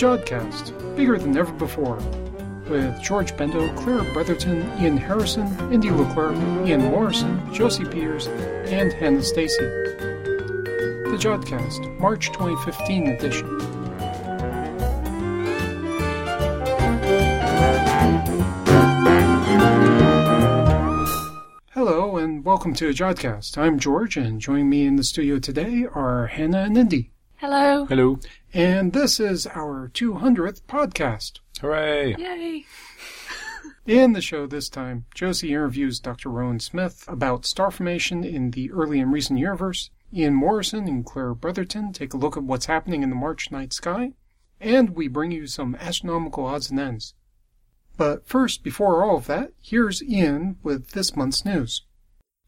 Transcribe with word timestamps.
Jodcast, 0.00 0.96
bigger 0.96 1.18
than 1.18 1.36
ever 1.36 1.52
before, 1.52 1.96
with 2.70 3.02
George 3.02 3.36
Bendo, 3.36 3.68
Claire 3.76 4.02
Bretherton, 4.14 4.62
Ian 4.80 4.96
Harrison, 4.96 5.46
Indy 5.70 5.90
Leclerc, 5.90 6.34
Ian 6.66 6.84
Morison, 6.84 7.52
Josie 7.52 7.84
Peters, 7.84 8.26
and 8.26 8.94
Hannah 8.94 9.22
Stacy. 9.22 9.62
The 9.62 11.18
Jodcast, 11.20 12.00
March 12.00 12.32
2015 12.32 13.08
edition. 13.08 13.46
Hello 21.74 22.16
and 22.16 22.42
welcome 22.42 22.72
to 22.72 22.88
a 22.88 22.94
Jodcast. 22.94 23.58
I'm 23.58 23.78
George, 23.78 24.16
and 24.16 24.40
joining 24.40 24.70
me 24.70 24.86
in 24.86 24.96
the 24.96 25.04
studio 25.04 25.38
today 25.38 25.84
are 25.94 26.28
Hannah 26.28 26.62
and 26.62 26.78
Indy. 26.78 27.10
Hello. 27.40 27.86
Hello. 27.86 28.18
And 28.52 28.92
this 28.92 29.18
is 29.18 29.46
our 29.46 29.90
200th 29.94 30.60
podcast. 30.68 31.38
Hooray. 31.62 32.14
Yay. 32.18 32.66
In 33.86 34.12
the 34.12 34.20
show 34.20 34.46
this 34.46 34.68
time, 34.68 35.06
Josie 35.14 35.54
interviews 35.54 36.00
Dr. 36.00 36.28
Rowan 36.28 36.60
Smith 36.60 37.02
about 37.08 37.46
star 37.46 37.70
formation 37.70 38.24
in 38.24 38.50
the 38.50 38.70
early 38.70 39.00
and 39.00 39.10
recent 39.10 39.38
universe. 39.38 39.88
Ian 40.12 40.34
Morison 40.34 40.86
and 40.86 41.06
Claire 41.06 41.34
Bretherton 41.34 41.94
take 41.94 42.12
a 42.12 42.18
look 42.18 42.36
at 42.36 42.42
what's 42.42 42.66
happening 42.66 43.02
in 43.02 43.08
the 43.08 43.16
March 43.16 43.50
night 43.50 43.72
sky. 43.72 44.12
And 44.60 44.90
we 44.90 45.08
bring 45.08 45.32
you 45.32 45.46
some 45.46 45.74
astronomical 45.76 46.44
odds 46.44 46.68
and 46.70 46.78
ends. 46.78 47.14
But 47.96 48.26
first, 48.26 48.62
before 48.62 49.02
all 49.02 49.16
of 49.16 49.28
that, 49.28 49.54
here's 49.62 50.02
Ian 50.02 50.58
with 50.62 50.90
this 50.90 51.16
month's 51.16 51.46
news. 51.46 51.86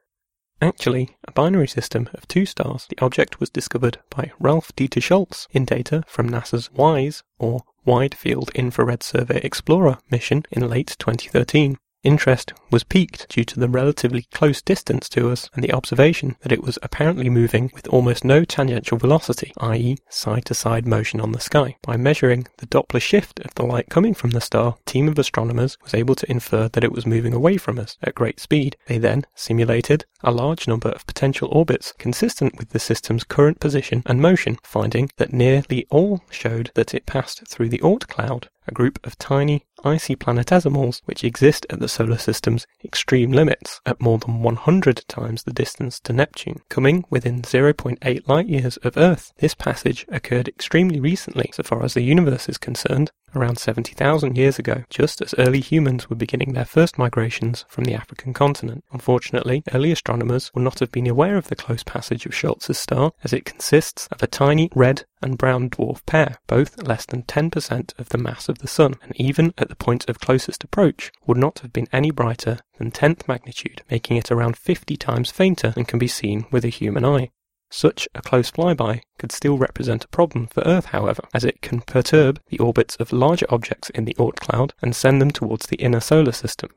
Actually, 0.61 1.17
a 1.23 1.31
binary 1.31 1.69
system 1.69 2.09
of 2.15 2.27
two 2.27 2.45
stars, 2.45 2.87
the 2.89 2.99
object 3.01 3.39
was 3.39 3.49
discovered 3.49 3.99
by 4.11 4.33
Ralph 4.41 4.75
Dieter 4.75 5.01
Scholz 5.01 5.47
in 5.53 5.65
data 5.65 6.03
from 6.09 6.29
NASA's 6.29 6.73
WISE, 6.73 7.23
or 7.39 7.63
Wide 7.85 8.17
Field 8.17 8.51
Infrared 8.57 9.05
Survey 9.05 9.41
Explorer 9.45 9.99
mission 10.11 10.43
in 10.51 10.69
late 10.69 10.97
2013. 10.99 11.79
Interest 12.05 12.53
was 12.71 12.85
piqued 12.85 13.29
due 13.29 13.43
to 13.43 13.59
the 13.59 13.69
relatively 13.69 14.29
close 14.33 14.63
distance 14.63 15.09
to 15.09 15.31
us 15.31 15.51
and 15.55 15.65
the 15.65 15.73
observation 15.73 16.37
that 16.43 16.53
it 16.53 16.63
was 16.63 16.79
apparently 16.81 17.29
moving 17.29 17.73
with 17.75 17.89
almost 17.89 18.25
no 18.25 18.45
tangential 18.45 18.97
velocity, 18.97 19.53
i.e., 19.59 19.97
side 20.09 20.45
to 20.45 20.55
side 20.55 20.87
motion 20.87 21.21
on 21.21 21.33
the 21.33 21.41
sky. 21.41 21.77
By 21.83 21.97
measuring 21.97 22.47
the 22.59 22.69
Doppler 22.69 23.03
shift 23.03 23.41
of 23.41 23.53
the 23.57 23.67
light 23.67 23.89
coming 23.89 24.15
from 24.15 24.31
the 24.31 24.41
star, 24.41 24.77
a 24.79 24.91
team 24.91 25.09
of 25.09 25.19
astronomers 25.19 25.77
was 25.83 25.93
able 25.93 26.15
to 26.15 26.31
infer 26.31 26.69
that 26.69 26.85
it 26.85 26.93
was 26.93 27.05
moving 27.05 27.35
away 27.35 27.57
from 27.57 27.81
us 27.81 27.97
at 28.01 28.15
great 28.15 28.39
speed. 28.39 28.77
They 28.87 28.99
then 28.99 29.27
simulated 29.35 30.05
a 30.23 30.31
large 30.31 30.69
number 30.69 30.91
of 30.91 31.07
potential 31.07 31.49
orbits 31.51 31.93
consistent 31.99 32.57
with 32.59 32.71
the 32.71 32.79
system's 32.79 33.25
current 33.25 33.59
position 33.59 34.05
and 34.07 34.23
motion, 34.23 34.59
finding 34.63 35.11
that 35.17 35.33
nearly 35.33 35.85
all 35.91 36.23
showed 36.31 36.71
that 36.75 36.95
it 36.95 37.07
passed 37.07 37.49
through 37.49 37.71
the 37.71 37.79
Oort 37.79 38.07
cloud 38.07 38.49
a 38.69 38.73
group 38.75 39.05
of 39.05 39.19
tiny, 39.19 39.65
icy 39.85 40.17
planetesimals 40.17 41.01
which 41.05 41.25
exist 41.25 41.67
at 41.71 41.81
the 41.81 41.89
solar 41.89 42.19
system's 42.19 42.67
extreme 42.85 43.33
limits 43.33 43.81
at 43.87 44.01
more 44.01 44.19
than 44.19 44.43
100 44.43 45.05
times 45.09 45.43
the 45.43 45.53
distance 45.53 46.01
to 46.01 46.13
Neptune, 46.13 46.61
coming 46.69 47.05
within 47.11 47.43
0.8 47.43 48.29
light 48.29 48.49
years 48.49 48.77
of 48.79 48.97
Earth. 48.97 49.33
This 49.39 49.55
passage 49.55 50.07
occurred 50.09 50.49
extremely 50.49 51.01
recently, 51.01 51.51
so 51.53 51.63
far 51.63 51.85
as 51.85 51.95
the 51.95 52.03
universe 52.03 52.49
is 52.49 52.59
concerned, 52.59 53.11
around 53.35 53.59
70,000 53.59 54.37
years 54.37 54.59
ago, 54.59 54.85
just 54.91 55.21
as 55.21 55.35
early 55.39 55.61
humans 55.61 56.09
were 56.09 56.17
beginning 56.17 56.53
their 56.53 56.65
first 56.65 56.99
migrations 56.99 57.65
from 57.69 57.85
the 57.85 57.95
African 57.95 58.33
continent. 58.33 58.85
Unfortunately, 58.93 59.63
early 59.73 59.93
astronomers 59.93 60.51
would 60.55 60.65
not 60.65 60.79
have 60.79 60.93
been 60.93 61.07
aware 61.07 61.37
of 61.37 61.49
the 61.49 61.57
close 61.57 61.83
passage 61.83 62.27
of 62.27 62.33
Scholz's 62.33 62.79
star, 62.79 63.13
as 63.23 63.33
it 63.33 63.45
consists 63.45 64.07
of 64.09 64.23
a 64.23 64.27
tiny 64.27 64.71
red 64.75 65.05
and 65.21 65.39
brown 65.39 65.69
dwarf 65.71 66.05
pair, 66.07 66.39
both 66.47 66.83
less 66.83 67.05
than 67.07 67.23
10% 67.25 67.99
of 67.99 68.09
the 68.11 68.19
mass 68.19 68.49
of 68.49 68.59
the 68.59 68.69
Sun, 68.69 68.95
and 69.03 69.13
even 69.17 69.53
at 69.59 69.69
the 69.69 69.77
point 69.77 70.09
of 70.09 70.21
closest 70.21 70.65
approach, 70.65 71.11
would 71.27 71.39
not 71.39 71.59
have 71.61 71.73
been 71.73 71.89
any 71.93 72.11
brighter 72.11 72.59
than 72.79 72.91
10th 72.91 73.27
magnitude, 73.27 73.83
making 73.91 74.17
it 74.17 74.31
around 74.31 74.57
50 74.57 74.97
times 74.97 75.31
fainter 75.31 75.71
than 75.71 75.85
can 75.85 75.99
be 75.99 76.09
seen 76.09 76.47
with 76.51 76.65
a 76.65 76.69
human 76.69 77.05
eye. 77.05 77.31
Such 77.71 78.09
a 78.15 78.23
close 78.23 78.51
flyby 78.51 79.03
could 79.19 79.31
still 79.31 79.59
represent 79.59 80.05
a 80.05 80.09
problem 80.09 80.47
for 80.47 80.63
Earth, 80.63 80.87
however, 80.87 81.23
as 81.35 81.45
it 81.45 81.61
can 81.61 81.83
perturb 81.83 82.41
the 82.49 82.59
orbits 82.59 82.97
of 82.97 83.13
larger 83.13 83.47
objects 83.51 83.91
in 83.91 84.05
the 84.07 84.15
Oort 84.15 84.37
cloud 84.37 84.73
and 84.81 84.97
send 84.97 85.21
them 85.21 85.31
towards 85.31 85.67
the 85.67 85.77
inner 85.77 86.01
solar 86.01 86.33
system. 86.33 86.71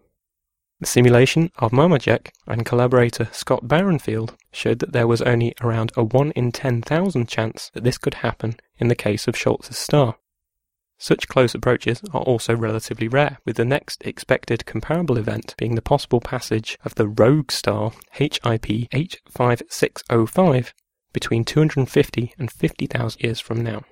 The 0.81 0.87
simulation 0.87 1.51
of 1.57 1.71
Mamajek 1.71 2.31
and 2.45 2.65
collaborator 2.65 3.29
Scott 3.31 3.67
Barenfeld 3.67 4.35
showed 4.51 4.79
that 4.79 4.91
there 4.91 5.07
was 5.07 5.21
only 5.21 5.53
around 5.61 5.91
a 5.95 6.03
1 6.03 6.31
in 6.31 6.51
10,000 6.51 7.27
chance 7.27 7.71
that 7.73 7.83
this 7.83 7.97
could 7.97 8.15
happen 8.15 8.55
in 8.77 8.87
the 8.87 8.95
case 8.95 9.27
of 9.27 9.35
Scholz's 9.35 9.77
star. 9.77 10.17
Such 10.97 11.27
close 11.27 11.55
approaches 11.55 12.01
are 12.13 12.21
also 12.21 12.55
relatively 12.55 13.07
rare, 13.07 13.37
with 13.45 13.55
the 13.55 13.65
next 13.65 14.03
expected 14.05 14.65
comparable 14.65 15.17
event 15.17 15.55
being 15.57 15.75
the 15.75 15.81
possible 15.81 16.19
passage 16.19 16.77
of 16.83 16.95
the 16.95 17.07
rogue 17.07 17.51
star 17.51 17.93
HIP 18.11 18.37
85605 18.91 20.73
between 21.13 21.43
250 21.43 22.33
and 22.37 22.51
50,000 22.51 23.21
years 23.21 23.39
from 23.39 23.61
now. 23.61 23.83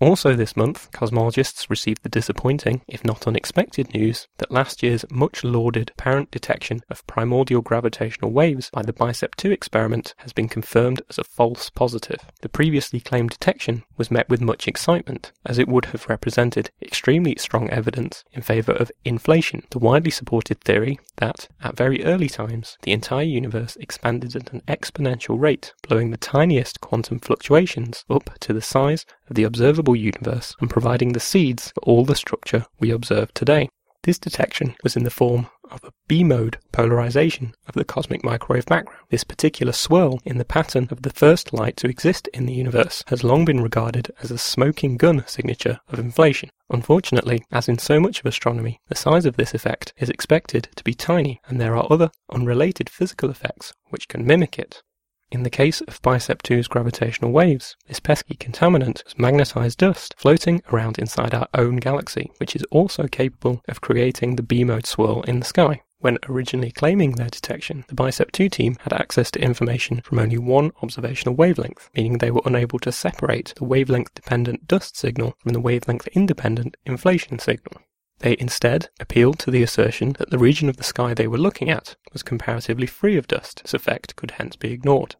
Also 0.00 0.34
this 0.34 0.56
month, 0.56 0.90
cosmologists 0.92 1.68
received 1.68 2.02
the 2.02 2.08
disappointing, 2.08 2.80
if 2.88 3.04
not 3.04 3.26
unexpected 3.26 3.92
news 3.92 4.28
that 4.38 4.50
last 4.50 4.82
year's 4.82 5.04
much 5.10 5.44
lauded 5.44 5.90
apparent 5.90 6.30
detection 6.30 6.80
of 6.88 7.06
primordial 7.06 7.60
gravitational 7.60 8.32
waves 8.32 8.70
by 8.72 8.80
the 8.80 8.94
BICEP 8.94 9.34
2 9.34 9.50
experiment 9.50 10.14
has 10.16 10.32
been 10.32 10.48
confirmed 10.48 11.02
as 11.10 11.18
a 11.18 11.24
false 11.24 11.68
positive. 11.68 12.20
The 12.40 12.48
previously 12.48 12.98
claimed 12.98 13.28
detection 13.28 13.82
was 13.98 14.10
met 14.10 14.26
with 14.30 14.40
much 14.40 14.66
excitement, 14.66 15.32
as 15.44 15.58
it 15.58 15.68
would 15.68 15.84
have 15.86 16.08
represented 16.08 16.70
extremely 16.80 17.36
strong 17.36 17.68
evidence 17.68 18.24
in 18.32 18.40
favour 18.40 18.72
of 18.72 18.90
inflation, 19.04 19.64
the 19.68 19.78
widely 19.78 20.10
supported 20.10 20.62
theory 20.62 20.98
that, 21.16 21.46
at 21.62 21.76
very 21.76 22.02
early 22.04 22.30
times, 22.30 22.78
the 22.84 22.92
entire 22.92 23.24
universe 23.24 23.76
expanded 23.76 24.34
at 24.34 24.50
an 24.54 24.62
exponential 24.66 25.38
rate, 25.38 25.74
blowing 25.86 26.10
the 26.10 26.16
tiniest 26.16 26.80
quantum 26.80 27.18
fluctuations 27.18 28.06
up 28.08 28.30
to 28.40 28.54
the 28.54 28.62
size 28.62 29.04
of 29.28 29.36
the 29.36 29.44
observable 29.44 29.89
universe 29.96 30.56
and 30.60 30.70
providing 30.70 31.12
the 31.12 31.20
seeds 31.20 31.72
for 31.72 31.80
all 31.82 32.04
the 32.04 32.14
structure 32.14 32.66
we 32.78 32.90
observe 32.90 33.32
today. 33.34 33.68
This 34.02 34.18
detection 34.18 34.76
was 34.82 34.96
in 34.96 35.04
the 35.04 35.10
form 35.10 35.48
of 35.70 35.84
a 35.84 35.92
B-mode 36.08 36.58
polarization 36.72 37.54
of 37.68 37.74
the 37.74 37.84
cosmic 37.84 38.24
microwave 38.24 38.64
background. 38.64 38.98
This 39.10 39.24
particular 39.24 39.72
swirl 39.72 40.20
in 40.24 40.38
the 40.38 40.44
pattern 40.44 40.88
of 40.90 41.02
the 41.02 41.10
first 41.10 41.52
light 41.52 41.76
to 41.76 41.88
exist 41.88 42.26
in 42.28 42.46
the 42.46 42.54
universe 42.54 43.04
has 43.08 43.22
long 43.22 43.44
been 43.44 43.60
regarded 43.60 44.10
as 44.22 44.30
a 44.30 44.38
smoking 44.38 44.96
gun 44.96 45.22
signature 45.26 45.80
of 45.88 45.98
inflation. 45.98 46.48
Unfortunately, 46.70 47.44
as 47.52 47.68
in 47.68 47.78
so 47.78 48.00
much 48.00 48.20
of 48.20 48.26
astronomy, 48.26 48.80
the 48.88 48.96
size 48.96 49.26
of 49.26 49.36
this 49.36 49.52
effect 49.52 49.92
is 49.98 50.08
expected 50.08 50.68
to 50.76 50.84
be 50.84 50.94
tiny, 50.94 51.40
and 51.46 51.60
there 51.60 51.76
are 51.76 51.92
other 51.92 52.10
unrelated 52.32 52.88
physical 52.88 53.28
effects 53.28 53.74
which 53.90 54.08
can 54.08 54.26
mimic 54.26 54.58
it. 54.58 54.82
In 55.32 55.44
the 55.44 55.50
case 55.50 55.80
of 55.82 56.02
Bicep 56.02 56.42
2's 56.42 56.66
gravitational 56.66 57.30
waves, 57.30 57.76
this 57.86 58.00
pesky 58.00 58.34
contaminant 58.34 59.04
was 59.04 59.16
magnetized 59.16 59.78
dust 59.78 60.12
floating 60.18 60.60
around 60.72 60.98
inside 60.98 61.32
our 61.32 61.46
own 61.54 61.76
galaxy, 61.76 62.32
which 62.38 62.56
is 62.56 62.64
also 62.72 63.06
capable 63.06 63.62
of 63.68 63.80
creating 63.80 64.34
the 64.34 64.42
B-mode 64.42 64.86
swirl 64.86 65.22
in 65.22 65.38
the 65.38 65.46
sky. 65.46 65.82
When 66.00 66.18
originally 66.28 66.72
claiming 66.72 67.12
their 67.12 67.28
detection, 67.28 67.84
the 67.86 67.94
Bicep 67.94 68.32
2 68.32 68.48
team 68.48 68.76
had 68.80 68.92
access 68.92 69.30
to 69.30 69.40
information 69.40 70.00
from 70.00 70.18
only 70.18 70.38
one 70.38 70.72
observational 70.82 71.36
wavelength, 71.36 71.90
meaning 71.94 72.18
they 72.18 72.32
were 72.32 72.42
unable 72.44 72.80
to 72.80 72.90
separate 72.90 73.52
the 73.56 73.64
wavelength 73.64 74.12
dependent 74.14 74.66
dust 74.66 74.96
signal 74.96 75.34
from 75.38 75.52
the 75.52 75.60
wavelength 75.60 76.08
independent 76.08 76.76
inflation 76.86 77.38
signal. 77.38 77.82
They 78.20 78.36
instead 78.38 78.90
appealed 79.00 79.38
to 79.40 79.50
the 79.50 79.62
assertion 79.62 80.12
that 80.18 80.30
the 80.30 80.38
region 80.38 80.68
of 80.68 80.76
the 80.76 80.84
sky 80.84 81.14
they 81.14 81.26
were 81.26 81.38
looking 81.38 81.70
at 81.70 81.96
was 82.12 82.22
comparatively 82.22 82.86
free 82.86 83.16
of 83.16 83.26
dust. 83.26 83.60
its 83.60 83.74
effect 83.74 84.14
could 84.14 84.32
hence 84.32 84.56
be 84.56 84.72
ignored. 84.72 85.16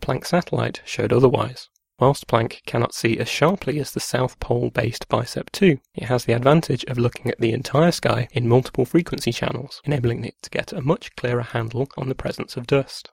Planck 0.00 0.26
satellite 0.26 0.82
showed 0.84 1.12
otherwise. 1.12 1.68
Whilst 1.98 2.26
Planck 2.26 2.64
cannot 2.64 2.94
see 2.94 3.18
as 3.18 3.28
sharply 3.28 3.78
as 3.78 3.92
the 3.92 4.00
South 4.00 4.38
Pole 4.40 4.70
based 4.70 5.08
Bicep 5.08 5.50
2, 5.52 5.78
it 5.94 6.04
has 6.04 6.24
the 6.24 6.32
advantage 6.32 6.84
of 6.84 6.98
looking 6.98 7.30
at 7.30 7.38
the 7.38 7.52
entire 7.52 7.92
sky 7.92 8.28
in 8.32 8.48
multiple 8.48 8.86
frequency 8.86 9.32
channels, 9.32 9.82
enabling 9.84 10.24
it 10.24 10.34
to 10.42 10.50
get 10.50 10.72
a 10.72 10.80
much 10.80 11.14
clearer 11.16 11.42
handle 11.42 11.88
on 11.98 12.08
the 12.08 12.14
presence 12.14 12.56
of 12.56 12.66
dust. 12.66 13.10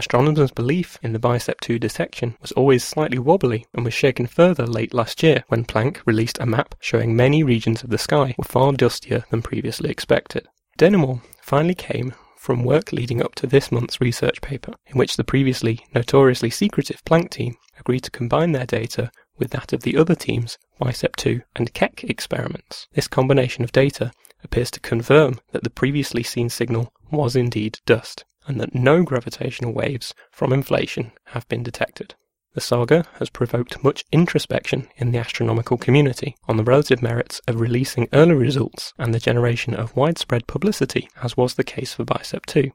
Astronomers' 0.00 0.50
belief 0.50 0.98
in 1.02 1.12
the 1.12 1.18
Bicep 1.18 1.60
2 1.60 1.78
detection 1.78 2.34
was 2.40 2.52
always 2.52 2.82
slightly 2.82 3.18
wobbly 3.18 3.66
and 3.74 3.84
was 3.84 3.92
shaken 3.92 4.26
further 4.26 4.66
late 4.66 4.94
last 4.94 5.22
year 5.22 5.44
when 5.48 5.66
Planck 5.66 5.98
released 6.06 6.38
a 6.40 6.46
map 6.46 6.74
showing 6.80 7.14
many 7.14 7.42
regions 7.42 7.84
of 7.84 7.90
the 7.90 7.98
sky 7.98 8.34
were 8.38 8.44
far 8.44 8.72
dustier 8.72 9.26
than 9.28 9.42
previously 9.42 9.90
expected. 9.90 10.48
Denouement 10.78 11.20
finally 11.42 11.74
came 11.74 12.14
from 12.38 12.64
work 12.64 12.92
leading 12.92 13.22
up 13.22 13.34
to 13.34 13.46
this 13.46 13.70
month's 13.70 14.00
research 14.00 14.40
paper, 14.40 14.72
in 14.86 14.96
which 14.96 15.18
the 15.18 15.22
previously 15.22 15.84
notoriously 15.94 16.48
secretive 16.48 17.04
Planck 17.04 17.28
team 17.28 17.56
agreed 17.78 18.04
to 18.04 18.10
combine 18.10 18.52
their 18.52 18.64
data 18.64 19.10
with 19.36 19.50
that 19.50 19.74
of 19.74 19.82
the 19.82 19.98
other 19.98 20.14
team's 20.14 20.56
Bicep 20.78 21.14
2 21.16 21.42
and 21.56 21.74
Keck 21.74 22.04
experiments. 22.04 22.88
This 22.94 23.06
combination 23.06 23.64
of 23.64 23.72
data 23.72 24.12
appears 24.42 24.70
to 24.70 24.80
confirm 24.80 25.40
that 25.52 25.62
the 25.62 25.68
previously 25.68 26.22
seen 26.22 26.48
signal 26.48 26.90
was 27.10 27.36
indeed 27.36 27.80
dust 27.84 28.24
and 28.46 28.60
that 28.60 28.74
no 28.74 29.02
gravitational 29.02 29.72
waves 29.72 30.14
from 30.30 30.52
inflation 30.52 31.12
have 31.26 31.48
been 31.48 31.62
detected. 31.62 32.14
The 32.52 32.60
saga 32.60 33.06
has 33.20 33.30
provoked 33.30 33.84
much 33.84 34.04
introspection 34.10 34.88
in 34.96 35.12
the 35.12 35.18
astronomical 35.18 35.76
community 35.76 36.36
on 36.48 36.56
the 36.56 36.64
relative 36.64 37.00
merits 37.00 37.40
of 37.46 37.60
releasing 37.60 38.08
early 38.12 38.34
results 38.34 38.92
and 38.98 39.14
the 39.14 39.20
generation 39.20 39.72
of 39.72 39.94
widespread 39.94 40.48
publicity, 40.48 41.08
as 41.22 41.36
was 41.36 41.54
the 41.54 41.62
case 41.62 41.94
for 41.94 42.04
Bicep 42.04 42.46
2. 42.46 42.72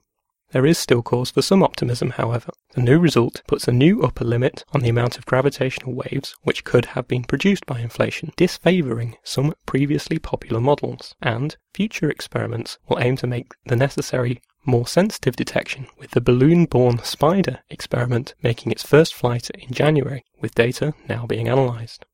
There 0.52 0.66
is 0.66 0.78
still 0.78 1.02
cause 1.02 1.32
for 1.32 1.42
some 1.42 1.62
optimism, 1.62 2.12
however. 2.12 2.52
The 2.74 2.82
new 2.82 3.00
result 3.00 3.42
puts 3.48 3.68
a 3.68 3.74
new 3.74 4.04
upper 4.04 4.24
limit 4.24 4.64
on 4.72 4.80
the 4.80 4.88
amount 4.88 5.18
of 5.18 5.26
gravitational 5.26 5.94
waves 5.94 6.36
which 6.44 6.64
could 6.64 6.86
have 6.86 7.10
been 7.10 7.26
produced 7.26 7.66
by 7.66 7.82
inflation, 7.82 8.32
disfavouring 8.38 9.18
some 9.24 9.54
previously 9.66 10.20
popular 10.20 10.62
models, 10.62 11.16
and 11.22 11.58
future 11.74 12.10
experiments 12.10 12.78
will 12.88 13.00
aim 13.00 13.18
to 13.18 13.28
make 13.28 13.52
the 13.66 13.76
necessary 13.76 14.42
more 14.66 14.88
sensitive 14.88 15.36
detection, 15.36 15.88
with 15.98 16.12
the 16.12 16.22
balloon 16.22 16.66
borne 16.66 17.04
spider 17.04 17.60
experiment 17.70 18.34
making 18.42 18.72
its 18.72 18.84
first 18.84 19.14
flight 19.14 19.50
in 19.52 19.74
January, 19.74 20.24
with 20.42 20.56
data 20.56 20.94
now 21.08 21.26
being 21.26 21.48
analysed. 21.48 22.06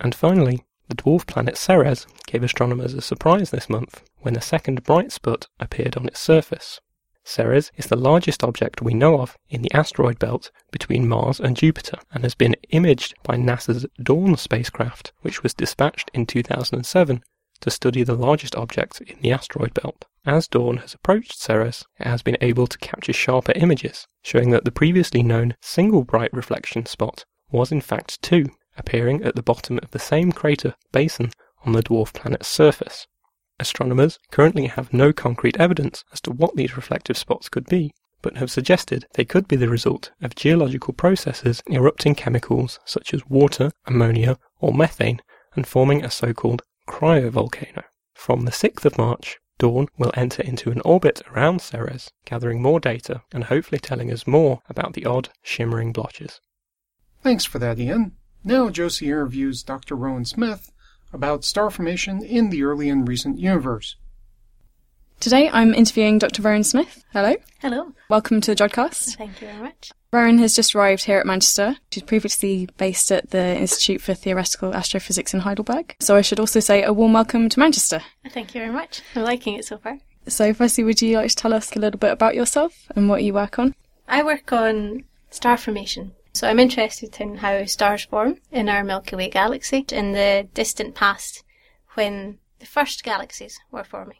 And 0.00 0.14
finally, 0.14 0.64
the 0.88 0.94
dwarf 0.94 1.26
planet 1.26 1.56
Ceres 1.56 2.06
gave 2.26 2.42
astronomers 2.42 2.94
a 2.94 3.00
surprise 3.00 3.50
this 3.50 3.68
month 3.68 4.02
when 4.20 4.36
a 4.36 4.40
second 4.40 4.84
bright 4.84 5.10
spot 5.10 5.48
appeared 5.58 5.96
on 5.96 6.06
its 6.06 6.20
surface. 6.20 6.80
Ceres 7.24 7.72
is 7.76 7.86
the 7.86 7.96
largest 7.96 8.44
object 8.44 8.80
we 8.80 8.94
know 8.94 9.20
of 9.20 9.36
in 9.50 9.62
the 9.62 9.72
asteroid 9.72 10.18
belt 10.20 10.52
between 10.70 11.08
Mars 11.08 11.40
and 11.40 11.56
Jupiter 11.56 11.98
and 12.12 12.22
has 12.22 12.36
been 12.36 12.54
imaged 12.70 13.14
by 13.24 13.34
NASA's 13.34 13.84
Dawn 14.00 14.36
spacecraft, 14.36 15.12
which 15.22 15.42
was 15.42 15.52
dispatched 15.52 16.08
in 16.14 16.24
2007 16.24 17.22
to 17.60 17.70
study 17.70 18.04
the 18.04 18.14
largest 18.14 18.54
object 18.54 19.00
in 19.00 19.20
the 19.22 19.32
asteroid 19.32 19.74
belt. 19.74 20.04
As 20.28 20.48
Dawn 20.48 20.78
has 20.78 20.92
approached 20.92 21.38
Ceres, 21.38 21.84
it 22.00 22.06
has 22.08 22.20
been 22.20 22.36
able 22.40 22.66
to 22.66 22.78
capture 22.78 23.12
sharper 23.12 23.52
images, 23.54 24.08
showing 24.24 24.50
that 24.50 24.64
the 24.64 24.72
previously 24.72 25.22
known 25.22 25.54
single 25.60 26.02
bright 26.02 26.32
reflection 26.32 26.84
spot 26.84 27.24
was 27.52 27.70
in 27.70 27.80
fact 27.80 28.20
two, 28.22 28.46
appearing 28.76 29.22
at 29.22 29.36
the 29.36 29.42
bottom 29.42 29.78
of 29.84 29.92
the 29.92 30.00
same 30.00 30.32
crater 30.32 30.74
basin 30.90 31.30
on 31.64 31.74
the 31.74 31.82
dwarf 31.82 32.12
planet's 32.12 32.48
surface. 32.48 33.06
Astronomers 33.60 34.18
currently 34.32 34.66
have 34.66 34.92
no 34.92 35.12
concrete 35.12 35.60
evidence 35.60 36.04
as 36.12 36.20
to 36.22 36.32
what 36.32 36.56
these 36.56 36.76
reflective 36.76 37.16
spots 37.16 37.48
could 37.48 37.66
be, 37.66 37.92
but 38.20 38.36
have 38.36 38.50
suggested 38.50 39.06
they 39.14 39.24
could 39.24 39.46
be 39.46 39.54
the 39.54 39.68
result 39.68 40.10
of 40.20 40.34
geological 40.34 40.92
processes 40.92 41.62
erupting 41.70 42.16
chemicals 42.16 42.80
such 42.84 43.14
as 43.14 43.24
water, 43.28 43.70
ammonia, 43.86 44.38
or 44.58 44.74
methane 44.74 45.22
and 45.54 45.68
forming 45.68 46.04
a 46.04 46.10
so 46.10 46.32
called 46.32 46.62
cryovolcano. 46.88 47.84
From 48.12 48.44
the 48.44 48.50
6th 48.50 48.84
of 48.84 48.98
March, 48.98 49.38
Dawn 49.58 49.88
will 49.96 50.12
enter 50.14 50.42
into 50.42 50.70
an 50.70 50.82
orbit 50.84 51.22
around 51.30 51.62
Ceres, 51.62 52.10
gathering 52.26 52.60
more 52.60 52.78
data 52.78 53.22
and 53.32 53.44
hopefully 53.44 53.78
telling 53.78 54.12
us 54.12 54.26
more 54.26 54.60
about 54.68 54.92
the 54.92 55.06
odd, 55.06 55.30
shimmering 55.42 55.92
blotches. 55.92 56.40
Thanks 57.22 57.44
for 57.44 57.58
that, 57.58 57.78
Ian. 57.78 58.12
Now 58.44 58.68
Josie 58.68 59.06
interviews 59.06 59.62
Dr. 59.62 59.96
Rowan 59.96 60.24
Smith 60.24 60.70
about 61.12 61.44
star 61.44 61.70
formation 61.70 62.22
in 62.22 62.50
the 62.50 62.62
early 62.64 62.88
and 62.90 63.08
recent 63.08 63.38
universe. 63.38 63.96
Today 65.20 65.48
I'm 65.50 65.72
interviewing 65.72 66.18
Dr. 66.18 66.42
Rowan 66.42 66.62
Smith. 66.62 67.02
Hello. 67.12 67.34
Hello. 67.60 67.92
Welcome 68.10 68.42
to 68.42 68.54
the 68.54 68.62
Jodcast. 68.62 69.16
Thank 69.16 69.40
you 69.40 69.48
very 69.48 69.62
much. 69.62 69.90
Rowan 70.16 70.38
has 70.38 70.56
just 70.56 70.74
arrived 70.74 71.04
here 71.04 71.18
at 71.18 71.26
Manchester. 71.26 71.76
She's 71.90 72.02
previously 72.02 72.70
based 72.78 73.12
at 73.12 73.32
the 73.32 73.54
Institute 73.54 74.00
for 74.00 74.14
Theoretical 74.14 74.74
Astrophysics 74.74 75.34
in 75.34 75.40
Heidelberg. 75.40 75.94
So 76.00 76.16
I 76.16 76.22
should 76.22 76.40
also 76.40 76.58
say 76.58 76.82
a 76.82 76.90
warm 76.90 77.12
welcome 77.12 77.50
to 77.50 77.60
Manchester. 77.60 78.00
Thank 78.30 78.54
you 78.54 78.62
very 78.62 78.72
much. 78.72 79.02
I'm 79.14 79.24
liking 79.24 79.56
it 79.56 79.66
so 79.66 79.76
far. 79.76 79.98
So 80.26 80.54
firstly, 80.54 80.84
would 80.84 81.02
you 81.02 81.18
like 81.18 81.28
to 81.28 81.36
tell 81.36 81.52
us 81.52 81.76
a 81.76 81.78
little 81.78 81.98
bit 81.98 82.12
about 82.12 82.34
yourself 82.34 82.90
and 82.96 83.10
what 83.10 83.24
you 83.24 83.34
work 83.34 83.58
on? 83.58 83.74
I 84.08 84.22
work 84.22 84.54
on 84.54 85.04
star 85.30 85.58
formation. 85.58 86.12
So 86.32 86.48
I'm 86.48 86.60
interested 86.60 87.20
in 87.20 87.36
how 87.36 87.66
stars 87.66 88.06
form 88.06 88.38
in 88.50 88.70
our 88.70 88.84
Milky 88.84 89.16
Way 89.16 89.28
galaxy 89.28 89.84
in 89.92 90.12
the 90.12 90.48
distant 90.54 90.94
past 90.94 91.44
when 91.92 92.38
the 92.58 92.66
first 92.66 93.04
galaxies 93.04 93.60
were 93.70 93.84
forming. 93.84 94.18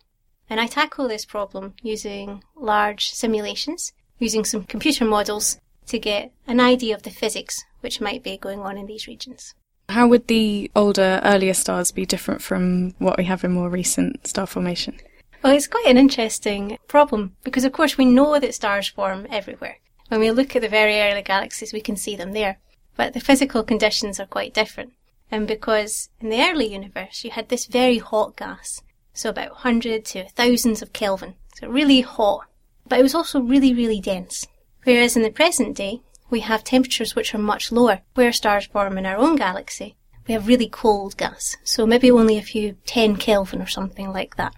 And 0.51 0.61
I 0.61 0.67
tackle 0.67 1.09
this 1.09 1.25
problem 1.25 1.73
using 1.81 2.45
large 2.55 3.09
simulations, 3.13 3.95
using 4.19 4.45
some 4.45 4.65
computer 4.65 5.07
models 5.07 5.59
to 5.87 5.99
get 5.99 6.33
an 6.47 6.61
idea 6.61 6.95
of 6.95 7.03
the 7.03 7.11
physics 7.11 7.65
which 7.81 8.01
might 8.01 8.23
be 8.23 8.37
going 8.37 8.61
on 8.61 8.77
in 8.77 8.87
these 8.87 9.07
regions. 9.07 9.55
How 9.89 10.09
would 10.09 10.27
the 10.27 10.71
older, 10.75 11.21
earlier 11.23 11.55
stars 11.55 11.93
be 11.93 12.05
different 12.05 12.43
from 12.43 12.95
what 12.99 13.17
we 13.17 13.25
have 13.25 13.45
in 13.45 13.53
more 13.53 13.71
recent 13.71 14.27
star 14.27 14.47
formation? 14.47 14.99
Well, 15.43 15.55
it's 15.55 15.69
quite 15.69 15.87
an 15.87 15.99
interesting 15.99 16.79
problem 16.89 17.37
because, 17.45 17.65
of 17.65 17.73
course, 17.73 17.97
we 17.97 18.05
know 18.05 18.39
that 18.41 18.55
stars 18.55 18.89
form 18.89 19.27
everywhere. 19.31 19.79
When 20.09 20.21
we 20.21 20.31
look 20.31 20.57
at 20.57 20.63
the 20.63 20.69
very 20.69 21.01
early 21.01 21.23
galaxies, 21.23 21.73
we 21.73 21.81
can 21.81 21.97
see 21.97 22.17
them 22.17 22.33
there. 22.33 22.59
But 22.97 23.13
the 23.13 23.21
physical 23.21 23.63
conditions 23.63 24.19
are 24.19 24.27
quite 24.27 24.55
different. 24.55 24.93
And 25.31 25.47
because 25.47 26.09
in 26.21 26.31
the 26.31 26.41
early 26.41 26.73
universe, 26.73 27.25
you 27.25 27.31
had 27.31 27.49
this 27.49 27.67
very 27.67 27.99
hot 27.99 28.37
gas, 28.37 28.83
so 29.13 29.31
about 29.31 29.51
100 29.51 30.05
to 30.07 30.29
thousands 30.31 30.83
of 30.83 30.93
Kelvin, 30.93 31.35
so 31.55 31.69
really 31.69 32.01
hot, 32.01 32.47
but 32.89 32.99
it 32.99 33.03
was 33.03 33.15
also 33.15 33.41
really, 33.41 33.75
really 33.75 34.01
dense. 34.01 34.47
Whereas 34.87 35.17
in 35.17 35.23
the 35.25 35.33
present 35.33 35.77
day, 35.77 36.03
we 36.31 36.41
have 36.41 36.63
temperatures 36.63 37.17
which 37.17 37.35
are 37.35 37.39
much 37.39 37.73
lower. 37.73 38.03
Where 38.15 38.33
stars 38.33 38.67
form 38.67 38.97
in 38.97 39.05
our 39.05 39.17
own 39.17 39.35
galaxy, 39.35 39.97
we 40.29 40.35
have 40.35 40.47
really 40.47 40.69
cold 40.69 41.17
gas, 41.17 41.57
so 41.65 41.89
maybe 41.89 42.09
only 42.09 42.39
a 42.39 42.43
few 42.43 42.77
10 42.87 43.17
Kelvin 43.17 43.61
or 43.61 43.67
something 43.67 44.13
like 44.13 44.37
that. 44.37 44.55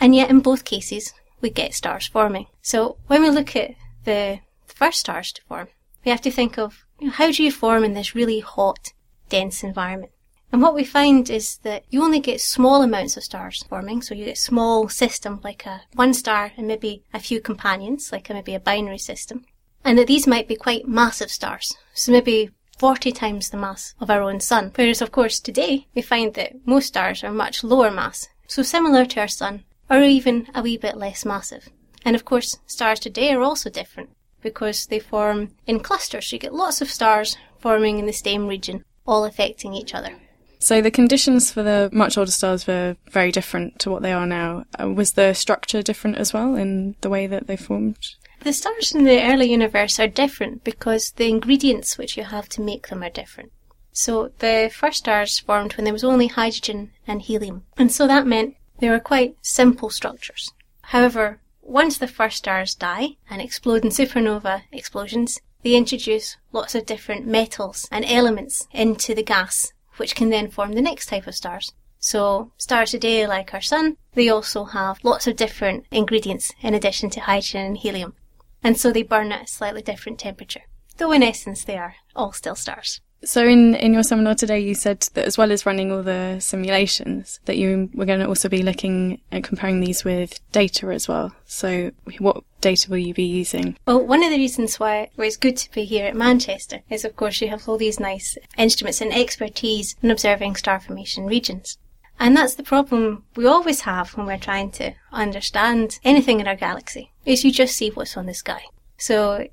And 0.00 0.16
yet 0.16 0.30
in 0.30 0.40
both 0.40 0.64
cases, 0.64 1.14
we 1.40 1.50
get 1.50 1.74
stars 1.74 2.08
forming. 2.08 2.46
So 2.60 2.96
when 3.06 3.22
we 3.22 3.30
look 3.30 3.54
at 3.54 3.76
the 4.02 4.40
first 4.66 4.98
stars 4.98 5.30
to 5.34 5.42
form, 5.42 5.68
we 6.04 6.10
have 6.10 6.22
to 6.22 6.30
think 6.32 6.58
of 6.58 6.84
you 6.98 7.06
know, 7.06 7.12
how 7.12 7.30
do 7.30 7.44
you 7.44 7.52
form 7.52 7.84
in 7.84 7.94
this 7.94 8.16
really 8.16 8.40
hot, 8.40 8.92
dense 9.28 9.62
environment? 9.62 10.10
And 10.50 10.60
what 10.60 10.74
we 10.74 10.82
find 10.82 11.30
is 11.30 11.58
that 11.58 11.84
you 11.88 12.02
only 12.02 12.18
get 12.18 12.40
small 12.40 12.82
amounts 12.82 13.16
of 13.16 13.22
stars 13.22 13.62
forming, 13.68 14.02
so 14.02 14.16
you 14.16 14.24
get 14.24 14.38
a 14.38 14.40
small 14.40 14.88
system 14.88 15.40
like 15.44 15.66
a 15.66 15.82
one 15.94 16.14
star 16.14 16.50
and 16.56 16.66
maybe 16.66 17.04
a 17.14 17.20
few 17.20 17.40
companions, 17.40 18.10
like 18.10 18.28
a, 18.28 18.34
maybe 18.34 18.56
a 18.56 18.58
binary 18.58 18.98
system 18.98 19.44
and 19.88 19.96
that 19.96 20.06
these 20.06 20.26
might 20.26 20.46
be 20.46 20.54
quite 20.54 20.86
massive 20.86 21.30
stars, 21.30 21.74
so 21.94 22.12
maybe 22.12 22.50
40 22.76 23.10
times 23.10 23.48
the 23.48 23.56
mass 23.56 23.94
of 24.00 24.10
our 24.10 24.20
own 24.20 24.38
sun. 24.38 24.70
Whereas, 24.74 25.00
of 25.00 25.12
course, 25.12 25.40
today 25.40 25.86
we 25.94 26.02
find 26.02 26.34
that 26.34 26.66
most 26.66 26.88
stars 26.88 27.24
are 27.24 27.32
much 27.32 27.64
lower 27.64 27.90
mass, 27.90 28.28
so 28.46 28.62
similar 28.62 29.06
to 29.06 29.20
our 29.20 29.28
sun, 29.28 29.64
or 29.88 30.02
even 30.02 30.46
a 30.54 30.60
wee 30.60 30.76
bit 30.76 30.98
less 30.98 31.24
massive. 31.24 31.70
And 32.04 32.14
of 32.14 32.26
course, 32.26 32.58
stars 32.66 33.00
today 33.00 33.32
are 33.32 33.40
also 33.40 33.70
different 33.70 34.10
because 34.42 34.84
they 34.84 34.98
form 34.98 35.52
in 35.66 35.80
clusters, 35.80 36.26
so 36.26 36.36
you 36.36 36.40
get 36.40 36.52
lots 36.52 36.82
of 36.82 36.90
stars 36.90 37.38
forming 37.58 37.98
in 37.98 38.04
the 38.04 38.12
same 38.12 38.46
region, 38.46 38.84
all 39.06 39.24
affecting 39.24 39.72
each 39.72 39.94
other. 39.94 40.12
So 40.58 40.82
the 40.82 40.90
conditions 40.90 41.50
for 41.50 41.62
the 41.62 41.88
much 41.94 42.18
older 42.18 42.30
stars 42.30 42.66
were 42.66 42.96
very 43.10 43.32
different 43.32 43.78
to 43.78 43.90
what 43.90 44.02
they 44.02 44.12
are 44.12 44.26
now. 44.26 44.64
Uh, 44.78 44.90
was 44.90 45.12
the 45.12 45.32
structure 45.32 45.82
different 45.82 46.18
as 46.18 46.34
well 46.34 46.56
in 46.56 46.94
the 47.00 47.08
way 47.08 47.26
that 47.26 47.46
they 47.46 47.56
formed? 47.56 47.96
The 48.40 48.52
stars 48.52 48.94
in 48.94 49.02
the 49.02 49.22
early 49.22 49.50
universe 49.50 49.98
are 49.98 50.06
different 50.06 50.62
because 50.62 51.10
the 51.10 51.28
ingredients 51.28 51.98
which 51.98 52.16
you 52.16 52.22
have 52.22 52.48
to 52.50 52.60
make 52.60 52.88
them 52.88 53.02
are 53.02 53.10
different. 53.10 53.50
So 53.92 54.30
the 54.38 54.70
first 54.72 54.98
stars 54.98 55.40
formed 55.40 55.76
when 55.76 55.82
there 55.84 55.92
was 55.92 56.04
only 56.04 56.28
hydrogen 56.28 56.92
and 57.06 57.20
helium, 57.20 57.64
and 57.76 57.90
so 57.90 58.06
that 58.06 58.28
meant 58.28 58.54
they 58.78 58.88
were 58.88 59.00
quite 59.00 59.36
simple 59.42 59.90
structures. 59.90 60.52
However, 60.82 61.40
once 61.62 61.98
the 61.98 62.06
first 62.06 62.38
stars 62.38 62.76
die 62.76 63.16
and 63.28 63.42
explode 63.42 63.84
in 63.84 63.90
supernova 63.90 64.62
explosions, 64.70 65.40
they 65.62 65.74
introduce 65.74 66.36
lots 66.52 66.76
of 66.76 66.86
different 66.86 67.26
metals 67.26 67.88
and 67.90 68.04
elements 68.04 68.68
into 68.70 69.16
the 69.16 69.24
gas, 69.24 69.72
which 69.96 70.14
can 70.14 70.30
then 70.30 70.48
form 70.48 70.74
the 70.74 70.80
next 70.80 71.06
type 71.06 71.26
of 71.26 71.34
stars. 71.34 71.72
So 71.98 72.52
stars 72.56 72.92
today, 72.92 73.26
like 73.26 73.52
our 73.52 73.60
sun, 73.60 73.96
they 74.14 74.28
also 74.28 74.64
have 74.64 75.00
lots 75.02 75.26
of 75.26 75.34
different 75.34 75.86
ingredients 75.90 76.52
in 76.62 76.72
addition 76.72 77.10
to 77.10 77.20
hydrogen 77.20 77.66
and 77.66 77.76
helium 77.76 78.14
and 78.62 78.78
so 78.78 78.92
they 78.92 79.02
burn 79.02 79.32
at 79.32 79.44
a 79.44 79.46
slightly 79.46 79.82
different 79.82 80.18
temperature, 80.18 80.62
though 80.96 81.12
in 81.12 81.22
essence 81.22 81.64
they 81.64 81.76
are 81.76 81.96
all 82.14 82.32
still 82.32 82.54
stars. 82.54 83.00
So 83.24 83.44
in, 83.44 83.74
in 83.74 83.94
your 83.94 84.04
seminar 84.04 84.36
today, 84.36 84.60
you 84.60 84.74
said 84.74 85.00
that 85.14 85.24
as 85.24 85.36
well 85.36 85.50
as 85.50 85.66
running 85.66 85.90
all 85.90 86.04
the 86.04 86.38
simulations, 86.38 87.40
that 87.46 87.56
you 87.56 87.90
were 87.92 88.06
going 88.06 88.20
to 88.20 88.28
also 88.28 88.48
be 88.48 88.62
looking 88.62 89.20
at 89.32 89.42
comparing 89.42 89.80
these 89.80 90.04
with 90.04 90.38
data 90.52 90.86
as 90.88 91.08
well. 91.08 91.34
So 91.44 91.90
what 92.20 92.44
data 92.60 92.88
will 92.88 92.98
you 92.98 93.14
be 93.14 93.24
using? 93.24 93.76
Well, 93.86 94.06
one 94.06 94.22
of 94.22 94.30
the 94.30 94.38
reasons 94.38 94.78
why 94.78 95.10
it's 95.16 95.36
good 95.36 95.56
to 95.56 95.70
be 95.72 95.84
here 95.84 96.06
at 96.06 96.14
Manchester 96.14 96.82
is, 96.90 97.04
of 97.04 97.16
course, 97.16 97.40
you 97.40 97.48
have 97.48 97.68
all 97.68 97.76
these 97.76 97.98
nice 97.98 98.38
instruments 98.56 99.00
and 99.00 99.12
expertise 99.12 99.96
in 100.00 100.12
observing 100.12 100.54
star 100.54 100.78
formation 100.78 101.26
regions. 101.26 101.76
And 102.18 102.36
that's 102.36 102.54
the 102.54 102.62
problem 102.62 103.24
we 103.36 103.46
always 103.46 103.82
have 103.82 104.16
when 104.16 104.26
we're 104.26 104.38
trying 104.38 104.70
to 104.72 104.94
understand 105.12 106.00
anything 106.04 106.40
in 106.40 106.48
our 106.48 106.56
galaxy, 106.56 107.12
is 107.24 107.44
you 107.44 107.52
just 107.52 107.76
see 107.76 107.90
what's 107.90 108.16
on 108.16 108.26
the 108.26 108.34
sky. 108.34 108.62
So 108.96 109.46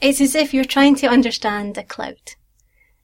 it's 0.00 0.20
as 0.20 0.34
if 0.34 0.54
you're 0.54 0.64
trying 0.64 0.94
to 0.96 1.08
understand 1.08 1.76
a 1.76 1.82
cloud 1.82 2.32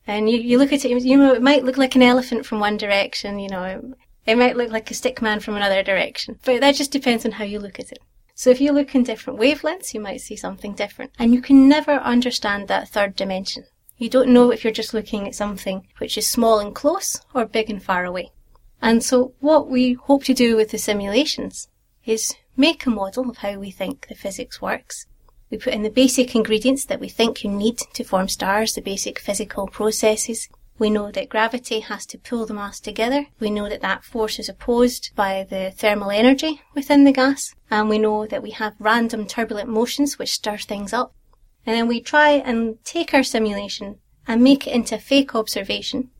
and 0.06 0.30
you, 0.30 0.38
you 0.38 0.58
look 0.58 0.72
at 0.72 0.84
it, 0.84 1.02
you 1.02 1.16
know, 1.16 1.34
it 1.34 1.42
might 1.42 1.64
look 1.64 1.76
like 1.76 1.96
an 1.96 2.02
elephant 2.02 2.46
from 2.46 2.60
one 2.60 2.76
direction, 2.76 3.38
you 3.38 3.48
know, 3.48 3.94
it 4.26 4.36
might 4.36 4.56
look 4.56 4.70
like 4.70 4.90
a 4.90 4.94
stick 4.94 5.20
man 5.20 5.40
from 5.40 5.56
another 5.56 5.82
direction, 5.82 6.38
but 6.44 6.60
that 6.60 6.74
just 6.76 6.92
depends 6.92 7.24
on 7.24 7.32
how 7.32 7.44
you 7.44 7.58
look 7.58 7.80
at 7.80 7.90
it. 7.90 7.98
So 8.34 8.50
if 8.50 8.60
you 8.60 8.72
look 8.72 8.94
in 8.94 9.02
different 9.02 9.38
wavelengths, 9.38 9.92
you 9.92 10.00
might 10.00 10.20
see 10.20 10.36
something 10.36 10.74
different. 10.74 11.12
And 11.18 11.34
you 11.34 11.42
can 11.42 11.68
never 11.68 11.92
understand 11.92 12.68
that 12.68 12.88
third 12.88 13.14
dimension. 13.14 13.64
You 13.98 14.08
don't 14.08 14.30
know 14.30 14.50
if 14.50 14.64
you're 14.64 14.72
just 14.72 14.94
looking 14.94 15.26
at 15.28 15.34
something 15.34 15.86
which 15.98 16.16
is 16.16 16.26
small 16.26 16.58
and 16.58 16.74
close 16.74 17.20
or 17.34 17.44
big 17.44 17.68
and 17.68 17.82
far 17.82 18.06
away. 18.06 18.30
And 18.82 19.02
so 19.04 19.34
what 19.40 19.68
we 19.68 19.94
hope 19.94 20.24
to 20.24 20.34
do 20.34 20.56
with 20.56 20.70
the 20.70 20.78
simulations 20.78 21.68
is 22.04 22.34
make 22.56 22.86
a 22.86 22.90
model 22.90 23.28
of 23.28 23.38
how 23.38 23.58
we 23.58 23.70
think 23.70 24.08
the 24.08 24.14
physics 24.14 24.60
works 24.62 25.06
we 25.50 25.58
put 25.58 25.74
in 25.74 25.82
the 25.82 25.90
basic 25.90 26.34
ingredients 26.36 26.84
that 26.84 27.00
we 27.00 27.08
think 27.08 27.42
you 27.42 27.50
need 27.50 27.78
to 27.78 28.04
form 28.04 28.28
stars, 28.28 28.74
the 28.74 28.80
basic 28.80 29.18
physical 29.18 29.66
processes. 29.66 30.48
We 30.78 30.90
know 30.90 31.10
that 31.10 31.28
gravity 31.28 31.80
has 31.80 32.06
to 32.06 32.18
pull 32.18 32.46
the 32.46 32.54
mass 32.54 32.78
together. 32.78 33.26
We 33.40 33.50
know 33.50 33.68
that 33.68 33.82
that 33.82 34.04
force 34.04 34.38
is 34.38 34.48
opposed 34.48 35.10
by 35.16 35.44
the 35.48 35.72
thermal 35.72 36.10
energy 36.10 36.62
within 36.74 37.04
the 37.04 37.12
gas. 37.12 37.54
And 37.70 37.88
we 37.88 37.98
know 37.98 38.26
that 38.26 38.42
we 38.44 38.52
have 38.52 38.74
random 38.78 39.26
turbulent 39.26 39.68
motions 39.68 40.18
which 40.18 40.30
stir 40.30 40.58
things 40.58 40.92
up. 40.92 41.14
And 41.66 41.76
then 41.76 41.88
we 41.88 42.00
try 42.00 42.30
and 42.30 42.82
take 42.84 43.12
our 43.12 43.24
simulation 43.24 43.98
and 44.28 44.42
make 44.42 44.66
it 44.66 44.72
into 44.72 44.94
a 44.94 44.98
fake 44.98 45.34
observation. 45.34 46.10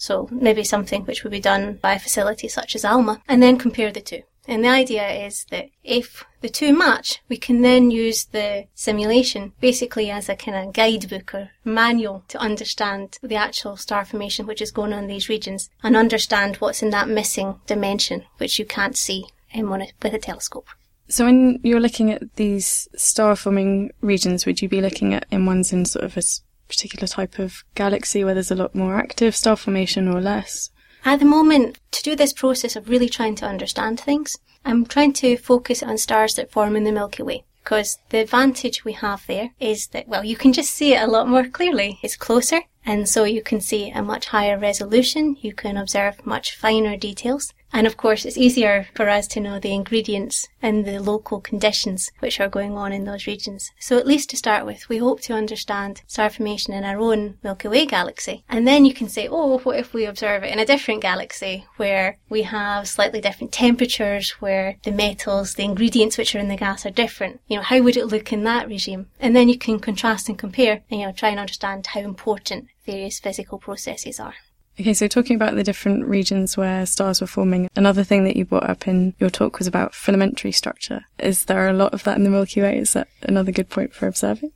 So 0.00 0.28
maybe 0.30 0.64
something 0.64 1.04
which 1.04 1.22
would 1.22 1.30
be 1.30 1.40
done 1.40 1.74
by 1.82 1.92
a 1.92 1.98
facility 1.98 2.48
such 2.48 2.74
as 2.74 2.86
ALMA 2.86 3.20
and 3.28 3.42
then 3.42 3.58
compare 3.58 3.92
the 3.92 4.00
two. 4.00 4.22
And 4.48 4.64
the 4.64 4.68
idea 4.68 5.06
is 5.26 5.44
that 5.50 5.68
if 5.84 6.24
the 6.40 6.48
two 6.48 6.74
match, 6.74 7.20
we 7.28 7.36
can 7.36 7.60
then 7.60 7.90
use 7.90 8.24
the 8.24 8.64
simulation 8.74 9.52
basically 9.60 10.10
as 10.10 10.30
a 10.30 10.36
kind 10.36 10.56
of 10.56 10.72
guidebook 10.72 11.34
or 11.34 11.50
manual 11.64 12.24
to 12.28 12.38
understand 12.38 13.18
the 13.22 13.36
actual 13.36 13.76
star 13.76 14.06
formation 14.06 14.46
which 14.46 14.62
is 14.62 14.70
going 14.70 14.94
on 14.94 15.04
in 15.04 15.08
these 15.08 15.28
regions 15.28 15.68
and 15.82 15.94
understand 15.94 16.56
what's 16.56 16.82
in 16.82 16.88
that 16.90 17.06
missing 17.06 17.60
dimension 17.66 18.24
which 18.38 18.58
you 18.58 18.64
can't 18.64 18.96
see 18.96 19.26
um, 19.54 19.70
a, 19.70 19.86
with 20.02 20.14
a 20.14 20.18
telescope. 20.18 20.68
So 21.08 21.26
when 21.26 21.60
you're 21.62 21.78
looking 21.78 22.10
at 22.10 22.36
these 22.36 22.88
star 22.96 23.36
forming 23.36 23.90
regions, 24.00 24.46
would 24.46 24.62
you 24.62 24.68
be 24.68 24.80
looking 24.80 25.12
at 25.12 25.26
in 25.30 25.44
ones 25.44 25.74
in 25.74 25.84
sort 25.84 26.06
of 26.06 26.16
a 26.16 26.22
particular 26.70 27.06
type 27.06 27.38
of 27.38 27.64
galaxy 27.74 28.24
where 28.24 28.34
there's 28.34 28.50
a 28.50 28.54
lot 28.54 28.74
more 28.74 28.96
active 28.96 29.36
star 29.36 29.56
formation 29.56 30.08
or 30.08 30.20
less? 30.20 30.70
At 31.04 31.18
the 31.18 31.24
moment, 31.24 31.78
to 31.92 32.02
do 32.02 32.16
this 32.16 32.32
process 32.32 32.76
of 32.76 32.88
really 32.88 33.08
trying 33.08 33.34
to 33.36 33.46
understand 33.46 34.00
things, 34.00 34.38
I'm 34.64 34.84
trying 34.86 35.12
to 35.14 35.36
focus 35.36 35.82
on 35.82 35.98
stars 35.98 36.34
that 36.34 36.50
form 36.50 36.76
in 36.76 36.84
the 36.84 36.92
Milky 36.92 37.22
Way. 37.22 37.44
Because 37.62 37.98
the 38.08 38.18
advantage 38.18 38.84
we 38.84 38.92
have 38.92 39.26
there 39.26 39.50
is 39.60 39.88
that, 39.88 40.08
well, 40.08 40.24
you 40.24 40.36
can 40.36 40.52
just 40.52 40.72
see 40.72 40.94
it 40.94 41.02
a 41.02 41.06
lot 41.06 41.28
more 41.28 41.46
clearly. 41.46 41.98
It's 42.02 42.16
closer, 42.16 42.62
and 42.84 43.08
so 43.08 43.24
you 43.24 43.42
can 43.42 43.60
see 43.60 43.90
a 43.90 44.02
much 44.02 44.26
higher 44.26 44.58
resolution. 44.58 45.36
You 45.40 45.52
can 45.52 45.76
observe 45.76 46.24
much 46.26 46.56
finer 46.56 46.96
details. 46.96 47.52
And 47.72 47.86
of 47.86 47.96
course, 47.96 48.24
it's 48.24 48.36
easier 48.36 48.88
for 48.94 49.08
us 49.08 49.26
to 49.28 49.40
know 49.40 49.58
the 49.58 49.72
ingredients 49.72 50.48
and 50.60 50.84
the 50.84 51.00
local 51.00 51.40
conditions 51.40 52.10
which 52.18 52.40
are 52.40 52.48
going 52.48 52.76
on 52.76 52.92
in 52.92 53.04
those 53.04 53.26
regions. 53.26 53.70
So 53.78 53.96
at 53.96 54.06
least 54.06 54.30
to 54.30 54.36
start 54.36 54.66
with, 54.66 54.88
we 54.88 54.98
hope 54.98 55.20
to 55.22 55.34
understand 55.34 56.02
star 56.06 56.30
formation 56.30 56.74
in 56.74 56.84
our 56.84 56.98
own 56.98 57.38
Milky 57.42 57.68
Way 57.68 57.86
galaxy. 57.86 58.44
And 58.48 58.66
then 58.66 58.84
you 58.84 58.92
can 58.92 59.08
say, 59.08 59.28
oh, 59.28 59.58
what 59.60 59.78
if 59.78 59.94
we 59.94 60.04
observe 60.04 60.42
it 60.42 60.52
in 60.52 60.58
a 60.58 60.66
different 60.66 61.00
galaxy 61.00 61.64
where 61.76 62.18
we 62.28 62.42
have 62.42 62.88
slightly 62.88 63.20
different 63.20 63.52
temperatures, 63.52 64.30
where 64.40 64.76
the 64.82 64.90
metals, 64.90 65.54
the 65.54 65.64
ingredients 65.64 66.18
which 66.18 66.34
are 66.34 66.40
in 66.40 66.48
the 66.48 66.56
gas 66.56 66.84
are 66.84 66.90
different? 66.90 67.40
You 67.46 67.56
know, 67.56 67.62
how 67.62 67.80
would 67.82 67.96
it 67.96 68.06
look 68.06 68.32
in 68.32 68.44
that 68.44 68.68
regime? 68.68 69.06
And 69.20 69.36
then 69.36 69.48
you 69.48 69.58
can 69.58 69.78
contrast 69.78 70.28
and 70.28 70.38
compare 70.38 70.82
and, 70.90 71.00
you 71.00 71.06
know, 71.06 71.12
try 71.12 71.28
and 71.28 71.38
understand 71.38 71.86
how 71.86 72.00
important 72.00 72.66
various 72.84 73.20
physical 73.20 73.58
processes 73.58 74.18
are. 74.18 74.34
Okay, 74.78 74.94
so 74.94 75.08
talking 75.08 75.36
about 75.36 75.56
the 75.56 75.64
different 75.64 76.06
regions 76.06 76.56
where 76.56 76.86
stars 76.86 77.20
were 77.20 77.26
forming, 77.26 77.68
another 77.76 78.04
thing 78.04 78.24
that 78.24 78.36
you 78.36 78.44
brought 78.44 78.70
up 78.70 78.88
in 78.88 79.14
your 79.18 79.28
talk 79.28 79.58
was 79.58 79.66
about 79.66 79.92
filamentary 79.92 80.54
structure. 80.54 81.04
Is 81.18 81.44
there 81.46 81.68
a 81.68 81.74
lot 81.74 81.92
of 81.92 82.04
that 82.04 82.16
in 82.16 82.24
the 82.24 82.30
Milky 82.30 82.62
Way? 82.62 82.78
Is 82.78 82.94
that 82.94 83.08
another 83.22 83.52
good 83.52 83.68
point 83.68 83.92
for 83.92 84.06
observing? 84.06 84.52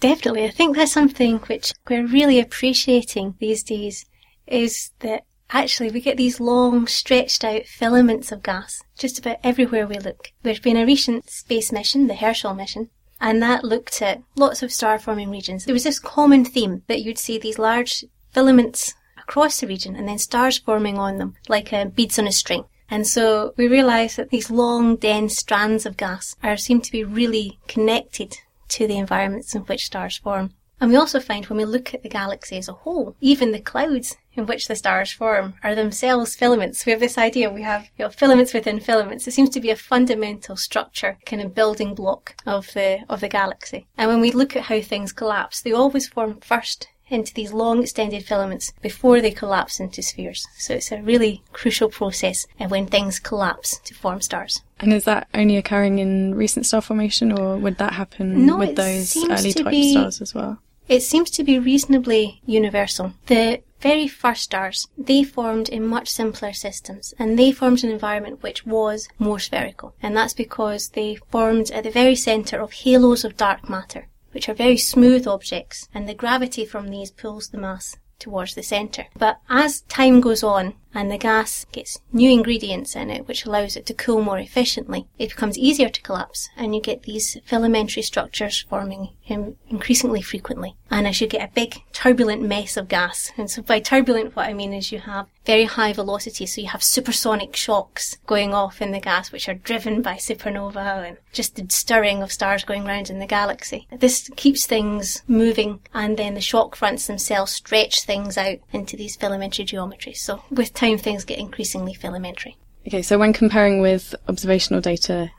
Definitely. 0.00 0.44
I 0.44 0.50
think 0.50 0.76
that's 0.76 0.92
something 0.92 1.38
which 1.38 1.72
we're 1.88 2.06
really 2.06 2.40
appreciating 2.40 3.36
these 3.38 3.62
days 3.62 4.04
is 4.46 4.90
that 4.98 5.24
actually 5.50 5.90
we 5.90 6.00
get 6.00 6.16
these 6.16 6.40
long 6.40 6.86
stretched 6.86 7.44
out 7.44 7.66
filaments 7.66 8.32
of 8.32 8.42
gas 8.42 8.82
just 8.98 9.18
about 9.18 9.38
everywhere 9.44 9.86
we 9.86 9.98
look. 9.98 10.32
There's 10.42 10.58
been 10.58 10.76
a 10.76 10.84
recent 10.84 11.30
space 11.30 11.70
mission, 11.70 12.08
the 12.08 12.16
Herschel 12.16 12.54
mission, 12.54 12.90
and 13.20 13.40
that 13.42 13.64
looked 13.64 14.02
at 14.02 14.22
lots 14.34 14.62
of 14.62 14.72
star 14.72 14.98
forming 14.98 15.30
regions. 15.30 15.64
There 15.64 15.72
was 15.72 15.84
this 15.84 16.00
common 16.00 16.44
theme 16.44 16.82
that 16.88 17.02
you'd 17.02 17.18
see 17.18 17.38
these 17.38 17.58
large 17.58 18.04
filaments 18.32 18.94
across 19.22 19.60
the 19.60 19.66
region 19.66 19.96
and 19.96 20.08
then 20.08 20.18
stars 20.18 20.58
forming 20.58 20.98
on 20.98 21.18
them, 21.18 21.34
like 21.48 21.72
uh, 21.72 21.86
beads 21.86 22.18
on 22.18 22.26
a 22.26 22.32
string. 22.32 22.64
And 22.90 23.06
so 23.06 23.54
we 23.56 23.68
realise 23.68 24.16
that 24.16 24.28
these 24.28 24.50
long, 24.50 24.96
dense 24.96 25.38
strands 25.38 25.86
of 25.86 25.96
gas 25.96 26.36
are 26.42 26.56
seem 26.58 26.82
to 26.82 26.92
be 26.92 27.04
really 27.04 27.58
connected 27.66 28.36
to 28.68 28.86
the 28.86 28.98
environments 28.98 29.54
in 29.54 29.62
which 29.62 29.86
stars 29.86 30.18
form. 30.18 30.52
And 30.82 30.90
we 30.90 30.96
also 30.96 31.20
find 31.20 31.46
when 31.46 31.58
we 31.58 31.64
look 31.64 31.94
at 31.94 32.02
the 32.02 32.08
galaxy 32.08 32.56
as 32.56 32.68
a 32.68 32.72
whole, 32.72 33.14
even 33.20 33.52
the 33.52 33.60
clouds 33.60 34.16
in 34.34 34.46
which 34.46 34.66
the 34.66 34.74
stars 34.74 35.12
form 35.12 35.54
are 35.62 35.74
themselves 35.74 36.34
filaments. 36.34 36.84
We 36.84 36.90
have 36.90 37.00
this 37.00 37.16
idea, 37.16 37.50
we 37.50 37.62
have 37.62 37.88
you 37.96 38.04
know, 38.04 38.10
filaments 38.10 38.52
within 38.52 38.80
filaments. 38.80 39.28
It 39.28 39.30
seems 39.30 39.50
to 39.50 39.60
be 39.60 39.70
a 39.70 39.76
fundamental 39.76 40.56
structure, 40.56 41.18
kind 41.24 41.40
of 41.40 41.54
building 41.54 41.94
block 41.94 42.34
of 42.46 42.72
the, 42.74 43.04
of 43.08 43.20
the 43.20 43.28
galaxy. 43.28 43.86
And 43.96 44.10
when 44.10 44.20
we 44.20 44.32
look 44.32 44.56
at 44.56 44.64
how 44.64 44.80
things 44.80 45.12
collapse, 45.12 45.60
they 45.60 45.72
always 45.72 46.08
form 46.08 46.40
first 46.40 46.88
into 47.12 47.34
these 47.34 47.52
long 47.52 47.82
extended 47.82 48.24
filaments 48.24 48.72
before 48.80 49.20
they 49.20 49.30
collapse 49.30 49.80
into 49.80 50.02
spheres. 50.02 50.46
So 50.58 50.74
it's 50.74 50.92
a 50.92 51.02
really 51.02 51.42
crucial 51.52 51.88
process 51.88 52.46
and 52.58 52.70
when 52.70 52.86
things 52.86 53.18
collapse 53.18 53.78
to 53.84 53.94
form 53.94 54.20
stars. 54.20 54.62
And 54.80 54.92
is 54.92 55.04
that 55.04 55.28
only 55.34 55.56
occurring 55.56 55.98
in 55.98 56.34
recent 56.34 56.66
star 56.66 56.80
formation 56.80 57.32
or 57.32 57.56
would 57.56 57.78
that 57.78 57.92
happen 57.94 58.46
no, 58.46 58.56
with 58.56 58.76
those 58.76 59.16
early 59.16 59.52
type 59.52 59.70
be, 59.70 59.92
stars 59.92 60.20
as 60.20 60.34
well? 60.34 60.58
It 60.88 61.02
seems 61.02 61.30
to 61.32 61.44
be 61.44 61.58
reasonably 61.58 62.40
universal. 62.44 63.14
The 63.26 63.62
very 63.80 64.06
first 64.06 64.42
stars, 64.42 64.88
they 64.96 65.24
formed 65.24 65.68
in 65.68 65.86
much 65.86 66.08
simpler 66.08 66.52
systems 66.52 67.14
and 67.18 67.38
they 67.38 67.52
formed 67.52 67.82
an 67.84 67.90
environment 67.90 68.42
which 68.42 68.64
was 68.64 69.08
more 69.18 69.38
spherical. 69.38 69.94
And 70.02 70.16
that's 70.16 70.34
because 70.34 70.90
they 70.90 71.16
formed 71.30 71.70
at 71.70 71.84
the 71.84 71.90
very 71.90 72.14
centre 72.14 72.60
of 72.60 72.72
halos 72.72 73.24
of 73.24 73.36
dark 73.36 73.68
matter 73.68 74.08
which 74.32 74.48
are 74.48 74.54
very 74.54 74.76
smooth 74.76 75.26
objects, 75.26 75.88
and 75.94 76.08
the 76.08 76.14
gravity 76.14 76.64
from 76.64 76.88
these 76.88 77.10
pulls 77.10 77.48
the 77.48 77.58
mass 77.58 77.96
towards 78.18 78.54
the 78.54 78.62
centre. 78.62 79.06
But 79.16 79.40
as 79.48 79.82
time 79.82 80.20
goes 80.20 80.42
on 80.42 80.74
and 80.94 81.10
the 81.10 81.18
gas 81.18 81.66
gets 81.72 82.00
new 82.12 82.30
ingredients 82.30 82.94
in 82.96 83.10
it, 83.10 83.26
which 83.26 83.44
allows 83.44 83.76
it 83.76 83.86
to 83.86 83.94
cool 83.94 84.22
more 84.22 84.38
efficiently, 84.38 85.06
it 85.18 85.30
becomes 85.30 85.58
easier 85.58 85.88
to 85.88 86.02
collapse 86.02 86.50
and 86.56 86.74
you 86.74 86.80
get 86.80 87.02
these 87.02 87.36
filamentary 87.48 88.02
structures 88.02 88.64
forming 88.68 89.10
um, 89.30 89.56
increasingly 89.68 90.22
frequently. 90.22 90.76
And 90.90 91.06
as 91.06 91.20
you 91.20 91.26
get 91.26 91.48
a 91.48 91.52
big 91.52 91.82
turbulent 91.92 92.42
mess 92.42 92.76
of 92.76 92.88
gas, 92.88 93.32
and 93.38 93.50
so 93.50 93.62
by 93.62 93.80
turbulent 93.80 94.36
what 94.36 94.48
I 94.48 94.52
mean 94.52 94.74
is 94.74 94.92
you 94.92 94.98
have 94.98 95.26
very 95.44 95.64
high 95.64 95.92
velocity, 95.92 96.46
so 96.46 96.60
you 96.60 96.68
have 96.68 96.82
supersonic 96.82 97.56
shocks 97.56 98.18
going 98.26 98.52
off 98.52 98.82
in 98.82 98.92
the 98.92 99.00
gas 99.00 99.32
which 99.32 99.48
are 99.48 99.54
driven 99.54 100.02
by 100.02 100.14
supernova 100.14 101.08
and 101.08 101.16
just 101.32 101.56
the 101.56 101.66
stirring 101.70 102.22
of 102.22 102.30
stars 102.30 102.64
going 102.64 102.84
round 102.84 103.10
in 103.10 103.18
the 103.18 103.26
galaxy. 103.26 103.88
This 103.90 104.30
keeps 104.36 104.66
things 104.66 105.22
moving 105.26 105.80
and 105.94 106.16
then 106.16 106.34
the 106.34 106.40
shock 106.40 106.76
fronts 106.76 107.06
themselves 107.06 107.52
stretch 107.52 108.02
things 108.02 108.36
out 108.36 108.58
into 108.72 108.96
these 108.96 109.16
filamentary 109.16 109.66
geometries. 109.66 110.18
So 110.18 110.42
with 110.50 110.74
time 110.82 110.98
things 110.98 111.24
get 111.24 111.38
increasingly 111.38 111.94
filamentary. 111.94 112.56
Okay, 112.86 113.02
so 113.02 113.18
when 113.18 113.32
comparing 113.32 113.80
with 113.80 114.14
observational 114.28 114.80
data, 114.80 115.30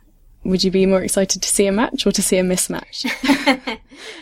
would 0.46 0.64
you 0.64 0.72
be 0.72 0.86
more 0.86 1.04
excited 1.04 1.42
to 1.42 1.50
see 1.50 1.68
a 1.68 1.72
match 1.72 2.06
or 2.06 2.12
to 2.14 2.22
see 2.22 2.38
a 2.38 2.44
mismatch? 2.44 2.98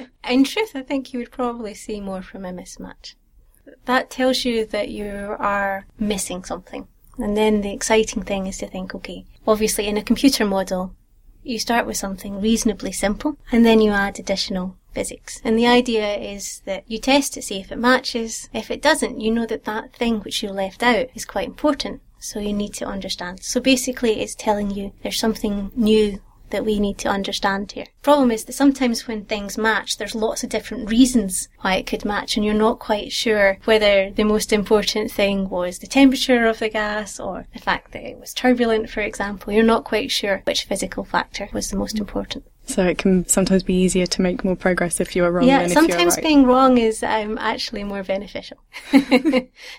In 0.29 0.43
truth, 0.43 0.71
I 0.75 0.81
think 0.81 1.13
you 1.13 1.19
would 1.19 1.31
probably 1.31 1.73
see 1.75 2.01
more 2.01 2.23
from 2.23 2.45
a 2.45 2.51
mismatch. 2.51 3.15
That 3.85 4.09
tells 4.09 4.45
you 4.45 4.65
that 4.67 4.89
you 4.89 5.35
are 5.39 5.85
missing 5.99 6.43
something. 6.43 6.87
And 7.17 7.37
then 7.37 7.61
the 7.61 7.73
exciting 7.73 8.23
thing 8.23 8.47
is 8.47 8.57
to 8.57 8.67
think, 8.67 8.95
okay, 8.95 9.25
obviously 9.45 9.87
in 9.87 9.97
a 9.97 10.03
computer 10.03 10.45
model, 10.45 10.95
you 11.43 11.59
start 11.59 11.85
with 11.85 11.97
something 11.97 12.41
reasonably 12.41 12.91
simple 12.91 13.37
and 13.51 13.65
then 13.65 13.81
you 13.81 13.91
add 13.91 14.19
additional 14.19 14.77
physics. 14.93 15.41
And 15.43 15.57
the 15.57 15.67
idea 15.67 16.15
is 16.17 16.61
that 16.65 16.83
you 16.87 16.99
test 16.99 17.33
to 17.33 17.41
see 17.41 17.59
if 17.59 17.71
it 17.71 17.77
matches. 17.77 18.49
If 18.53 18.69
it 18.71 18.81
doesn't, 18.81 19.19
you 19.19 19.31
know 19.31 19.45
that 19.45 19.65
that 19.65 19.93
thing 19.93 20.19
which 20.19 20.43
you 20.43 20.49
left 20.49 20.83
out 20.83 21.07
is 21.15 21.25
quite 21.25 21.47
important. 21.47 22.01
So 22.19 22.39
you 22.39 22.53
need 22.53 22.73
to 22.75 22.85
understand. 22.85 23.41
So 23.41 23.59
basically 23.59 24.21
it's 24.21 24.35
telling 24.35 24.71
you 24.71 24.93
there's 25.01 25.19
something 25.19 25.71
new 25.75 26.19
that 26.51 26.65
we 26.65 26.79
need 26.79 26.97
to 26.99 27.09
understand 27.09 27.71
here. 27.71 27.85
Problem 28.03 28.29
is 28.29 28.43
that 28.45 28.53
sometimes 28.53 29.07
when 29.07 29.25
things 29.25 29.57
match, 29.57 29.97
there's 29.97 30.13
lots 30.13 30.43
of 30.43 30.49
different 30.49 30.89
reasons 30.89 31.49
why 31.61 31.75
it 31.75 31.87
could 31.87 32.05
match, 32.05 32.35
and 32.35 32.45
you're 32.45 32.53
not 32.53 32.77
quite 32.77 33.11
sure 33.11 33.57
whether 33.65 34.11
the 34.11 34.23
most 34.23 34.53
important 34.53 35.11
thing 35.11 35.49
was 35.49 35.79
the 35.79 35.87
temperature 35.87 36.45
of 36.47 36.59
the 36.59 36.69
gas 36.69 37.19
or 37.19 37.47
the 37.53 37.59
fact 37.59 37.91
that 37.93 38.03
it 38.03 38.19
was 38.19 38.33
turbulent, 38.33 38.89
for 38.89 39.01
example. 39.01 39.53
You're 39.53 39.63
not 39.63 39.85
quite 39.85 40.11
sure 40.11 40.41
which 40.45 40.65
physical 40.65 41.03
factor 41.03 41.49
was 41.53 41.69
the 41.69 41.77
most 41.77 41.97
important. 41.97 42.43
So 42.73 42.85
it 42.85 42.97
can 42.97 43.27
sometimes 43.27 43.63
be 43.63 43.73
easier 43.73 44.05
to 44.05 44.21
make 44.21 44.43
more 44.43 44.55
progress 44.55 44.99
if 44.99 45.15
you 45.15 45.23
are 45.25 45.31
wrong. 45.31 45.47
Yeah, 45.47 45.67
sometimes 45.67 46.15
right. 46.15 46.23
being 46.23 46.45
wrong 46.45 46.77
is 46.77 47.03
um, 47.03 47.37
actually 47.37 47.83
more 47.83 48.03
beneficial. 48.03 48.57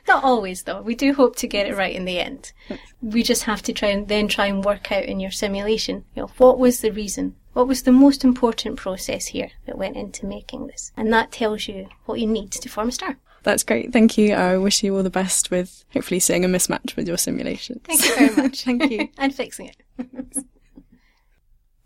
Not 0.08 0.24
always, 0.24 0.62
though. 0.62 0.82
We 0.82 0.94
do 0.94 1.14
hope 1.14 1.36
to 1.36 1.46
get 1.46 1.66
it 1.66 1.76
right 1.76 1.94
in 1.94 2.04
the 2.04 2.18
end. 2.18 2.52
We 3.00 3.22
just 3.22 3.44
have 3.44 3.62
to 3.62 3.72
try 3.72 3.88
and 3.88 4.08
then 4.08 4.28
try 4.28 4.46
and 4.46 4.64
work 4.64 4.92
out 4.92 5.04
in 5.04 5.20
your 5.20 5.30
simulation, 5.30 6.04
you 6.14 6.22
know, 6.22 6.30
what 6.38 6.58
was 6.58 6.80
the 6.80 6.90
reason? 6.90 7.36
What 7.52 7.68
was 7.68 7.82
the 7.82 7.92
most 7.92 8.24
important 8.24 8.76
process 8.76 9.26
here 9.26 9.50
that 9.66 9.76
went 9.76 9.96
into 9.96 10.26
making 10.26 10.68
this? 10.68 10.92
And 10.96 11.12
that 11.12 11.32
tells 11.32 11.68
you 11.68 11.88
what 12.06 12.18
you 12.18 12.26
need 12.26 12.50
to 12.52 12.68
form 12.68 12.88
a 12.88 12.92
star. 12.92 13.18
That's 13.42 13.64
great. 13.64 13.92
Thank 13.92 14.16
you. 14.16 14.34
I 14.34 14.56
wish 14.56 14.82
you 14.82 14.96
all 14.96 15.02
the 15.02 15.10
best 15.10 15.50
with 15.50 15.84
hopefully 15.92 16.20
seeing 16.20 16.44
a 16.44 16.48
mismatch 16.48 16.96
with 16.96 17.08
your 17.08 17.18
simulations. 17.18 17.80
Thank 17.84 18.04
you 18.04 18.14
very 18.14 18.36
much. 18.42 18.64
Thank 18.64 18.90
you. 18.90 19.08
and 19.18 19.34
fixing 19.34 19.66
it. 19.66 20.44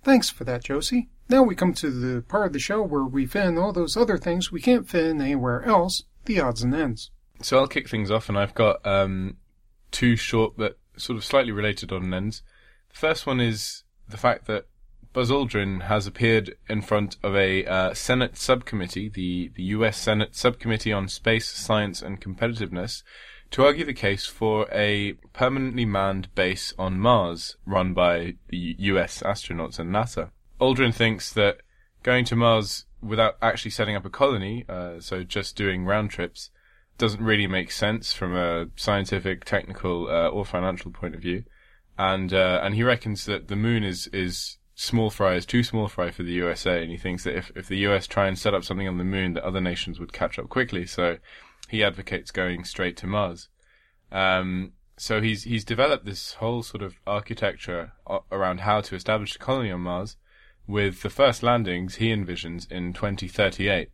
Thanks 0.06 0.30
for 0.30 0.44
that, 0.44 0.62
Josie. 0.62 1.08
Now 1.28 1.42
we 1.42 1.56
come 1.56 1.74
to 1.74 1.90
the 1.90 2.22
part 2.22 2.46
of 2.46 2.52
the 2.52 2.60
show 2.60 2.80
where 2.80 3.02
we 3.02 3.26
fit 3.26 3.44
in 3.44 3.58
all 3.58 3.72
those 3.72 3.96
other 3.96 4.18
things 4.18 4.52
we 4.52 4.60
can't 4.60 4.88
fit 4.88 5.04
in 5.04 5.20
anywhere 5.20 5.64
else, 5.64 6.04
the 6.26 6.38
odds 6.38 6.62
and 6.62 6.72
ends. 6.72 7.10
So 7.42 7.58
I'll 7.58 7.66
kick 7.66 7.88
things 7.88 8.08
off, 8.08 8.28
and 8.28 8.38
I've 8.38 8.54
got 8.54 8.86
um, 8.86 9.38
two 9.90 10.14
short 10.14 10.56
but 10.56 10.78
sort 10.96 11.16
of 11.16 11.24
slightly 11.24 11.50
related 11.50 11.90
on 11.90 12.14
ends. 12.14 12.44
The 12.90 12.98
first 13.00 13.26
one 13.26 13.40
is 13.40 13.82
the 14.08 14.16
fact 14.16 14.46
that 14.46 14.68
Buzz 15.12 15.32
Aldrin 15.32 15.82
has 15.82 16.06
appeared 16.06 16.54
in 16.68 16.82
front 16.82 17.16
of 17.24 17.34
a 17.34 17.66
uh, 17.66 17.92
Senate 17.92 18.36
subcommittee, 18.36 19.08
the, 19.08 19.50
the 19.56 19.64
U.S. 19.64 19.96
Senate 19.96 20.36
Subcommittee 20.36 20.92
on 20.92 21.08
Space, 21.08 21.48
Science 21.48 22.00
and 22.00 22.20
Competitiveness, 22.20 23.02
to 23.50 23.64
argue 23.64 23.84
the 23.84 23.94
case 23.94 24.26
for 24.26 24.68
a 24.72 25.14
permanently 25.32 25.84
manned 25.84 26.34
base 26.34 26.74
on 26.78 26.98
Mars 26.98 27.56
run 27.64 27.94
by 27.94 28.34
the 28.48 28.76
US 28.78 29.22
astronauts 29.22 29.78
and 29.78 29.94
NASA. 29.94 30.30
Aldrin 30.60 30.94
thinks 30.94 31.32
that 31.32 31.58
going 32.02 32.24
to 32.26 32.36
Mars 32.36 32.86
without 33.02 33.36
actually 33.40 33.70
setting 33.70 33.96
up 33.96 34.04
a 34.04 34.10
colony, 34.10 34.64
uh, 34.68 35.00
so 35.00 35.22
just 35.22 35.56
doing 35.56 35.84
round 35.84 36.10
trips, 36.10 36.50
doesn't 36.98 37.22
really 37.22 37.46
make 37.46 37.70
sense 37.70 38.12
from 38.12 38.34
a 38.34 38.66
scientific, 38.76 39.44
technical, 39.44 40.08
uh, 40.08 40.28
or 40.28 40.44
financial 40.44 40.90
point 40.90 41.14
of 41.14 41.20
view. 41.20 41.44
And 41.98 42.32
uh, 42.32 42.60
and 42.62 42.74
he 42.74 42.82
reckons 42.82 43.24
that 43.26 43.48
the 43.48 43.56
moon 43.56 43.84
is 43.84 44.06
is 44.08 44.58
small 44.74 45.08
fry 45.08 45.34
is 45.34 45.46
too 45.46 45.62
small 45.62 45.88
fry 45.88 46.10
for 46.10 46.22
the 46.22 46.32
USA, 46.32 46.82
and 46.82 46.90
he 46.90 46.98
thinks 46.98 47.24
that 47.24 47.36
if 47.36 47.50
if 47.54 47.68
the 47.68 47.78
US 47.88 48.06
try 48.06 48.28
and 48.28 48.38
set 48.38 48.54
up 48.54 48.64
something 48.64 48.88
on 48.88 48.98
the 48.98 49.04
moon, 49.04 49.34
that 49.34 49.44
other 49.44 49.60
nations 49.60 49.98
would 49.98 50.12
catch 50.12 50.38
up 50.38 50.48
quickly. 50.48 50.86
So 50.86 51.18
he 51.68 51.82
advocates 51.82 52.30
going 52.30 52.64
straight 52.64 52.96
to 52.98 53.06
Mars. 53.06 53.48
Um, 54.12 54.72
so 54.96 55.20
he's 55.20 55.44
he's 55.44 55.64
developed 55.64 56.04
this 56.04 56.34
whole 56.34 56.62
sort 56.62 56.82
of 56.82 56.96
architecture 57.06 57.92
around 58.32 58.60
how 58.60 58.80
to 58.80 58.94
establish 58.94 59.36
a 59.36 59.38
colony 59.38 59.70
on 59.70 59.80
Mars, 59.80 60.16
with 60.66 61.02
the 61.02 61.10
first 61.10 61.42
landings 61.42 61.96
he 61.96 62.08
envisions 62.08 62.70
in 62.70 62.92
2038. 62.92 63.90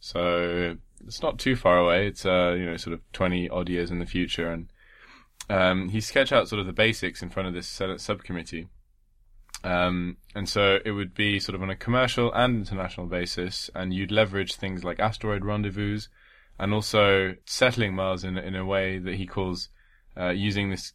So 0.00 0.76
it's 1.06 1.22
not 1.22 1.38
too 1.38 1.56
far 1.56 1.78
away. 1.78 2.06
It's 2.06 2.26
uh 2.26 2.54
you 2.58 2.66
know 2.66 2.76
sort 2.76 2.94
of 2.94 3.00
20 3.12 3.48
odd 3.48 3.68
years 3.68 3.90
in 3.90 4.00
the 4.00 4.06
future, 4.06 4.50
and 4.50 4.68
um, 5.48 5.90
he 5.90 6.00
sketched 6.00 6.32
out 6.32 6.48
sort 6.48 6.60
of 6.60 6.66
the 6.66 6.72
basics 6.72 7.22
in 7.22 7.30
front 7.30 7.48
of 7.48 7.54
this 7.54 7.66
Senate 7.66 8.00
subcommittee. 8.00 8.68
Um, 9.62 10.18
and 10.34 10.48
so 10.48 10.78
it 10.84 10.90
would 10.92 11.14
be 11.14 11.40
sort 11.40 11.54
of 11.54 11.62
on 11.62 11.70
a 11.70 11.76
commercial 11.76 12.32
and 12.32 12.56
international 12.58 13.06
basis, 13.06 13.70
and 13.74 13.94
you'd 13.94 14.12
leverage 14.12 14.54
things 14.54 14.84
like 14.84 15.00
asteroid 15.00 15.44
rendezvous, 15.44 16.00
and 16.58 16.72
also 16.72 17.34
settling 17.44 17.94
Mars 17.94 18.24
in 18.24 18.38
in 18.38 18.54
a 18.54 18.64
way 18.64 18.98
that 18.98 19.14
he 19.14 19.26
calls 19.26 19.68
uh, 20.16 20.30
using 20.30 20.70
this 20.70 20.92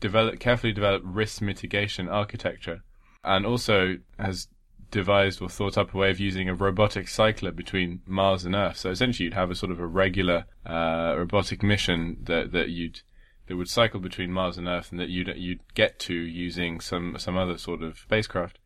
develop 0.00 0.40
carefully 0.40 0.72
developed 0.72 1.06
risk 1.06 1.40
mitigation 1.40 2.08
architecture, 2.08 2.82
and 3.24 3.46
also 3.46 3.96
has 4.18 4.48
devised 4.90 5.40
or 5.40 5.48
thought 5.48 5.78
up 5.78 5.94
a 5.94 5.98
way 5.98 6.10
of 6.10 6.20
using 6.20 6.48
a 6.48 6.54
robotic 6.54 7.08
cycler 7.08 7.50
between 7.50 8.02
Mars 8.06 8.44
and 8.44 8.54
Earth. 8.54 8.76
So 8.76 8.90
essentially, 8.90 9.24
you'd 9.24 9.34
have 9.34 9.50
a 9.50 9.54
sort 9.54 9.72
of 9.72 9.80
a 9.80 9.86
regular 9.86 10.44
uh, 10.66 11.14
robotic 11.16 11.62
mission 11.62 12.18
that 12.24 12.52
that 12.52 12.68
you'd 12.68 13.00
that 13.46 13.56
would 13.56 13.68
cycle 13.68 14.00
between 14.00 14.30
Mars 14.30 14.58
and 14.58 14.68
Earth, 14.68 14.92
and 14.92 15.00
that 15.00 15.08
you'd 15.08 15.32
you'd 15.36 15.60
get 15.74 15.98
to 16.00 16.14
using 16.14 16.80
some 16.80 17.16
some 17.18 17.36
other 17.36 17.58
sort 17.58 17.82
of 17.82 17.98
spacecraft. 17.98 18.58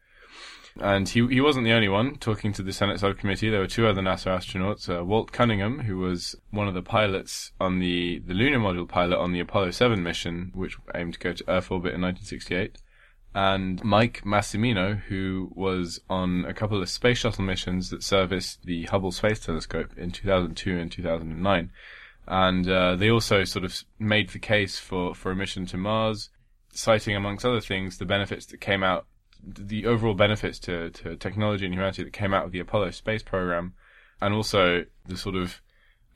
And 0.80 1.08
he 1.08 1.26
he 1.28 1.40
wasn't 1.40 1.64
the 1.64 1.72
only 1.72 1.88
one 1.88 2.16
talking 2.16 2.52
to 2.52 2.62
the 2.62 2.72
Senate 2.72 3.00
subcommittee. 3.00 3.48
There 3.48 3.60
were 3.60 3.66
two 3.66 3.86
other 3.86 4.02
NASA 4.02 4.36
astronauts, 4.36 4.94
uh, 4.94 5.04
Walt 5.04 5.32
Cunningham, 5.32 5.80
who 5.80 5.98
was 5.98 6.36
one 6.50 6.68
of 6.68 6.74
the 6.74 6.82
pilots 6.82 7.52
on 7.58 7.78
the 7.78 8.18
the 8.26 8.34
lunar 8.34 8.58
module 8.58 8.88
pilot 8.88 9.18
on 9.18 9.32
the 9.32 9.40
Apollo 9.40 9.70
7 9.70 10.02
mission, 10.02 10.52
which 10.54 10.76
aimed 10.94 11.14
to 11.14 11.18
go 11.18 11.32
to 11.32 11.44
Earth 11.48 11.70
orbit 11.70 11.94
in 11.94 12.02
1968, 12.02 12.76
and 13.36 13.84
Mike 13.84 14.22
Massimino, 14.24 14.98
who 14.98 15.50
was 15.54 16.00
on 16.08 16.46
a 16.46 16.54
couple 16.54 16.80
of 16.80 16.88
space 16.88 17.18
shuttle 17.18 17.44
missions 17.44 17.90
that 17.90 18.02
serviced 18.02 18.64
the 18.64 18.84
Hubble 18.84 19.12
Space 19.12 19.40
Telescope 19.40 19.90
in 19.96 20.10
2002 20.10 20.78
and 20.78 20.90
2009. 20.90 21.70
And 22.26 22.68
uh, 22.68 22.96
they 22.96 23.10
also 23.10 23.44
sort 23.44 23.66
of 23.66 23.84
made 23.98 24.30
the 24.30 24.38
case 24.38 24.78
for, 24.78 25.14
for 25.14 25.30
a 25.30 25.36
mission 25.36 25.66
to 25.66 25.76
Mars, 25.76 26.30
citing, 26.72 27.14
amongst 27.14 27.44
other 27.44 27.60
things, 27.60 27.98
the 27.98 28.06
benefits 28.06 28.46
that 28.46 28.60
came 28.62 28.82
out 28.82 29.06
the 29.46 29.86
overall 29.86 30.14
benefits 30.14 30.58
to, 30.60 30.90
to 30.90 31.16
technology 31.16 31.64
and 31.64 31.74
humanity 31.74 32.02
that 32.02 32.12
came 32.12 32.34
out 32.34 32.44
of 32.44 32.52
the 32.52 32.60
Apollo 32.60 32.90
space 32.90 33.22
program, 33.22 33.74
and 34.20 34.34
also 34.34 34.84
the 35.06 35.16
sort 35.16 35.36
of 35.36 35.60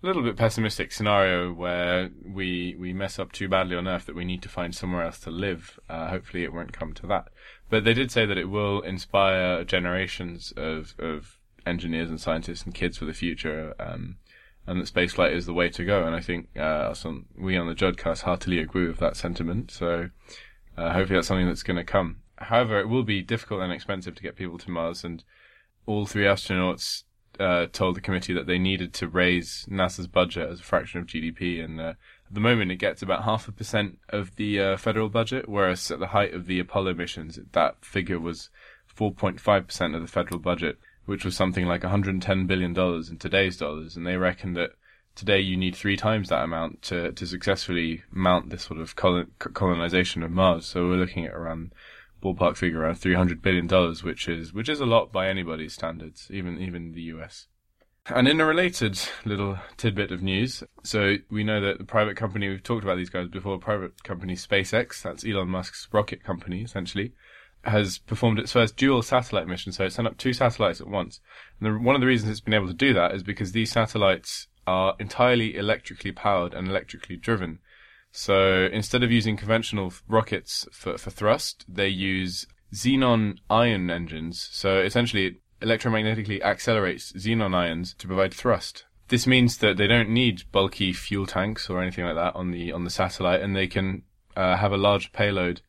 a 0.03 0.07
little 0.07 0.23
bit 0.23 0.37
pessimistic 0.37 0.93
scenario 0.93 1.53
where 1.53 2.11
we 2.25 2.75
we 2.79 2.93
mess 2.93 3.19
up 3.19 3.33
too 3.33 3.49
badly 3.49 3.77
on 3.77 3.87
Earth 3.87 4.07
that 4.07 4.17
we 4.17 4.25
need 4.25 4.43
to 4.43 4.49
find 4.49 4.75
somewhere 4.75 5.05
else 5.05 5.21
to 5.21 5.31
live. 5.31 5.79
Uh, 5.89 6.09
hopefully, 6.09 6.43
it 6.43 6.53
won't 6.53 6.73
come 6.73 6.93
to 6.95 7.07
that. 7.07 7.29
But 7.69 7.85
they 7.85 7.95
did 7.95 8.11
say 8.11 8.27
that 8.27 8.39
it 8.39 8.47
will 8.47 8.81
inspire 8.81 9.65
generations 9.65 10.53
of 10.57 10.95
of 10.99 11.39
engineers 11.67 12.11
and 12.11 12.21
scientists 12.21 12.65
and 12.65 12.75
kids 12.75 12.99
for 12.99 13.05
the 13.05 13.13
future. 13.13 13.75
Um, 13.79 14.17
and 14.67 14.81
that 14.81 14.93
spaceflight 14.93 15.35
is 15.35 15.47
the 15.47 15.55
way 15.55 15.69
to 15.71 15.85
go. 15.85 16.05
And 16.05 16.15
I 16.15 16.21
think 16.21 16.49
uh, 16.57 16.91
us 16.91 17.05
on, 17.05 17.27
we 17.37 17.57
on 17.57 17.67
the 17.67 17.75
Jodcast 17.75 18.23
heartily 18.23 18.59
agree 18.59 18.87
with 18.87 18.99
that 18.99 19.17
sentiment. 19.17 19.71
So 19.71 20.11
uh, 20.77 20.93
hopefully 20.93 21.17
that's 21.17 21.29
something 21.29 21.47
that's 21.47 21.63
going 21.63 21.77
to 21.77 21.85
come. 21.85 22.19
However, 22.41 22.81
it 22.81 22.89
will 22.89 23.03
be 23.03 23.23
difficult 23.23 23.61
and 23.61 23.73
expensive 23.73 24.15
to 24.15 24.23
get 24.23 24.37
people 24.37 24.59
to 24.59 24.71
Mars, 24.71 25.05
and 25.05 25.23
all 25.87 26.07
three 26.07 26.25
astronauts 26.25 27.05
uh, 27.39 27.67
told 27.73 27.97
the 27.97 28.01
committee 28.01 28.33
that 28.33 28.47
they 28.47 28.59
needed 28.59 28.93
to 28.95 29.09
raise 29.09 29.67
NASA's 29.71 30.07
budget 30.07 30.49
as 30.49 30.61
a 30.61 30.65
fraction 30.65 31.01
of 31.01 31.07
GDP, 31.07 31.63
and 31.65 31.81
uh, 31.81 31.95
at 31.95 31.97
the 32.33 32.41
moment 32.41 32.71
it 32.71 32.77
gets 32.77 33.03
about 33.03 33.25
half 33.25 33.49
a 33.49 33.53
percent 33.53 33.99
of 34.09 34.37
the 34.37 34.61
uh, 34.61 34.77
federal 34.77 35.09
budget, 35.09 35.49
whereas 35.49 35.91
at 35.91 35.99
the 35.99 36.09
height 36.09 36.35
of 36.35 36.47
the 36.47 36.59
Apollo 36.59 36.95
missions, 36.95 37.39
that 37.53 37.85
figure 37.85 38.19
was 38.19 38.51
4.5 38.95 39.67
percent 39.67 39.95
of 39.95 40.03
the 40.03 40.09
federal 40.09 40.41
budget, 40.41 40.79
which 41.07 41.25
was 41.25 41.37
something 41.37 41.67
like 41.67 41.83
110 41.83 42.47
billion 42.47 42.73
dollars 42.73 43.11
in 43.11 43.19
today's 43.19 43.57
dollars, 43.57 43.97
and 43.97 44.07
they 44.07 44.17
reckon 44.17 44.55
that 44.55 44.71
today 45.15 45.41
you 45.41 45.57
need 45.57 45.75
three 45.77 45.97
times 45.97 46.29
that 46.29 46.45
amount 46.45 46.83
to 46.83 47.13
to 47.13 47.27
successfully 47.27 48.03
mount 48.11 48.51
this 48.51 48.65
sort 48.65 48.81
of 48.81 48.97
colon- 48.97 49.31
colonization 49.39 50.23
of 50.23 50.31
Mars. 50.31 50.67
So 50.67 50.89
we're 50.89 50.97
looking 50.97 51.27
at 51.27 51.35
around 51.35 51.73
ballpark 52.23 52.57
figure 52.57 52.81
around 52.81 52.97
300 52.97 53.43
billion 53.43 53.67
dollars, 53.67 54.03
which 54.03 54.29
is 54.29 54.53
which 54.53 54.69
is 54.69 54.81
a 54.81 54.87
lot 54.87 55.13
by 55.13 55.29
anybody's 55.29 55.75
standards, 55.75 56.29
even 56.31 56.61
even 56.61 56.93
the 56.93 57.03
US. 57.03 57.49
And 58.07 58.27
in 58.27 58.41
a 58.41 58.47
related 58.47 58.99
little 59.25 59.59
tidbit 59.77 60.11
of 60.11 60.23
news, 60.23 60.65
so 60.83 61.17
we 61.31 61.45
know 61.45 61.61
that 61.61 61.79
the 61.79 61.85
private 61.85 62.17
company 62.17 62.49
we've 62.49 62.63
talked 62.63 62.83
about 62.83 62.97
these 62.97 63.11
guys 63.11 63.29
before, 63.29 63.59
private 63.59 64.03
company 64.03 64.35
SpaceX, 64.35 65.03
that's 65.03 65.25
Elon 65.25 65.49
Musk's 65.49 65.87
rocket 65.93 66.25
company 66.25 66.63
essentially, 66.63 67.13
has 67.65 67.99
performed 67.99 68.39
its 68.39 68.53
first 68.53 68.77
dual 68.77 69.03
satellite 69.03 69.47
mission. 69.47 69.73
So 69.73 69.85
it 69.85 69.93
sent 69.93 70.09
up 70.09 70.17
two 70.17 70.33
satellites 70.33 70.81
at 70.81 70.89
once. 70.89 71.21
And 71.61 71.75
the, 71.75 71.79
one 71.79 71.95
of 71.95 72.01
the 72.01 72.07
reasons 72.07 72.31
it's 72.31 72.41
been 72.41 72.55
able 72.55 72.69
to 72.69 72.75
do 72.75 72.95
that 72.95 73.15
is 73.15 73.23
because 73.23 73.53
these 73.53 73.71
satellites 73.71 74.49
are 74.67 74.95
entirely 74.99 75.57
electrically 75.57 76.13
powered 76.13 76.55
and 76.55 76.69
electrically 76.69 77.17
driven. 77.17 77.59
So 78.13 78.69
instead 78.73 79.03
of 79.03 79.13
using 79.13 79.37
conventional 79.37 79.93
rockets 80.09 80.67
for, 80.73 80.99
for 80.99 81.11
thrust, 81.11 81.65
they 81.69 81.89
use 81.89 82.47
xenon 82.75 83.39
ion 83.49 83.91
engines. 83.91 84.49
So 84.53 84.79
essentially, 84.79 85.27
it 85.27 85.35
electromagnetically 85.61 86.43
accelerates 86.43 87.13
xenon 87.13 87.55
ions 87.55 87.95
to 87.95 88.07
provide 88.07 88.35
thrust. 88.35 88.85
This 89.09 89.27
means 89.27 89.59
that 89.59 89.77
they 89.77 89.87
don't 89.87 90.09
need 90.09 90.51
bulky 90.53 90.93
fuel 90.93 91.27
tanks 91.27 91.69
or 91.69 91.83
anything 91.83 92.05
like 92.05 92.15
that 92.15 92.37
on 92.37 92.51
the 92.53 92.73
on 92.73 92.85
the 92.85 92.91
satellite, 92.91 93.41
and 93.41 93.55
they 93.57 93.67
can 93.67 94.03
uh, 94.37 94.57
have 94.57 94.73
a 94.73 94.77
large 94.77 95.13
payload. 95.13 95.63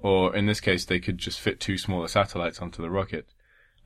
Or 0.00 0.34
in 0.34 0.46
this 0.46 0.60
case, 0.60 0.84
they 0.84 0.98
could 0.98 1.18
just 1.18 1.38
fit 1.38 1.60
two 1.60 1.78
smaller 1.78 2.08
satellites 2.08 2.60
onto 2.60 2.82
the 2.82 2.90
rocket. 2.90 3.26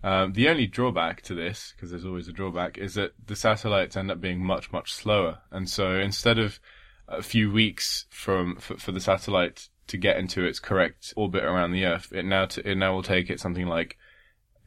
Um, 0.02 0.32
the 0.32 0.48
only 0.48 0.66
drawback 0.66 1.20
to 1.22 1.34
this, 1.34 1.74
because 1.74 1.90
there's 1.90 2.06
always 2.06 2.28
a 2.28 2.32
drawback, 2.32 2.78
is 2.78 2.94
that 2.94 3.12
the 3.26 3.36
satellites 3.36 3.96
end 3.96 4.10
up 4.10 4.20
being 4.20 4.42
much, 4.42 4.72
much 4.72 4.94
slower. 4.94 5.40
And 5.50 5.68
so 5.68 5.98
instead 5.98 6.38
of 6.38 6.58
a 7.08 7.22
few 7.22 7.50
weeks 7.50 8.06
from 8.10 8.56
for, 8.56 8.76
for 8.76 8.92
the 8.92 9.00
satellite 9.00 9.68
to 9.86 9.96
get 9.96 10.16
into 10.16 10.44
its 10.44 10.58
correct 10.58 11.14
orbit 11.16 11.44
around 11.44 11.72
the 11.72 11.84
Earth, 11.84 12.12
it 12.12 12.24
now 12.24 12.46
t- 12.46 12.62
it 12.64 12.76
now 12.76 12.92
will 12.94 13.02
take 13.02 13.30
it 13.30 13.40
something 13.40 13.66
like 13.66 13.96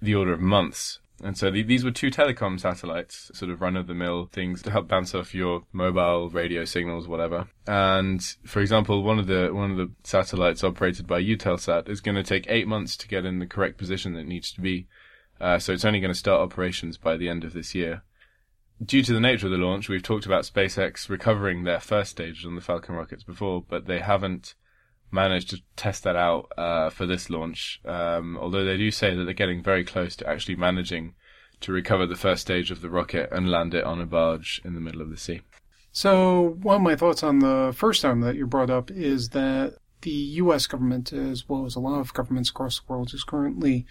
the 0.02 0.16
order 0.16 0.34
of 0.34 0.40
months. 0.40 1.00
And 1.22 1.38
so 1.38 1.52
the, 1.52 1.64
these 1.64 1.84
were 1.84 1.92
two 1.92 2.10
telecom 2.10 2.60
satellites, 2.60 3.30
sort 3.34 3.52
of 3.52 3.62
run 3.62 3.76
of 3.76 3.88
the 3.88 3.94
mill 3.94 4.30
things 4.32 4.62
to 4.62 4.72
help 4.72 4.88
bounce 4.88 5.14
off 5.14 5.36
your 5.36 5.64
mobile 5.74 6.30
radio 6.30 6.64
signals, 6.64 7.08
whatever. 7.08 7.48
And 7.68 8.22
for 8.46 8.62
example, 8.62 9.04
one 9.04 9.20
of 9.20 9.28
the 9.28 9.50
one 9.54 9.72
of 9.72 9.78
the 9.78 9.92
satellites 10.04 10.64
operated 10.64 11.08
by 11.08 11.22
Eutelsat 11.22 11.90
is 11.90 12.02
going 12.02 12.16
to 12.16 12.24
take 12.24 12.50
eight 12.50 12.68
months 12.68 12.96
to 12.98 13.08
get 13.08 13.26
in 13.26 13.40
the 13.40 13.48
correct 13.48 13.78
position 13.78 14.14
that 14.14 14.22
it 14.22 14.28
needs 14.28 14.52
to 14.54 14.62
be. 14.62 14.88
Uh, 15.42 15.60
so 15.60 15.74
it's 15.74 15.86
only 15.86 16.00
going 16.00 16.14
to 16.14 16.20
start 16.20 16.42
operations 16.42 16.98
by 16.98 17.18
the 17.18 17.30
end 17.30 17.44
of 17.44 17.54
this 17.54 17.74
year. 17.76 18.04
Due 18.84 19.04
to 19.04 19.14
the 19.14 19.20
nature 19.20 19.48
of 19.48 19.52
the 19.52 19.58
launch, 19.58 19.90
we've 19.90 20.04
talked 20.04 20.26
about 20.26 20.46
SpaceX 20.46 21.10
recovering 21.10 21.64
their 21.64 21.82
first 21.82 22.12
stage 22.12 22.46
on 22.46 22.56
the 22.56 22.62
Falcon 22.62 22.96
rockets 22.96 23.24
before, 23.24 23.64
but 23.68 23.88
they 23.88 24.00
haven't 24.00 24.56
managed 25.12 25.50
to 25.50 25.62
test 25.76 26.04
that 26.04 26.16
out 26.16 26.52
uh, 26.58 26.90
for 26.90 27.06
this 27.06 27.30
launch. 27.30 27.82
Um, 27.84 28.38
although 28.38 28.64
they 28.64 28.78
do 28.78 28.90
say 28.92 29.16
that 29.16 29.26
they're 29.26 29.34
getting 29.34 29.62
very 29.62 29.84
close 29.84 30.16
to 30.18 30.30
actually 30.30 30.56
managing 30.56 31.16
to 31.62 31.74
recover 31.74 32.06
the 32.06 32.16
first 32.16 32.42
stage 32.42 32.72
of 32.72 32.82
the 32.82 32.90
rocket 32.90 33.30
and 33.32 33.52
land 33.52 33.74
it 33.74 33.84
on 33.84 34.00
a 34.00 34.06
barge 34.06 34.62
in 34.64 34.76
the 34.76 34.80
middle 34.80 35.02
of 35.02 35.10
the 35.10 35.18
sea. 35.18 35.42
So, 35.92 36.58
one 36.62 36.78
of 36.78 36.82
my 36.82 36.96
thoughts 36.96 37.24
on 37.24 37.40
the 37.40 37.74
first 37.76 38.02
time 38.02 38.22
that 38.22 38.36
you 38.36 38.46
brought 38.46 38.70
up 38.70 38.92
is 38.92 39.30
that 39.30 39.76
the 40.02 40.12
U.S. 40.12 40.68
government, 40.68 41.12
as 41.12 41.50
well 41.50 41.66
as 41.66 41.76
a 41.76 41.80
lot 41.80 42.00
of 42.00 42.14
governments 42.14 42.50
across 42.50 42.80
the 42.80 42.86
world, 42.88 43.14
is 43.14 43.24
currently 43.24 43.86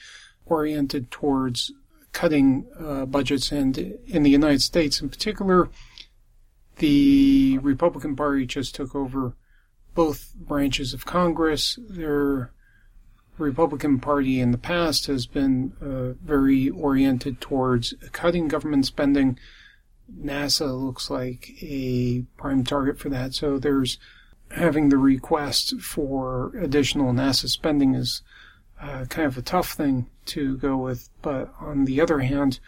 oriented 0.47 1.11
towards 1.11 1.73
cutting 2.13 2.67
uh, 2.79 3.07
budgets, 3.07 3.53
and 3.53 3.77
in 4.07 4.23
the 4.23 4.31
United 4.31 4.63
States, 4.63 5.01
in 5.01 5.09
particular, 5.09 5.69
the 6.77 7.59
Republican 7.59 8.17
Party 8.17 8.47
just 8.47 8.75
took 8.75 8.95
over 8.95 9.35
both 9.95 10.33
branches 10.35 10.95
of 10.95 11.07
Congress. 11.07 11.79
Their 11.89 12.53
Republican 13.37 14.01
Party 14.01 14.41
in 14.41 14.51
the 14.51 14.59
past 14.59 15.07
has 15.07 15.27
been 15.27 15.73
uh, 15.81 16.15
very 16.25 16.69
oriented 16.71 17.41
towards 17.41 17.95
cutting 18.13 18.49
government 18.49 18.87
spending. 18.87 19.39
NASA 20.23 20.81
looks 20.81 21.11
like 21.11 21.51
a 21.61 22.23
prime 22.37 22.65
target 22.65 22.99
for 22.99 23.09
that. 23.11 23.35
So 23.35 23.59
there's 23.59 23.99
having 24.53 24.89
the 24.89 24.97
request 24.97 25.81
for 25.81 26.57
additional 26.57 27.13
NASA 27.13 27.49
spending 27.49 27.95
is 27.95 28.23
uh, 28.81 29.05
kind 29.07 29.27
of 29.27 29.37
a 29.37 29.43
tough 29.43 29.73
thing 29.73 30.09
to 30.27 30.57
go 30.59 30.77
with. 30.77 31.09
But 31.23 31.53
on 31.61 31.85
the 31.85 32.01
other 32.01 32.21
hand, 32.21 32.61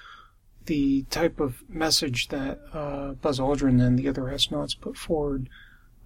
the 0.66 1.03
type 1.05 1.40
of 1.40 1.62
message 1.68 2.29
that 2.29 2.61
uh, 2.73 3.12
Buzz 3.12 3.38
Aldrin 3.38 3.85
and 3.85 3.99
the 3.99 4.09
other 4.09 4.23
astronauts 4.23 4.79
put 4.81 4.96
forward 4.96 5.49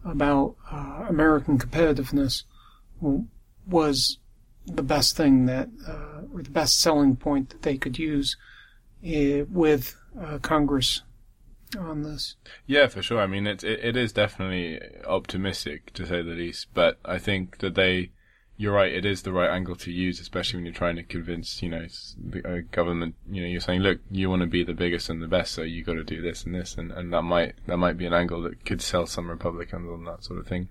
about 0.05 0.57
uh, 0.71 1.07
American 1.09 1.59
competitiveness 1.59 2.45
was 3.67 4.19
the 4.67 4.83
best 4.83 5.17
thing 5.17 5.47
that, 5.47 5.69
uh, 5.87 6.23
or 6.33 6.43
the 6.43 6.51
best 6.51 6.81
selling 6.81 7.17
point 7.17 7.51
that 7.51 7.63
they 7.63 7.77
could 7.77 7.99
use 7.99 8.37
uh, 9.07 9.45
with 9.51 9.97
uh, 10.21 10.39
Congress 10.39 11.03
on 11.79 12.03
this. 12.03 12.37
Yeah, 12.67 12.87
for 12.87 13.03
sure. 13.03 13.21
I 13.21 13.27
mean, 13.27 13.47
it 13.47 13.65
it 13.65 13.97
is 13.97 14.13
definitely 14.13 14.81
optimistic 15.07 15.93
to 15.95 16.07
say 16.07 16.23
the 16.23 16.33
least, 16.35 16.69
but 16.73 16.99
I 17.05 17.19
think 17.19 17.59
that 17.59 17.75
they, 17.75 18.11
you're 18.57 18.73
right, 18.73 18.93
it 18.93 19.05
is 19.05 19.23
the 19.23 19.33
right 19.33 19.51
angle 19.51 19.75
to 19.77 19.91
use, 19.91 20.21
especially 20.21 20.59
when 20.59 20.65
you're 20.65 20.75
trying 20.75 20.97
to 20.97 21.03
convince, 21.03 21.61
you 21.61 21.69
know, 21.69 21.87
the 22.17 22.65
government. 22.71 23.17
You 23.29 23.43
know, 23.43 23.49
you're 23.49 23.61
saying, 23.61 23.81
look, 23.81 23.99
you 24.11 24.31
want 24.31 24.43
to 24.43 24.47
be 24.47 24.63
the 24.63 24.75
biggest 24.75 25.09
and 25.09 25.21
the 25.21 25.27
best, 25.27 25.53
so 25.53 25.63
you 25.63 25.83
got 25.83 25.95
to 25.95 26.05
do 26.05 26.23
this 26.23 26.45
and 26.45 26.55
this, 26.55 26.77
and, 26.77 26.93
and 26.93 27.13
that 27.13 27.23
might 27.23 27.55
that 27.67 27.79
might 27.79 27.99
be 27.99 28.07
an 28.07 28.13
angle 28.13 28.43
that 28.43 28.65
could 28.65 28.81
sell 28.81 29.07
some 29.07 29.29
Republicans 29.29 29.89
on 29.91 30.05
that 30.05 30.23
sort 30.23 30.39
of 30.39 30.47
thing. 30.47 30.69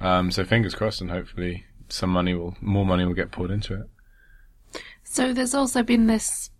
Um, 0.00 0.30
so 0.30 0.44
fingers 0.44 0.74
crossed, 0.74 1.00
and 1.00 1.10
hopefully 1.10 1.64
some 1.88 2.10
money 2.10 2.34
will, 2.34 2.56
more 2.60 2.86
money 2.86 3.04
will 3.04 3.14
get 3.14 3.32
poured 3.32 3.50
into 3.50 3.74
it. 3.74 4.82
So 5.02 5.32
there's 5.32 5.54
also 5.54 5.82
been 5.82 6.06
this 6.06 6.50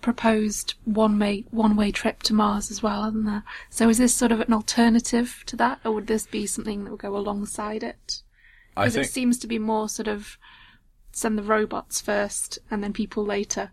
proposed 0.00 0.74
one 0.84 1.18
way 1.18 1.44
one 1.50 1.76
way 1.76 1.90
trip 1.92 2.22
to 2.24 2.34
Mars 2.34 2.70
as 2.72 2.82
well, 2.82 3.04
hasn't 3.04 3.26
there? 3.26 3.44
So 3.70 3.88
is 3.88 3.98
this 3.98 4.14
sort 4.14 4.32
of 4.32 4.40
an 4.40 4.52
alternative 4.52 5.44
to 5.46 5.56
that, 5.56 5.78
or 5.84 5.92
would 5.92 6.08
this 6.08 6.26
be 6.26 6.46
something 6.46 6.84
that 6.84 6.90
would 6.90 7.00
go 7.00 7.16
alongside 7.16 7.84
it? 7.84 8.22
Because 8.76 8.94
think- 8.94 9.06
it 9.06 9.10
seems 9.10 9.38
to 9.38 9.46
be 9.46 9.58
more 9.58 9.88
sort 9.88 10.08
of 10.08 10.38
send 11.12 11.38
the 11.38 11.42
robots 11.42 12.00
first 12.00 12.58
and 12.70 12.84
then 12.84 12.92
people 12.92 13.24
later. 13.24 13.72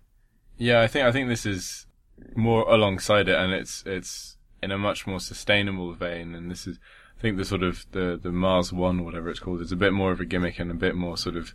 Yeah, 0.58 0.82
I 0.82 0.88
think 0.88 1.06
I 1.06 1.12
think 1.12 1.28
this 1.28 1.46
is 1.46 1.88
more 2.36 2.64
alongside 2.72 3.28
it, 3.28 3.36
and 3.36 3.52
it's 3.52 3.84
it's 3.86 4.38
in 4.62 4.72
a 4.72 4.78
much 4.78 5.06
more 5.06 5.20
sustainable 5.20 5.94
vein. 5.94 6.36
And 6.36 6.50
this 6.50 6.66
is, 6.68 6.80
I 7.18 7.22
think, 7.22 7.38
the 7.38 7.46
sort 7.46 7.64
of 7.64 7.86
the 7.92 8.20
the 8.22 8.32
Mars 8.32 8.72
One, 8.72 9.02
or 9.02 9.04
whatever 9.04 9.30
it's 9.30 9.40
called, 9.40 9.62
is 9.62 9.72
a 9.72 9.76
bit 9.78 9.94
more 9.94 10.12
of 10.12 10.20
a 10.20 10.26
gimmick 10.26 10.60
and 10.60 10.72
a 10.72 10.76
bit 10.76 10.96
more 10.96 11.18
sort 11.18 11.36
of 11.36 11.54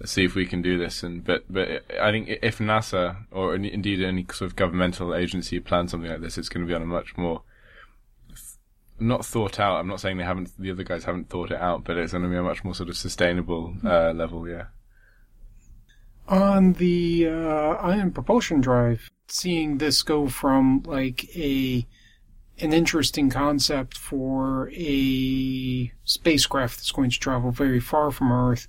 let's 0.00 0.12
see 0.12 0.24
if 0.24 0.34
we 0.34 0.46
can 0.46 0.62
do 0.62 0.78
this. 0.78 1.02
And 1.02 1.24
but 1.24 1.44
but 1.48 1.84
I 2.00 2.10
think 2.10 2.38
if 2.42 2.58
NASA 2.58 3.26
or 3.30 3.54
indeed 3.54 4.02
any 4.02 4.26
sort 4.32 4.50
of 4.50 4.56
governmental 4.56 5.14
agency 5.14 5.60
plans 5.60 5.90
something 5.90 6.10
like 6.10 6.20
this, 6.20 6.38
it's 6.38 6.48
going 6.48 6.66
to 6.66 6.68
be 6.68 6.74
on 6.74 6.82
a 6.82 6.86
much 6.86 7.16
more 7.16 7.42
not 9.00 9.24
thought 9.24 9.60
out. 9.60 9.78
I'm 9.78 9.88
not 9.88 10.00
saying 10.00 10.16
they 10.16 10.24
haven't, 10.24 10.50
the 10.58 10.70
other 10.70 10.84
guys 10.84 11.04
haven't 11.04 11.28
thought 11.28 11.50
it 11.50 11.60
out, 11.60 11.84
but 11.84 11.96
it's 11.96 12.12
going 12.12 12.24
to 12.24 12.30
be 12.30 12.36
a 12.36 12.42
much 12.42 12.64
more 12.64 12.74
sort 12.74 12.88
of 12.88 12.96
sustainable 12.96 13.74
uh, 13.84 14.12
level. 14.12 14.48
Yeah. 14.48 14.66
On 16.28 16.74
the 16.74 17.26
uh, 17.28 17.76
ion 17.80 18.10
propulsion 18.10 18.60
drive, 18.60 19.08
seeing 19.28 19.78
this 19.78 20.02
go 20.02 20.28
from 20.28 20.82
like 20.84 21.24
a 21.36 21.86
an 22.60 22.72
interesting 22.72 23.30
concept 23.30 23.96
for 23.96 24.68
a 24.74 25.92
spacecraft 26.04 26.76
that's 26.76 26.90
going 26.90 27.08
to 27.08 27.18
travel 27.18 27.52
very 27.52 27.80
far 27.80 28.10
from 28.10 28.32
Earth, 28.32 28.66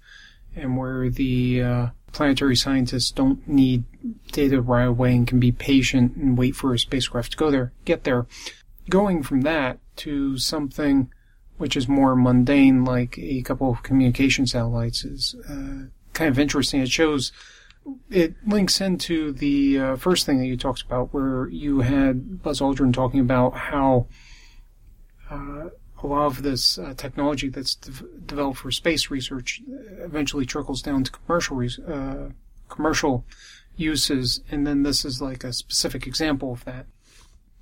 and 0.55 0.77
where 0.77 1.09
the 1.09 1.61
uh, 1.61 1.87
planetary 2.11 2.55
scientists 2.55 3.11
don't 3.11 3.47
need 3.47 3.83
data 4.31 4.61
right 4.61 4.85
away 4.85 5.15
and 5.15 5.27
can 5.27 5.39
be 5.39 5.51
patient 5.51 6.15
and 6.15 6.37
wait 6.37 6.55
for 6.55 6.73
a 6.73 6.79
spacecraft 6.79 7.31
to 7.31 7.37
go 7.37 7.49
there, 7.51 7.73
get 7.85 8.03
there. 8.03 8.27
Going 8.89 9.21
from 9.21 9.41
that 9.41 9.79
to 9.99 10.37
something 10.37 11.11
which 11.57 11.75
is 11.75 11.87
more 11.87 12.15
mundane, 12.15 12.85
like 12.85 13.17
a 13.19 13.41
couple 13.41 13.69
of 13.69 13.83
communication 13.83 14.47
satellites, 14.47 15.03
is 15.03 15.35
uh, 15.49 15.87
kind 16.13 16.29
of 16.29 16.39
interesting. 16.39 16.81
It 16.81 16.89
shows, 16.89 17.33
it 18.09 18.33
links 18.47 18.79
into 18.79 19.33
the 19.33 19.79
uh, 19.79 19.95
first 19.97 20.25
thing 20.25 20.39
that 20.39 20.47
you 20.47 20.55
talked 20.55 20.81
about, 20.81 21.13
where 21.13 21.49
you 21.49 21.81
had 21.81 22.41
Buzz 22.41 22.61
Aldrin 22.61 22.93
talking 22.93 23.19
about 23.19 23.55
how 23.55 24.07
uh, 25.29 25.65
a 26.01 26.07
lot 26.07 26.27
of 26.27 26.43
this 26.43 26.77
uh, 26.77 26.93
technology 26.95 27.49
that's 27.49 27.75
de- 27.75 28.05
developed 28.25 28.59
for 28.59 28.71
space 28.71 29.11
research 29.11 29.61
eventually 29.99 30.45
trickles 30.45 30.81
down 30.81 31.03
to 31.03 31.11
commercial 31.11 31.57
res- 31.57 31.79
uh, 31.79 32.29
commercial 32.69 33.25
uses, 33.75 34.41
and 34.49 34.65
then 34.65 34.83
this 34.83 35.03
is 35.03 35.21
like 35.21 35.43
a 35.43 35.51
specific 35.51 36.07
example 36.07 36.53
of 36.53 36.63
that. 36.63 36.85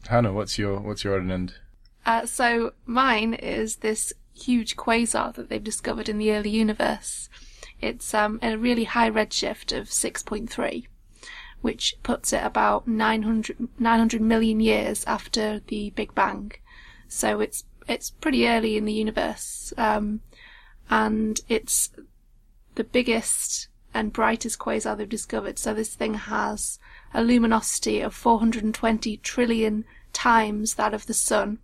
Hannah, 0.08 0.34
what's 0.34 0.60
your 0.60 0.80
what's 0.80 1.04
your 1.04 1.20
end? 1.20 1.56
Uh, 2.08 2.26
so 2.26 2.72
mine 2.86 3.34
is 3.34 3.78
this 3.78 4.14
huge 4.34 4.78
quasar 4.78 5.36
that 5.36 5.50
they've 5.50 5.64
discovered 5.64 6.08
in 6.08 6.18
the 6.18 6.32
early 6.32 6.50
universe. 6.50 7.28
It's 7.82 8.14
um, 8.14 8.40
a 8.42 8.56
really 8.56 8.86
high 8.86 9.12
redshift 9.12 9.78
of 9.78 9.90
6.3, 9.90 10.88
which 11.60 11.98
puts 12.04 12.32
it 12.32 12.42
about 12.46 12.88
900, 12.88 13.68
900 13.78 14.22
million 14.22 14.62
years 14.62 15.04
after 15.04 15.60
the 15.68 15.90
Big 15.90 16.16
Bang. 16.16 16.54
So 17.10 17.42
it's 17.42 17.66
it's 17.90 18.10
pretty 18.10 18.48
early 18.48 18.78
in 18.78 18.86
the 18.86 18.94
universe, 18.94 19.74
um, 19.78 20.22
and 20.90 21.42
it's 21.50 21.90
the 22.76 22.84
biggest 22.86 23.68
and 23.94 24.14
brightest 24.14 24.60
quasar 24.60 24.98
they've 24.98 25.10
discovered. 25.10 25.60
So 25.60 25.74
this 25.74 25.94
thing 25.94 26.14
has 26.14 26.80
a 27.14 27.22
luminosity 27.22 28.00
of 28.00 28.14
420 28.14 29.18
trillion 29.18 29.84
times 30.14 30.76
that 30.76 30.94
of 30.94 31.06
the 31.06 31.14
sun 31.14 31.60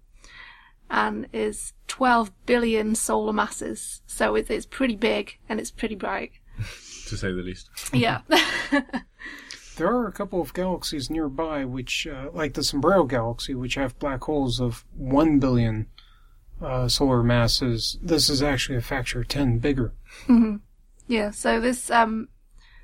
and 0.89 1.27
is 1.33 1.73
12 1.87 2.31
billion 2.45 2.95
solar 2.95 3.33
masses. 3.33 4.01
So 4.05 4.35
it, 4.35 4.49
it's 4.49 4.65
pretty 4.65 4.95
big 4.95 5.37
and 5.49 5.59
it's 5.59 5.71
pretty 5.71 5.95
bright. 5.95 6.31
To 7.07 7.17
say 7.17 7.33
the 7.33 7.41
least. 7.41 7.69
Yeah. 7.91 8.21
There 9.75 9.87
are 9.87 10.07
a 10.07 10.11
couple 10.11 10.39
of 10.39 10.53
galaxies 10.53 11.09
nearby, 11.09 11.65
which, 11.65 12.05
uh, 12.05 12.29
like 12.31 12.53
the 12.53 12.63
Sombrero 12.63 13.05
Galaxy, 13.05 13.55
which 13.55 13.75
have 13.75 13.97
black 13.97 14.23
holes 14.23 14.59
of 14.59 14.85
1 14.95 15.39
billion 15.39 15.87
uh, 16.61 16.87
solar 16.87 17.23
masses. 17.23 17.97
This 18.01 18.29
is 18.29 18.43
actually 18.43 18.77
a 18.77 18.81
factor 18.81 19.21
of 19.21 19.27
10 19.27 19.59
bigger. 19.59 19.93
yeah. 21.07 21.31
So 21.31 21.59
this 21.59 21.89
um, 21.89 22.29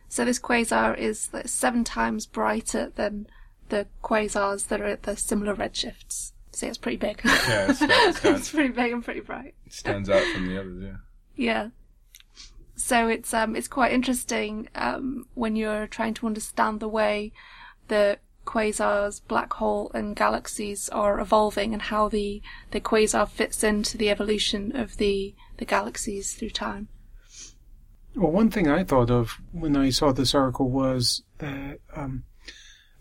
so 0.07 0.25
this 0.25 0.39
quasar 0.39 0.97
is 0.97 1.29
like 1.31 1.47
seven 1.47 1.83
times 1.83 2.25
brighter 2.25 2.91
than 2.95 3.27
the 3.69 3.87
quasars 4.03 4.67
that 4.69 4.81
are 4.81 4.85
at 4.87 5.03
the 5.03 5.15
similar 5.15 5.55
redshifts. 5.55 6.33
So 6.59 6.67
it's 6.67 6.77
pretty 6.77 6.97
big. 6.97 7.21
Yeah, 7.23 7.71
it 7.71 7.75
stands, 7.75 8.19
it's 8.25 8.51
pretty 8.51 8.73
big 8.73 8.91
and 8.91 9.01
pretty 9.01 9.21
bright. 9.21 9.55
It 9.65 9.71
stands 9.71 10.09
out 10.09 10.21
from 10.33 10.45
the 10.45 10.59
others. 10.59 10.83
Yeah. 10.83 10.97
Yeah. 11.37 11.69
So 12.75 13.07
it's 13.07 13.33
um 13.33 13.55
it's 13.55 13.69
quite 13.69 13.93
interesting 13.93 14.67
um 14.75 15.25
when 15.35 15.55
you're 15.55 15.87
trying 15.87 16.15
to 16.15 16.27
understand 16.27 16.81
the 16.81 16.89
way 16.89 17.31
the 17.87 18.19
quasars, 18.45 19.21
black 19.25 19.53
hole, 19.53 19.89
and 19.93 20.17
galaxies 20.17 20.89
are 20.89 21.21
evolving 21.21 21.71
and 21.71 21.83
how 21.83 22.09
the 22.09 22.41
the 22.71 22.81
quasar 22.81 23.29
fits 23.29 23.63
into 23.63 23.97
the 23.97 24.09
evolution 24.09 24.75
of 24.75 24.97
the 24.97 25.33
the 25.59 25.65
galaxies 25.65 26.33
through 26.33 26.49
time. 26.49 26.89
Well, 28.15 28.33
one 28.33 28.49
thing 28.49 28.67
I 28.67 28.83
thought 28.83 29.09
of 29.09 29.39
when 29.53 29.77
I 29.77 29.91
saw 29.91 30.11
this 30.11 30.35
article 30.35 30.69
was 30.69 31.23
that 31.37 31.79
um, 31.95 32.25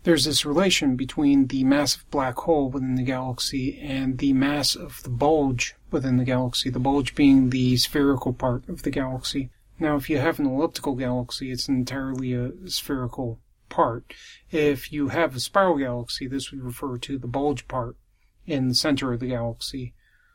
there's 0.09 0.25
this 0.25 0.43
relation 0.43 0.95
between 0.95 1.45
the 1.45 1.63
massive 1.63 2.03
black 2.09 2.35
hole 2.35 2.71
within 2.71 2.95
the 2.95 3.03
galaxy 3.03 3.79
and 3.79 4.17
the 4.17 4.33
mass 4.33 4.75
of 4.75 5.03
the 5.03 5.09
bulge 5.09 5.75
within 5.91 6.17
the 6.17 6.25
galaxy, 6.25 6.67
the 6.71 6.79
bulge 6.79 7.13
being 7.13 7.51
the 7.51 7.77
spherical 7.77 8.33
part 8.33 8.67
of 8.67 8.81
the 8.81 8.89
galaxy. 8.89 9.51
Now, 9.77 9.97
if 9.97 10.09
you 10.09 10.17
have 10.17 10.39
an 10.39 10.47
elliptical 10.47 10.95
galaxy, 10.95 11.51
it's 11.51 11.69
entirely 11.69 12.33
a 12.33 12.49
spherical 12.65 13.39
part. 13.69 14.15
If 14.49 14.91
you 14.91 15.09
have 15.09 15.35
a 15.35 15.39
spiral 15.39 15.77
galaxy, 15.77 16.25
this 16.25 16.51
would 16.51 16.63
refer 16.63 16.97
to 16.97 17.19
the 17.19 17.27
bulge 17.27 17.67
part 17.67 17.95
in 18.47 18.67
the 18.67 18.73
center 18.73 19.13
of 19.13 19.19
the 19.19 19.27
galaxy. 19.27 19.93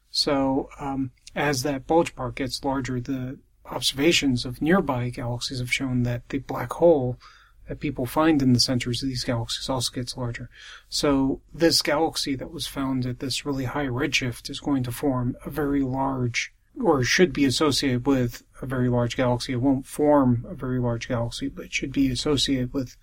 So, 0.08 0.68
um, 0.78 1.10
as 1.34 1.64
that 1.64 1.88
bulge 1.88 2.14
part 2.14 2.36
gets 2.36 2.62
larger, 2.62 3.00
the 3.00 3.40
observations 3.66 4.44
of 4.44 4.62
nearby 4.62 5.08
galaxies 5.10 5.58
have 5.58 5.72
shown 5.72 6.04
that 6.04 6.28
the 6.28 6.38
black 6.38 6.74
hole 6.74 7.18
that 7.68 7.80
people 7.80 8.06
find 8.06 8.42
in 8.42 8.52
the 8.52 8.60
centers 8.60 9.02
of 9.02 9.08
these 9.08 9.24
galaxies 9.24 9.68
also 9.68 9.92
gets 9.92 10.16
larger. 10.16 10.50
So 10.88 11.40
this 11.52 11.82
galaxy 11.82 12.34
that 12.36 12.52
was 12.52 12.66
found 12.66 13.06
at 13.06 13.20
this 13.20 13.46
really 13.46 13.64
high 13.64 13.86
redshift 13.86 14.50
is 14.50 14.60
going 14.60 14.82
to 14.84 14.92
form 14.92 15.36
a 15.44 15.50
very 15.50 15.82
large, 15.82 16.52
or 16.78 17.02
should 17.04 17.32
be 17.32 17.44
associated 17.44 18.06
with 18.06 18.42
a 18.60 18.66
very 18.66 18.88
large 18.88 19.16
galaxy. 19.16 19.52
It 19.52 19.62
won't 19.62 19.86
form 19.86 20.44
a 20.48 20.54
very 20.54 20.78
large 20.78 21.08
galaxy, 21.08 21.48
but 21.48 21.66
it 21.66 21.72
should 21.72 21.92
be 21.92 22.10
associated 22.10 22.72
with 22.74 22.96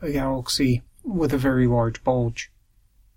a 0.00 0.12
galaxy 0.12 0.82
with 1.02 1.32
a 1.32 1.38
very 1.38 1.66
large 1.66 2.04
bulge. 2.04 2.50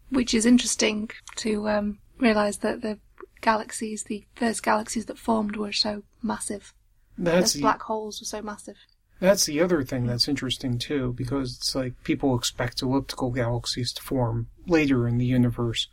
Which 0.09 0.33
is 0.33 0.45
interesting 0.45 1.09
to 1.37 1.69
um, 1.69 1.99
realize 2.19 2.57
that 2.59 2.81
the 2.81 2.99
galaxies, 3.41 4.03
the 4.03 4.25
first 4.35 4.63
galaxies 4.63 5.05
that 5.05 5.17
formed, 5.17 5.55
were 5.55 5.71
so 5.71 6.03
massive. 6.21 6.73
That's 7.17 7.53
Those 7.53 7.53
the, 7.53 7.61
black 7.61 7.81
holes 7.83 8.19
were 8.21 8.25
so 8.25 8.41
massive. 8.41 8.77
That's 9.21 9.45
the 9.45 9.61
other 9.61 9.83
thing 9.83 10.07
that's 10.07 10.27
interesting 10.27 10.79
too, 10.79 11.13
because 11.15 11.55
it's 11.55 11.75
like 11.75 12.03
people 12.03 12.35
expect 12.35 12.81
elliptical 12.81 13.29
galaxies 13.29 13.93
to 13.93 14.01
form 14.01 14.47
later 14.65 15.07
in 15.07 15.19
the 15.19 15.25
universe, 15.27 15.87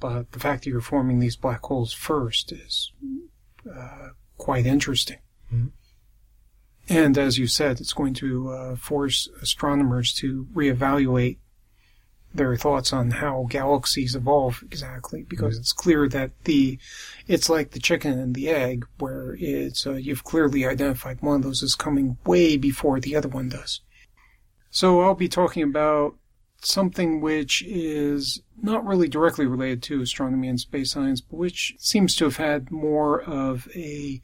but 0.00 0.32
the 0.32 0.40
fact 0.40 0.64
that 0.64 0.70
you're 0.70 0.80
forming 0.80 1.20
these 1.20 1.36
black 1.36 1.62
holes 1.62 1.92
first 1.92 2.50
is 2.50 2.92
uh, 3.72 4.08
quite 4.36 4.66
interesting. 4.66 5.18
And 6.88 7.16
as 7.16 7.38
you 7.38 7.46
said, 7.46 7.80
it's 7.80 7.92
going 7.92 8.14
to 8.14 8.50
uh, 8.50 8.76
force 8.76 9.28
astronomers 9.40 10.12
to 10.14 10.48
reevaluate 10.52 11.38
their 12.34 12.56
thoughts 12.56 12.92
on 12.92 13.10
how 13.10 13.46
galaxies 13.48 14.14
evolve 14.14 14.62
exactly, 14.62 15.22
because 15.28 15.58
it's 15.58 15.72
clear 15.72 16.08
that 16.08 16.30
the 16.44 16.78
it's 17.26 17.48
like 17.48 17.70
the 17.70 17.80
chicken 17.80 18.18
and 18.18 18.34
the 18.34 18.48
egg, 18.48 18.86
where 18.98 19.36
it's 19.38 19.86
uh, 19.86 19.94
you've 19.94 20.24
clearly 20.24 20.66
identified 20.66 21.20
one 21.20 21.36
of 21.36 21.42
those 21.42 21.62
as 21.62 21.74
coming 21.74 22.18
way 22.26 22.56
before 22.56 23.00
the 23.00 23.16
other 23.16 23.28
one 23.28 23.48
does. 23.48 23.80
So 24.70 25.00
I'll 25.00 25.14
be 25.14 25.28
talking 25.28 25.62
about 25.62 26.16
something 26.60 27.20
which 27.20 27.62
is 27.62 28.42
not 28.60 28.84
really 28.84 29.08
directly 29.08 29.46
related 29.46 29.82
to 29.84 30.02
astronomy 30.02 30.48
and 30.48 30.60
space 30.60 30.90
science, 30.92 31.20
but 31.20 31.36
which 31.36 31.74
seems 31.78 32.14
to 32.16 32.24
have 32.24 32.36
had 32.36 32.70
more 32.70 33.22
of 33.22 33.68
a 33.74 34.20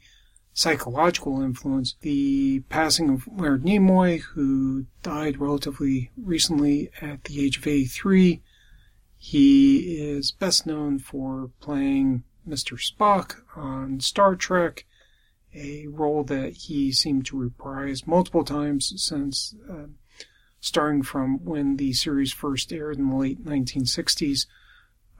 psychological 0.55 1.41
influence. 1.41 1.95
The 2.01 2.61
passing 2.69 3.09
of 3.09 3.27
Leonard 3.27 3.63
Nimoy, 3.63 4.21
who 4.21 4.85
died 5.03 5.37
relatively 5.37 6.11
recently 6.17 6.89
at 7.01 7.25
the 7.25 7.45
age 7.45 7.57
of 7.57 7.67
83. 7.67 8.41
He 9.17 9.97
is 9.99 10.31
best 10.31 10.65
known 10.65 10.97
for 10.97 11.51
playing 11.59 12.23
Mr. 12.47 12.79
Spock 12.79 13.41
on 13.55 13.99
Star 13.99 14.35
Trek, 14.35 14.85
a 15.53 15.87
role 15.87 16.23
that 16.23 16.53
he 16.53 16.91
seemed 16.91 17.25
to 17.27 17.37
reprise 17.37 18.07
multiple 18.07 18.45
times 18.45 18.93
since 18.95 19.55
uh, 19.69 19.87
starting 20.61 21.03
from 21.03 21.43
when 21.43 21.75
the 21.75 21.91
series 21.91 22.31
first 22.31 22.71
aired 22.71 22.97
in 22.97 23.09
the 23.09 23.15
late 23.15 23.43
1960s 23.43 24.45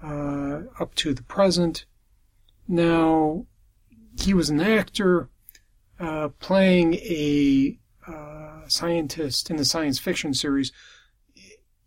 uh, 0.02 0.62
up 0.80 0.96
to 0.96 1.14
the 1.14 1.24
present. 1.24 1.86
Now, 2.70 3.48
he 4.18 4.34
was 4.34 4.50
an 4.50 4.62
actor 4.62 5.30
uh, 6.00 6.30
playing 6.40 6.96
a 6.96 7.78
uh, 8.08 8.68
scientist 8.68 9.50
in 9.50 9.58
the 9.58 9.66
science 9.66 10.00
fiction 10.00 10.34
series. 10.34 10.72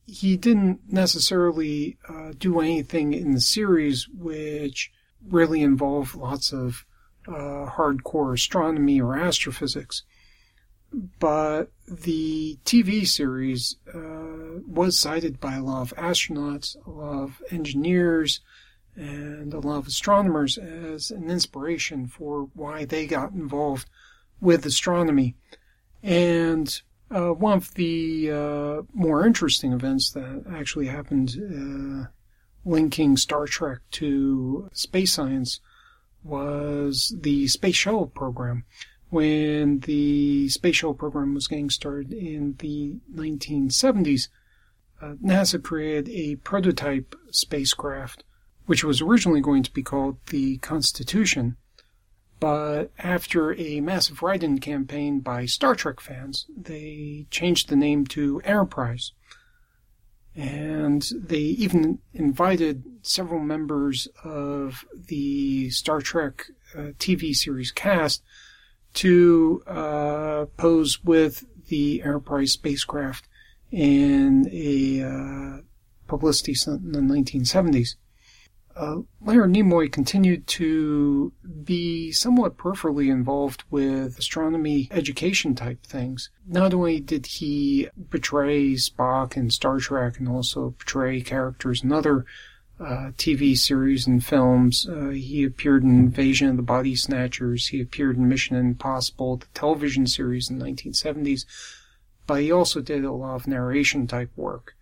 He 0.07 0.37
didn't 0.37 0.81
necessarily 0.91 1.99
uh, 2.09 2.33
do 2.38 2.61
anything 2.61 3.12
in 3.12 3.33
the 3.33 3.41
series 3.41 4.09
which 4.09 4.91
really 5.29 5.62
involved 5.62 6.14
lots 6.14 6.53
of 6.53 6.87
uh, 7.27 7.67
hardcore 7.67 8.35
astronomy 8.35 9.01
or 9.01 9.17
astrophysics. 9.17 10.03
But 11.19 11.71
the 11.87 12.59
TV 12.64 13.07
series 13.07 13.77
uh, 13.95 14.62
was 14.67 14.99
cited 14.99 15.38
by 15.38 15.57
a 15.57 15.62
lot 15.62 15.83
of 15.83 15.97
astronauts, 15.97 16.77
a 16.87 16.91
lot 16.91 17.23
of 17.25 17.43
engineers, 17.51 18.41
and 18.99 19.55
a 19.55 19.61
lot 19.61 19.79
of 19.79 19.87
astronomers 19.87 20.59
as 20.59 21.11
an 21.11 21.31
inspiration 21.31 22.07
for 22.09 22.49
why 22.55 22.85
they 22.85 23.07
got 23.07 23.33
involved 23.33 23.89
with 24.41 24.67
astronomy. 24.67 25.37
And 26.03 26.81
uh, 27.11 27.31
one 27.31 27.59
of 27.59 27.75
the 27.75 28.31
uh, 28.31 28.83
more 28.93 29.25
interesting 29.25 29.73
events 29.73 30.11
that 30.11 30.45
actually 30.51 30.87
happened 30.87 31.37
uh, 31.39 32.11
linking 32.65 33.17
Star 33.17 33.47
Trek 33.47 33.79
to 33.93 34.69
space 34.73 35.13
science 35.13 35.61
was 36.25 37.15
the 37.19 37.47
Space 37.47 37.77
Shuttle 37.77 38.09
program. 38.09 38.65
When 39.11 39.81
the 39.81 40.49
Space 40.49 40.77
Shuttle 40.77 40.95
program 40.95 41.35
was 41.35 41.47
getting 41.47 41.71
started 41.71 42.13
in 42.13 42.57
the 42.59 42.97
1970s, 43.15 44.29
uh, 45.01 45.15
NASA 45.25 45.63
created 45.63 46.09
a 46.11 46.37
prototype 46.37 47.15
spacecraft 47.31 48.25
which 48.69 48.85
was 48.85 49.01
originally 49.01 49.41
going 49.41 49.63
to 49.63 49.73
be 49.73 49.83
called 49.83 50.19
the 50.27 50.59
Constitution. 50.59 51.57
But 52.39 52.93
after 52.99 53.59
a 53.59 53.81
massive 53.81 54.23
write 54.23 54.43
in 54.43 54.59
campaign 54.59 55.21
by 55.21 55.47
Star 55.47 55.75
Trek 55.75 56.01
fans, 56.01 56.45
they 56.55 57.27
changed 57.31 57.71
the 57.71 57.77
name 57.77 58.07
to 58.09 58.43
Enterprise. 58.45 59.13
And 60.37 61.03
they 61.17 61.39
even 61.39 62.01
invited 62.13 62.85
several 63.01 63.41
members 63.41 64.07
of 64.23 64.85
the 64.93 65.71
Star 65.71 66.03
Trek 66.03 66.45
uh, 66.75 66.93
TV 66.99 67.35
series 67.35 67.73
cast 67.73 68.23
to 68.95 69.63
uh, 69.67 70.45
pose 70.59 71.03
with 71.03 71.47
the 71.69 72.03
Enterprise 72.03 72.53
spacecraft 72.53 73.29
in 73.73 74.47
a 74.53 75.03
uh, 75.03 75.63
publicity 76.07 76.53
stunt 76.53 76.83
in 76.83 76.93
the 76.93 77.15
1970s 77.15 77.95
uh, 78.79 78.99
Leonard 79.21 79.53
Nimoy 79.53 79.91
continued 79.91 80.47
to 80.47 81.33
be 81.64 82.12
somewhat 82.12 82.57
peripherally 82.57 83.11
involved 83.11 83.64
with 83.71 84.19
astronomy 84.19 84.88
education 84.93 85.55
type 85.55 85.85
things. 85.85 86.31
Not 86.47 86.73
only 86.73 87.01
did 87.01 87.27
he 87.27 87.88
portray 88.11 88.75
Spock 88.75 89.37
in 89.37 89.51
Star 89.51 89.79
Trek 89.79 90.19
and 90.19 90.29
also 90.29 90.75
portray 90.79 91.21
characters 91.21 91.83
in 91.83 91.93
other 91.93 92.25
uh, 92.79 93.11
TV 93.17 93.59
series 93.59 94.07
and 94.07 94.25
films, 94.25 94.88
uh, 94.88 95.09
he 95.09 95.43
appeared 95.43 95.83
in 95.83 95.99
Invasion 95.99 96.49
of 96.49 96.57
the 96.57 96.62
Body 96.62 96.95
Snatchers, 96.95 97.67
he 97.67 97.81
appeared 97.81 98.17
in 98.17 98.29
Mission 98.29 98.55
Impossible, 98.55 99.38
the 99.38 99.47
television 99.55 100.07
series 100.07 100.49
in 100.49 100.61
the 100.61 100.64
1970s, 100.64 101.45
but 102.29 102.43
he 102.43 102.53
also 102.53 102.81
did 102.81 103.05
a 103.05 103.11
lot 103.11 103.35
of 103.35 103.49
narration 103.49 104.07
type 104.07 104.31
work 104.37 104.77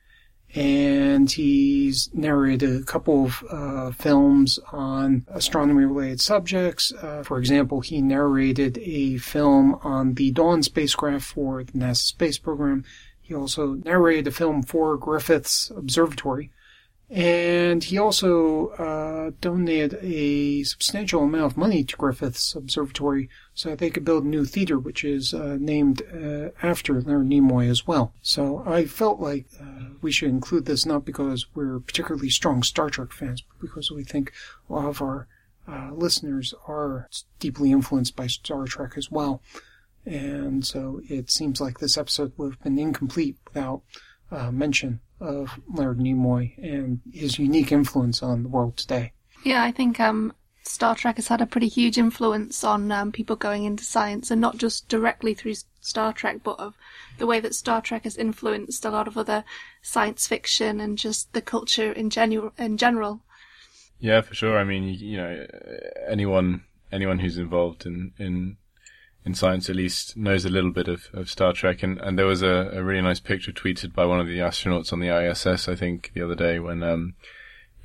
and 0.55 1.31
he's 1.31 2.09
narrated 2.15 2.81
a 2.81 2.85
couple 2.85 3.27
of 3.27 3.45
uh, 3.51 3.91
films 3.93 4.59
on 4.73 5.27
astronomy 5.29 5.85
related 5.85 6.21
subjects. 6.21 6.93
Uh, 6.93 7.23
for 7.23 7.39
example, 7.39 7.81
he 7.81 8.01
narrated 8.01 8.79
a 8.79 9.19
film 9.19 9.79
on 9.83 10.15
the 10.15 10.31
Dawn 10.31 10.63
spacecraft 10.63 11.25
for 11.25 11.65
the 11.65 11.73
NASA 11.73 11.97
space 11.97 12.39
program. 12.39 12.85
He 13.21 13.35
also 13.35 13.75
narrated 13.75 14.29
a 14.29 14.31
film 14.31 14.63
for 14.63 14.97
Griffith's 14.97 15.71
Observatory. 15.71 16.53
And 17.09 17.85
he 17.85 17.99
also 17.99 18.69
uh, 18.71 19.31
donated 19.41 19.99
a 20.03 20.63
substantial 20.65 21.23
amount 21.23 21.53
of 21.53 21.57
money 21.57 21.85
to 21.85 21.97
Griffith's 21.97 22.55
Observatory 22.55 23.29
so 23.57 23.75
they 23.75 23.89
could 23.89 24.05
build 24.05 24.25
a 24.25 24.29
new 24.29 24.45
theater, 24.45 24.79
which 24.79 25.03
is 25.03 25.33
uh, 25.33 25.57
named 25.59 26.03
uh, 26.13 26.51
after 26.63 27.01
Leonard 27.01 27.27
Nimoy 27.27 27.71
as 27.71 27.87
well. 27.87 28.13
So 28.21 28.63
I 28.67 28.85
felt 28.85 29.19
like 29.19 29.47
uh, 29.59 29.87
we 30.03 30.13
should 30.13 30.29
include 30.29 30.67
this 30.67 30.85
not 30.85 31.07
because 31.07 31.47
we're 31.55 31.81
particularly 31.81 32.29
strong 32.29 32.63
Star 32.63 32.91
Trek 32.91 33.13
fans, 33.13 33.41
but 33.41 33.59
because 33.59 33.91
we 33.91 34.05
think 34.05 34.31
a 34.69 34.75
lot 34.75 34.85
of 34.85 35.01
our 35.01 35.27
uh, 35.67 35.91
listeners 35.93 36.53
are 36.69 37.09
deeply 37.41 37.73
influenced 37.73 38.15
by 38.15 38.27
Star 38.27 38.67
Trek 38.67 38.93
as 38.99 39.11
well. 39.11 39.41
And 40.05 40.65
so 40.65 41.01
it 41.09 41.31
seems 41.31 41.59
like 41.59 41.79
this 41.79 41.97
episode 41.97 42.33
would 42.37 42.53
have 42.53 42.63
been 42.63 42.79
incomplete 42.79 43.39
without 43.47 43.81
uh, 44.31 44.51
mention 44.51 45.01
of 45.19 45.59
Leonard 45.73 45.99
Nimoy 45.99 46.53
and 46.63 47.01
his 47.11 47.39
unique 47.39 47.73
influence 47.73 48.23
on 48.23 48.43
the 48.43 48.51
world 48.51 48.77
today. 48.77 49.13
Yeah, 49.45 49.65
I 49.65 49.73
think 49.73 49.99
um, 49.99 50.35
Star 50.67 50.95
Trek 50.95 51.17
has 51.17 51.29
had 51.29 51.41
a 51.41 51.47
pretty 51.47 51.69
huge 51.69 51.97
influence 51.97 52.65
on 52.65 52.91
um, 52.91 53.13
people 53.13 53.37
going 53.37 53.65
into 53.65 53.85
science, 53.85 54.31
and 54.31 54.41
not 54.41 54.57
just 54.57 54.89
directly 54.89 55.33
through 55.35 55.55
Star 55.81 56.13
Trek, 56.13 56.39
but 56.43 56.59
of 56.59 56.75
the 57.19 57.27
way 57.27 57.41
that 57.41 57.55
Star 57.55 57.81
Trek 57.81 58.05
has 58.05 58.17
influenced 58.17 58.85
a 58.85 58.91
lot 58.91 59.09
of 59.09 59.17
other 59.17 59.45
science 59.83 60.27
fiction 60.27 60.81
and 60.81 60.99
just 60.99 61.33
the 61.33 61.43
culture 61.43 61.93
in 61.93 62.11
general. 62.11 62.53
In 62.59 62.77
general. 62.77 63.21
Yeah, 63.99 64.21
for 64.21 64.35
sure. 64.35 64.59
I 64.59 64.65
mean, 64.65 64.85
you, 64.85 64.93
you 64.93 65.17
know, 65.17 65.47
anyone 66.09 66.65
anyone 66.93 67.19
who's 67.21 67.39
involved 67.39 67.87
in 67.87 68.13
in 68.19 68.57
in 69.27 69.35
science 69.35 69.69
at 69.69 69.77
least 69.77 70.17
knows 70.17 70.45
a 70.45 70.49
little 70.49 70.71
bit 70.71 70.87
of, 70.87 71.09
of 71.13 71.29
Star 71.29 71.53
Trek. 71.53 71.83
And, 71.83 71.99
and 71.99 72.17
there 72.17 72.27
was 72.27 72.43
a, 72.43 72.71
a 72.73 72.83
really 72.83 73.03
nice 73.03 73.19
picture 73.19 73.51
tweeted 73.51 73.93
by 73.93 74.07
one 74.07 74.21
of 74.21 74.29
the 74.29 74.39
astronauts 74.39 74.93
on 74.93 75.01
the 75.01 75.09
ISS, 75.09 75.69
I 75.69 75.75
think, 75.75 76.13
the 76.15 76.23
other 76.23 76.37
day 76.37 76.61
when 76.61 76.85
um, 76.85 77.15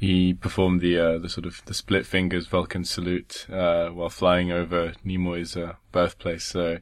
he 0.01 0.33
performed 0.33 0.81
the 0.81 0.97
uh, 0.97 1.19
the 1.19 1.29
sort 1.29 1.45
of 1.45 1.61
the 1.65 1.75
split 1.75 2.07
fingers 2.07 2.47
Vulcan 2.47 2.83
salute 2.83 3.45
uh, 3.51 3.89
while 3.89 4.09
flying 4.09 4.51
over 4.51 4.93
Nimoy's 5.05 5.55
uh, 5.55 5.73
birthplace. 5.91 6.43
So 6.43 6.79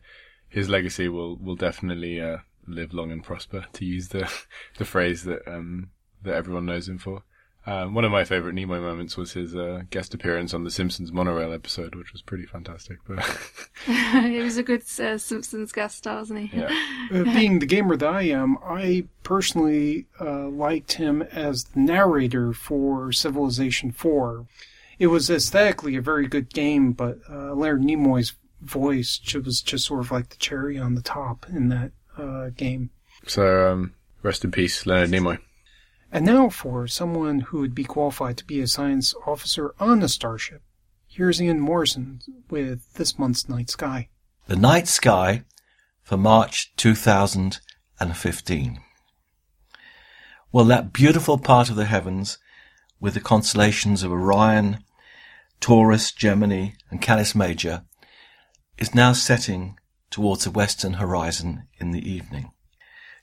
his 0.48 0.70
legacy 0.70 1.10
will 1.10 1.36
will 1.36 1.58
definitely 1.58 2.22
uh, 2.22 2.38
live 2.66 2.94
long 2.94 3.12
and 3.12 3.22
prosper, 3.22 3.66
to 3.74 3.84
use 3.84 4.08
the 4.08 4.32
the 4.78 4.86
phrase 4.86 5.26
that 5.26 5.46
um, 5.46 5.90
that 6.24 6.34
everyone 6.34 6.66
knows 6.66 6.88
him 6.88 6.98
for. 6.98 7.24
Um, 7.66 7.94
one 7.94 8.06
of 8.06 8.12
my 8.12 8.24
favourite 8.24 8.56
Nimoy 8.56 8.82
moments 8.82 9.18
was 9.18 9.34
his 9.34 9.56
uh, 9.56 9.82
guest 9.90 10.14
appearance 10.14 10.54
on 10.54 10.64
the 10.64 10.72
Simpsons 10.72 11.12
monorail 11.12 11.54
episode, 11.54 11.94
which 11.94 12.14
was 12.14 12.22
pretty 12.22 12.46
fantastic. 12.46 13.00
But 13.08 13.20
he 13.86 14.40
was 14.40 14.58
a 14.58 14.64
good 14.64 14.84
uh, 15.00 15.18
Simpsons 15.18 15.72
guest 15.72 15.98
star, 15.98 16.18
wasn't 16.18 16.50
he? 16.50 16.58
Yeah. 16.58 16.70
uh, 17.14 17.24
being 17.24 17.60
the 17.60 17.66
gamer 17.66 17.98
that 17.98 18.10
I 18.10 18.24
am, 18.24 18.58
I 18.64 19.08
personally 19.24 20.08
uh, 20.20 20.48
liked 20.48 20.94
him 20.94 21.22
as 21.22 21.66
the 21.66 21.82
narrator 21.82 22.54
for 22.54 23.12
Civilization 23.12 23.92
4. 23.92 24.46
It 24.98 25.08
was 25.08 25.30
aesthetically 25.30 25.96
a 25.96 26.02
very 26.02 26.28
good 26.28 26.54
game, 26.54 26.94
but 26.94 27.20
uh, 27.30 27.54
Leonard 27.54 27.82
Nimoy's 27.82 28.34
voice 28.62 29.20
was 29.34 29.62
just 29.62 29.86
sort 29.86 30.02
of 30.02 30.12
like 30.12 30.30
the 30.30 30.36
cherry 30.38 30.78
on 30.78 30.96
the 30.96 31.02
top 31.02 31.46
in 31.50 31.70
that 31.70 31.92
uh, 32.18 32.50
game. 32.50 32.90
So, 33.28 33.72
um, 33.72 33.94
rest 34.24 34.44
in 34.44 34.52
peace, 34.52 34.86
Leonard 34.86 35.12
Nimoy. 35.12 35.40
And 36.12 36.26
now 36.26 36.50
for 36.50 36.88
someone 36.88 37.42
who 37.42 37.60
would 37.60 37.76
be 37.76 37.84
qualified 37.84 38.38
to 38.38 38.46
be 38.46 38.62
a 38.62 38.68
science 38.68 39.14
officer 39.28 39.76
on 39.80 40.02
a 40.02 40.10
starship. 40.10 40.64
Here's 41.08 41.40
Ian 41.40 41.60
Morison 41.60 42.22
with 42.50 42.94
this 42.94 43.20
month's 43.20 43.48
Night 43.48 43.70
Sky. 43.70 44.10
The 44.48 44.56
Night 44.56 44.88
Sky 44.88 45.44
for 46.02 46.18
March 46.18 46.74
2015. 46.78 48.80
Well, 50.52 50.66
that 50.66 50.94
beautiful 50.94 51.38
part 51.38 51.70
of 51.70 51.76
the 51.76 51.86
heavens 51.86 52.40
with 53.00 53.14
the 53.14 53.20
constellations 53.20 54.02
of 54.02 54.12
Orion, 54.12 54.84
Taurus, 55.60 56.12
Gemini, 56.12 56.70
and 56.90 57.00
Canis 57.00 57.36
Major 57.36 57.84
is 58.80 58.96
now 58.96 59.14
setting 59.14 59.78
towards 60.10 60.46
the 60.46 60.52
western 60.52 60.94
horizon 60.94 61.68
in 61.78 61.92
the 61.92 62.10
evening. 62.10 62.50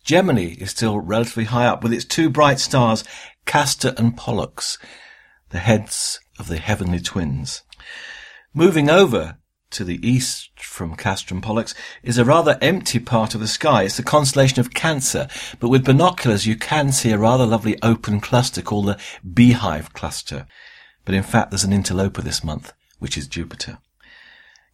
Gemini 0.07 0.55
is 0.61 0.71
still 0.71 1.01
relatively 1.01 1.47
high 1.47 1.67
up 1.67 1.83
with 1.83 1.93
its 1.93 2.05
two 2.05 2.31
bright 2.31 2.61
stars, 2.61 3.03
Castor 3.45 3.93
and 3.99 4.17
Pollux, 4.17 4.79
the 5.51 5.59
heads 5.59 6.21
of 6.39 6.47
the 6.47 6.59
heavenly 6.59 7.01
twins. 7.01 7.65
Moving 8.55 8.89
over 8.89 9.39
to 9.71 9.83
the 9.83 9.99
east 10.09 10.61
from 10.61 10.95
Castor 10.95 11.35
and 11.35 11.43
Pollux 11.43 11.75
is 12.05 12.19
a 12.19 12.25
rather 12.25 12.57
empty 12.63 13.01
part 13.01 13.35
of 13.35 13.41
the 13.41 13.49
sky. 13.49 13.83
It's 13.83 13.97
the 13.97 14.05
constellation 14.05 14.61
of 14.61 14.73
Cancer, 14.73 15.27
but 15.59 15.71
with 15.71 15.85
binoculars 15.85 16.47
you 16.47 16.55
can 16.55 16.93
see 16.93 17.11
a 17.11 17.19
rather 17.19 17.45
lovely 17.45 17.77
open 17.83 18.21
cluster 18.21 18.63
called 18.63 18.87
the 18.87 19.01
Beehive 19.35 19.93
Cluster. 19.93 20.47
But 21.05 21.17
in 21.17 21.25
fact 21.25 21.51
there's 21.51 21.65
an 21.65 21.73
interloper 21.73 22.23
this 22.23 22.45
month, 22.45 22.73
which 23.01 23.19
is 23.19 23.27
Jupiter. 23.27 23.79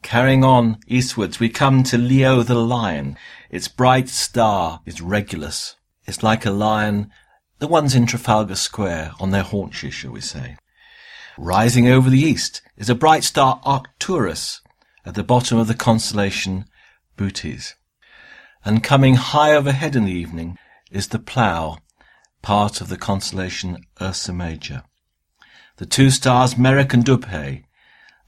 Carrying 0.03 0.45
on 0.45 0.79
eastwards, 0.87 1.38
we 1.38 1.49
come 1.49 1.85
to 1.85 1.97
Leo 1.97 2.43
the 2.43 2.57
lion. 2.57 3.17
Its 3.51 3.69
bright 3.69 4.09
star 4.09 4.81
is 4.85 5.01
Regulus. 5.01 5.77
It's 6.05 6.23
like 6.23 6.45
a 6.45 6.51
lion, 6.51 7.11
the 7.61 7.69
ones 7.69 7.95
in 7.95 8.07
Trafalgar 8.07 8.57
Square, 8.57 9.12
on 9.21 9.31
their 9.31 9.45
haunches, 9.45 9.95
shall 9.95 10.11
we 10.11 10.21
say. 10.21 10.57
Rising 11.38 11.88
over 11.88 12.11
the 12.11 12.21
east 12.21 12.61
is 12.77 12.91
a 12.91 12.95
bright 12.95 13.25
star 13.25 13.61
Arcturus 13.65 14.61
at 15.07 15.15
the 15.15 15.23
bottom 15.23 15.59
of 15.59 15.69
the 15.69 15.75
constellation 15.75 16.65
Bootes. 17.17 17.75
And 18.65 18.83
coming 18.83 19.15
high 19.15 19.55
overhead 19.55 19.97
in 19.97 20.05
the 20.05 20.12
evening 20.12 20.59
is 20.91 21.09
the 21.09 21.19
Plough, 21.19 21.79
part 22.43 22.81
of 22.81 22.88
the 22.88 22.99
constellation 22.99 23.79
Ursa 24.01 24.33
Major. 24.33 24.83
The 25.77 25.87
two 25.87 26.11
stars 26.11 26.55
Merak 26.55 26.93
and 26.93 27.05
Dubhe 27.05 27.65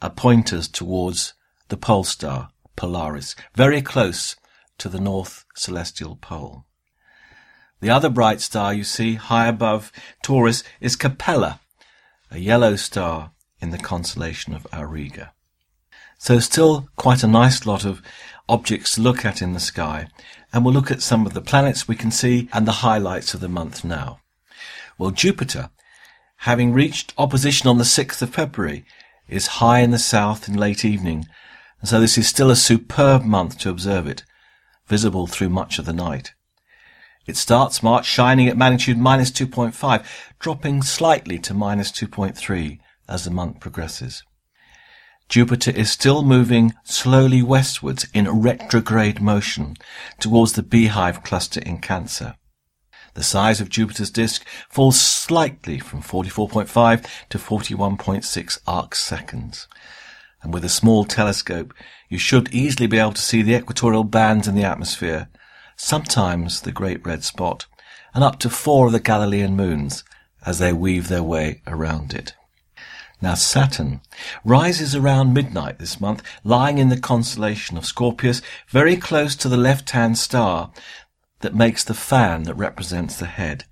are 0.00 0.10
pointers 0.10 0.68
towards 0.68 1.34
the 1.68 1.76
pole 1.76 2.04
star 2.04 2.50
Polaris, 2.76 3.36
very 3.54 3.80
close 3.82 4.36
to 4.78 4.88
the 4.88 5.00
north 5.00 5.44
celestial 5.54 6.16
pole. 6.16 6.64
The 7.80 7.90
other 7.90 8.08
bright 8.08 8.40
star 8.40 8.72
you 8.72 8.84
see 8.84 9.14
high 9.14 9.46
above 9.46 9.92
Taurus 10.22 10.64
is 10.80 10.96
Capella, 10.96 11.60
a 12.30 12.38
yellow 12.38 12.76
star 12.76 13.32
in 13.60 13.70
the 13.70 13.78
constellation 13.78 14.54
of 14.54 14.66
Auriga. 14.72 15.30
So 16.18 16.38
still 16.40 16.88
quite 16.96 17.22
a 17.22 17.28
nice 17.28 17.66
lot 17.66 17.84
of 17.84 18.02
objects 18.48 18.94
to 18.94 19.02
look 19.02 19.24
at 19.24 19.42
in 19.42 19.52
the 19.52 19.60
sky, 19.60 20.08
and 20.52 20.64
we'll 20.64 20.74
look 20.74 20.90
at 20.90 21.02
some 21.02 21.26
of 21.26 21.34
the 21.34 21.40
planets 21.40 21.86
we 21.86 21.96
can 21.96 22.10
see 22.10 22.48
and 22.52 22.66
the 22.66 22.80
highlights 22.82 23.34
of 23.34 23.40
the 23.40 23.48
month 23.48 23.84
now. 23.84 24.20
Well, 24.98 25.10
Jupiter, 25.10 25.70
having 26.38 26.72
reached 26.72 27.12
opposition 27.18 27.68
on 27.68 27.78
the 27.78 27.84
6th 27.84 28.22
of 28.22 28.30
February, 28.30 28.84
is 29.28 29.58
high 29.58 29.80
in 29.80 29.90
the 29.90 29.98
south 29.98 30.48
in 30.48 30.54
late 30.54 30.84
evening 30.84 31.26
and 31.84 31.88
so 31.90 32.00
this 32.00 32.16
is 32.16 32.26
still 32.26 32.50
a 32.50 32.56
superb 32.56 33.24
month 33.24 33.58
to 33.58 33.68
observe 33.68 34.06
it, 34.06 34.24
visible 34.86 35.26
through 35.26 35.50
much 35.50 35.78
of 35.78 35.84
the 35.84 35.92
night. 35.92 36.32
It 37.26 37.36
starts 37.36 37.82
March 37.82 38.06
shining 38.06 38.48
at 38.48 38.56
magnitude 38.56 38.96
minus 38.96 39.30
2.5, 39.30 40.02
dropping 40.38 40.80
slightly 40.80 41.38
to 41.40 41.52
minus 41.52 41.92
2.3 41.92 42.78
as 43.06 43.24
the 43.24 43.30
month 43.30 43.60
progresses. 43.60 44.22
Jupiter 45.28 45.72
is 45.72 45.90
still 45.90 46.22
moving 46.22 46.72
slowly 46.84 47.42
westwards 47.42 48.06
in 48.14 48.30
retrograde 48.30 49.20
motion 49.20 49.76
towards 50.18 50.54
the 50.54 50.62
beehive 50.62 51.22
cluster 51.22 51.60
in 51.60 51.82
Cancer. 51.82 52.36
The 53.12 53.22
size 53.22 53.60
of 53.60 53.68
Jupiter's 53.68 54.10
disk 54.10 54.46
falls 54.70 54.98
slightly 54.98 55.80
from 55.80 56.00
44.5 56.00 57.06
to 57.28 57.36
41.6 57.36 58.58
arc 58.66 58.94
seconds 58.94 59.68
and 60.44 60.54
with 60.54 60.64
a 60.64 60.68
small 60.68 61.04
telescope 61.04 61.74
you 62.08 62.18
should 62.18 62.54
easily 62.54 62.86
be 62.86 62.98
able 62.98 63.12
to 63.14 63.20
see 63.20 63.42
the 63.42 63.56
equatorial 63.56 64.04
bands 64.04 64.46
in 64.46 64.54
the 64.54 64.62
atmosphere, 64.62 65.28
sometimes 65.74 66.60
the 66.60 66.70
great 66.70 67.04
red 67.04 67.24
spot, 67.24 67.66
and 68.14 68.22
up 68.22 68.38
to 68.38 68.48
four 68.48 68.86
of 68.86 68.92
the 68.92 69.00
Galilean 69.00 69.56
moons 69.56 70.04
as 70.46 70.60
they 70.60 70.72
weave 70.72 71.08
their 71.08 71.22
way 71.22 71.62
around 71.66 72.14
it. 72.14 72.34
Now 73.20 73.34
Saturn 73.34 74.02
rises 74.44 74.94
around 74.94 75.32
midnight 75.32 75.78
this 75.78 76.00
month, 76.00 76.22
lying 76.44 76.78
in 76.78 76.90
the 76.90 77.00
constellation 77.00 77.78
of 77.78 77.86
Scorpius, 77.86 78.42
very 78.68 78.96
close 78.96 79.34
to 79.36 79.48
the 79.48 79.56
left-hand 79.56 80.18
star 80.18 80.70
that 81.40 81.54
makes 81.54 81.82
the 81.82 81.94
fan 81.94 82.42
that 82.44 82.54
represents 82.54 83.16
the 83.16 83.26
head. 83.26 83.64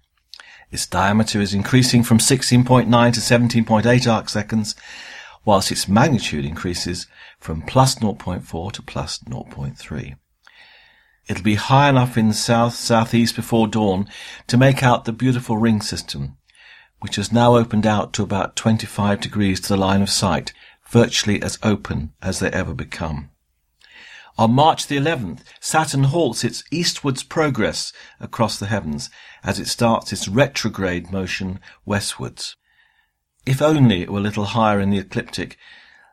Its 0.71 0.87
diameter 0.87 1.39
is 1.39 1.53
increasing 1.53 2.03
from 2.03 2.17
16.9 2.17 2.87
to 3.13 3.21
17.8 3.21 4.11
arc 4.11 4.31
seconds, 4.31 4.75
whilst 5.45 5.73
its 5.73 5.89
magnitude 5.89 6.45
increases 6.45 7.07
from 7.39 7.63
plus 7.63 7.95
0.4 7.97 8.73
to 8.73 8.83
plus 8.83 9.19
0.3. 9.19 10.15
It'll 11.29 11.43
be 11.43 11.55
high 11.55 11.89
enough 11.89 12.17
in 12.17 12.33
south 12.33 12.75
southeast 12.75 13.37
before 13.37 13.69
dawn 13.69 14.09
to 14.49 14.57
make 14.57 14.83
out 14.83 15.05
the 15.05 15.13
beautiful 15.13 15.57
ring 15.57 15.81
system, 15.81 16.37
which 17.01 17.17
has 17.17 17.33
now 17.33 17.57
opened 17.57 17.87
out 17.87 18.13
to 18.15 18.23
about 18.23 18.57
25 18.57 19.21
degrees 19.21 19.61
to 19.61 19.69
the 19.69 19.77
line 19.77 20.03
of 20.03 20.11
sight, 20.11 20.53
virtually 20.89 21.43
as 21.43 21.59
open 21.63 22.13
as 22.21 22.39
they 22.39 22.51
ever 22.51 22.75
become. 22.75 23.31
On 24.39 24.53
March 24.53 24.87
the 24.87 24.97
11th, 24.97 25.41
Saturn 25.61 26.05
halts 26.05 26.43
its 26.43 26.65
eastwards 26.71 27.23
progress 27.23 27.93
across 28.19 28.59
the 28.59 28.67
heavens 28.67 29.11
as 29.45 29.61
it 29.61 29.69
starts 29.69 30.13
its 30.13 30.27
retrograde 30.27 31.13
motion 31.13 31.61
westwards. 31.85 32.57
If 33.45 33.61
only 33.61 34.03
it 34.03 34.11
were 34.11 34.21
a 34.21 34.23
little 34.23 34.45
higher 34.45 34.81
in 34.81 34.91
the 34.91 34.99
ecliptic. 34.99 35.57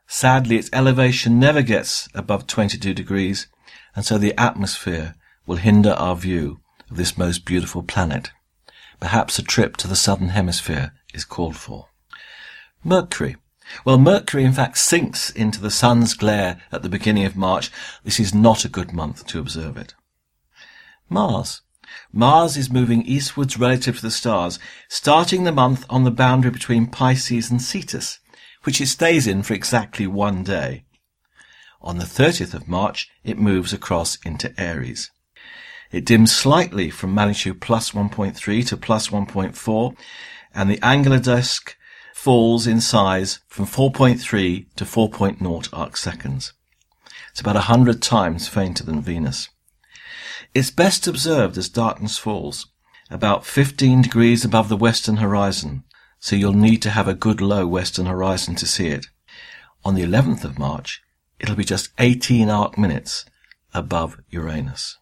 Sadly, 0.07 0.57
its 0.57 0.69
elevation 0.73 1.39
never 1.39 1.61
gets 1.61 2.09
above 2.15 2.47
22 2.47 2.93
degrees, 2.93 3.47
and 3.95 4.03
so 4.03 4.17
the 4.17 4.39
atmosphere 4.39 5.15
will 5.45 5.57
hinder 5.57 5.91
our 5.91 6.15
view 6.15 6.59
of 6.89 6.97
this 6.97 7.17
most 7.17 7.45
beautiful 7.45 7.83
planet. 7.83 8.31
Perhaps 8.99 9.37
a 9.37 9.43
trip 9.43 9.77
to 9.77 9.87
the 9.87 9.95
southern 9.95 10.29
hemisphere 10.29 10.93
is 11.13 11.23
called 11.25 11.55
for. 11.55 11.89
Mercury. 12.83 13.37
Well, 13.85 13.99
Mercury 13.99 14.43
in 14.43 14.53
fact 14.53 14.79
sinks 14.79 15.29
into 15.29 15.61
the 15.61 15.69
sun's 15.69 16.15
glare 16.15 16.61
at 16.71 16.81
the 16.81 16.89
beginning 16.89 17.25
of 17.25 17.35
March. 17.35 17.69
This 18.03 18.19
is 18.19 18.33
not 18.33 18.65
a 18.65 18.69
good 18.69 18.91
month 18.91 19.27
to 19.27 19.39
observe 19.39 19.77
it. 19.77 19.93
Mars. 21.07 21.61
Mars 22.11 22.57
is 22.57 22.71
moving 22.71 23.03
eastwards 23.03 23.57
relative 23.57 23.97
to 23.97 24.01
the 24.01 24.11
stars, 24.11 24.59
starting 24.87 25.43
the 25.43 25.51
month 25.51 25.85
on 25.89 26.03
the 26.03 26.11
boundary 26.11 26.51
between 26.51 26.87
Pisces 26.87 27.49
and 27.49 27.61
Cetus, 27.61 28.19
which 28.63 28.81
it 28.81 28.87
stays 28.87 29.27
in 29.27 29.43
for 29.43 29.53
exactly 29.53 30.07
one 30.07 30.43
day. 30.43 30.83
On 31.81 31.97
the 31.97 32.05
30th 32.05 32.53
of 32.53 32.67
March, 32.67 33.09
it 33.23 33.37
moves 33.37 33.71
across 33.71 34.17
into 34.25 34.53
Aries. 34.59 35.11
It 35.91 36.05
dims 36.05 36.35
slightly 36.35 36.89
from 36.89 37.15
magnitude 37.15 37.61
plus 37.61 37.91
1.3 37.91 38.67
to 38.67 38.77
plus 38.77 39.07
1.4, 39.09 39.97
and 40.53 40.69
the 40.69 40.79
angular 40.83 41.19
disk 41.19 41.75
falls 42.13 42.67
in 42.67 42.81
size 42.81 43.39
from 43.47 43.65
4.3 43.65 44.65
to 44.75 44.85
4.0 44.85 45.69
arc 45.71 45.97
seconds. 45.97 46.53
It's 47.31 47.39
about 47.39 47.55
a 47.55 47.61
hundred 47.61 48.01
times 48.01 48.47
fainter 48.47 48.83
than 48.83 49.01
Venus. 49.01 49.49
It's 50.55 50.71
best 50.71 51.05
observed 51.05 51.57
as 51.57 51.69
darkness 51.69 52.17
falls, 52.17 52.67
about 53.11 53.45
15 53.45 54.01
degrees 54.01 54.43
above 54.43 54.67
the 54.67 54.77
western 54.77 55.17
horizon, 55.17 55.83
so 56.19 56.35
you'll 56.35 56.53
need 56.53 56.81
to 56.81 56.89
have 56.89 57.07
a 57.07 57.13
good 57.13 57.39
low 57.39 57.67
western 57.67 58.07
horizon 58.07 58.55
to 58.55 58.65
see 58.65 58.87
it. 58.87 59.05
On 59.85 59.93
the 59.93 60.03
11th 60.03 60.43
of 60.43 60.57
March, 60.57 61.03
it'll 61.39 61.55
be 61.55 61.63
just 61.63 61.89
18 61.99 62.49
arc 62.49 62.77
minutes 62.77 63.25
above 63.75 64.19
Uranus. 64.31 64.97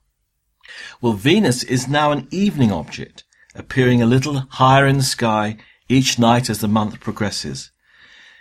Well, 1.02 1.14
Venus 1.14 1.64
is 1.64 1.88
now 1.88 2.12
an 2.12 2.28
evening 2.30 2.72
object, 2.74 3.24
appearing 3.56 4.02
a 4.02 4.06
little 4.06 4.48
higher 4.50 4.86
in 4.86 4.98
the 4.98 5.04
sky 5.04 5.58
each 5.88 6.20
night 6.20 6.50
as 6.50 6.60
the 6.60 6.68
month 6.68 7.00
progresses. 7.00 7.72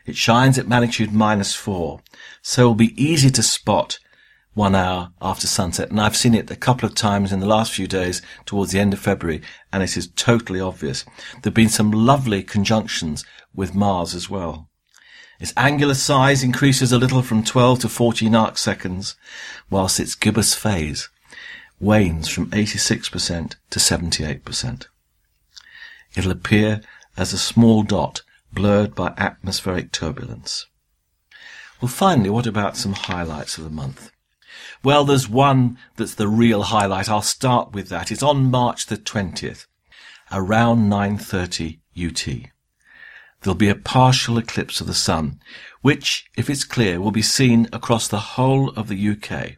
It 0.05 0.17
shines 0.17 0.59
at 0.59 0.69
magnitude 0.69 1.13
minus 1.13 1.55
four, 1.55 2.01
so 2.43 2.63
it 2.63 2.67
will 2.67 2.75
be 2.75 3.03
easy 3.03 3.31
to 3.31 3.43
spot 3.45 4.01
one 4.57 4.75
hour 4.75 5.13
after 5.21 5.47
sunset. 5.47 5.91
And 5.91 6.01
I've 6.01 6.17
seen 6.17 6.35
it 6.35 6.51
a 6.51 6.57
couple 6.57 6.89
of 6.89 6.95
times 6.95 7.31
in 7.31 7.41
the 7.41 7.47
last 7.47 7.73
few 7.73 7.87
days 7.87 8.23
towards 8.47 8.73
the 8.73 8.81
end 8.81 8.95
of 8.95 8.99
February, 8.99 9.43
and 9.71 9.83
it 9.83 9.97
is 9.99 10.09
totally 10.17 10.61
obvious. 10.61 11.05
There 11.35 11.43
have 11.45 11.55
been 11.55 11.69
some 11.69 11.91
lovely 11.93 12.43
conjunctions 12.43 13.23
with 13.55 13.75
Mars 13.75 14.15
as 14.15 14.31
well. 14.31 14.71
Its 15.39 15.53
angular 15.59 15.95
size 15.95 16.43
increases 16.43 16.91
a 16.91 16.99
little 16.99 17.21
from 17.21 17.45
12 17.45 17.81
to 17.81 17.89
14 17.91 18.35
arc 18.35 18.57
seconds, 18.57 19.15
whilst 19.69 20.01
its 20.01 20.15
gibbous 20.15 20.55
phase 20.55 21.11
wanes 21.79 22.27
from 22.27 22.51
86% 22.51 23.57
to 23.69 23.79
78%. 23.79 24.87
It'll 26.17 26.33
appear 26.33 26.81
as 27.19 27.35
a 27.35 27.39
small 27.39 27.83
dot 27.83 28.23
blurred 28.51 28.95
by 28.95 29.13
atmospheric 29.19 29.93
turbulence. 29.93 30.67
Well, 31.83 31.91
finally, 31.91 32.31
what 32.31 32.47
about 32.47 32.79
some 32.79 32.95
highlights 32.95 33.59
of 33.59 33.65
the 33.65 33.71
month? 33.71 34.11
Well, 34.83 35.05
there's 35.05 35.29
one 35.29 35.79
that's 35.97 36.15
the 36.15 36.29
real 36.29 36.65
highlight. 36.65 37.09
I'll 37.09 37.23
start 37.23 37.73
with 37.73 37.89
that. 37.89 38.11
It's 38.11 38.23
on 38.23 38.51
March 38.51 38.87
the 38.87 38.97
20th, 38.97 39.67
around 40.33 40.91
9.30 40.91 41.81
UT. 41.97 42.51
There'll 43.43 43.55
be 43.55 43.69
a 43.69 43.75
partial 43.75 44.39
eclipse 44.39 44.81
of 44.81 44.87
the 44.87 44.95
sun, 44.95 45.41
which, 45.83 46.27
if 46.37 46.49
it's 46.51 46.65
clear, 46.65 47.01
will 47.01 47.11
be 47.11 47.23
seen 47.23 47.69
across 47.73 48.09
the 48.09 48.21
whole 48.21 48.71
of 48.71 48.89
the 48.89 49.11
UK 49.11 49.57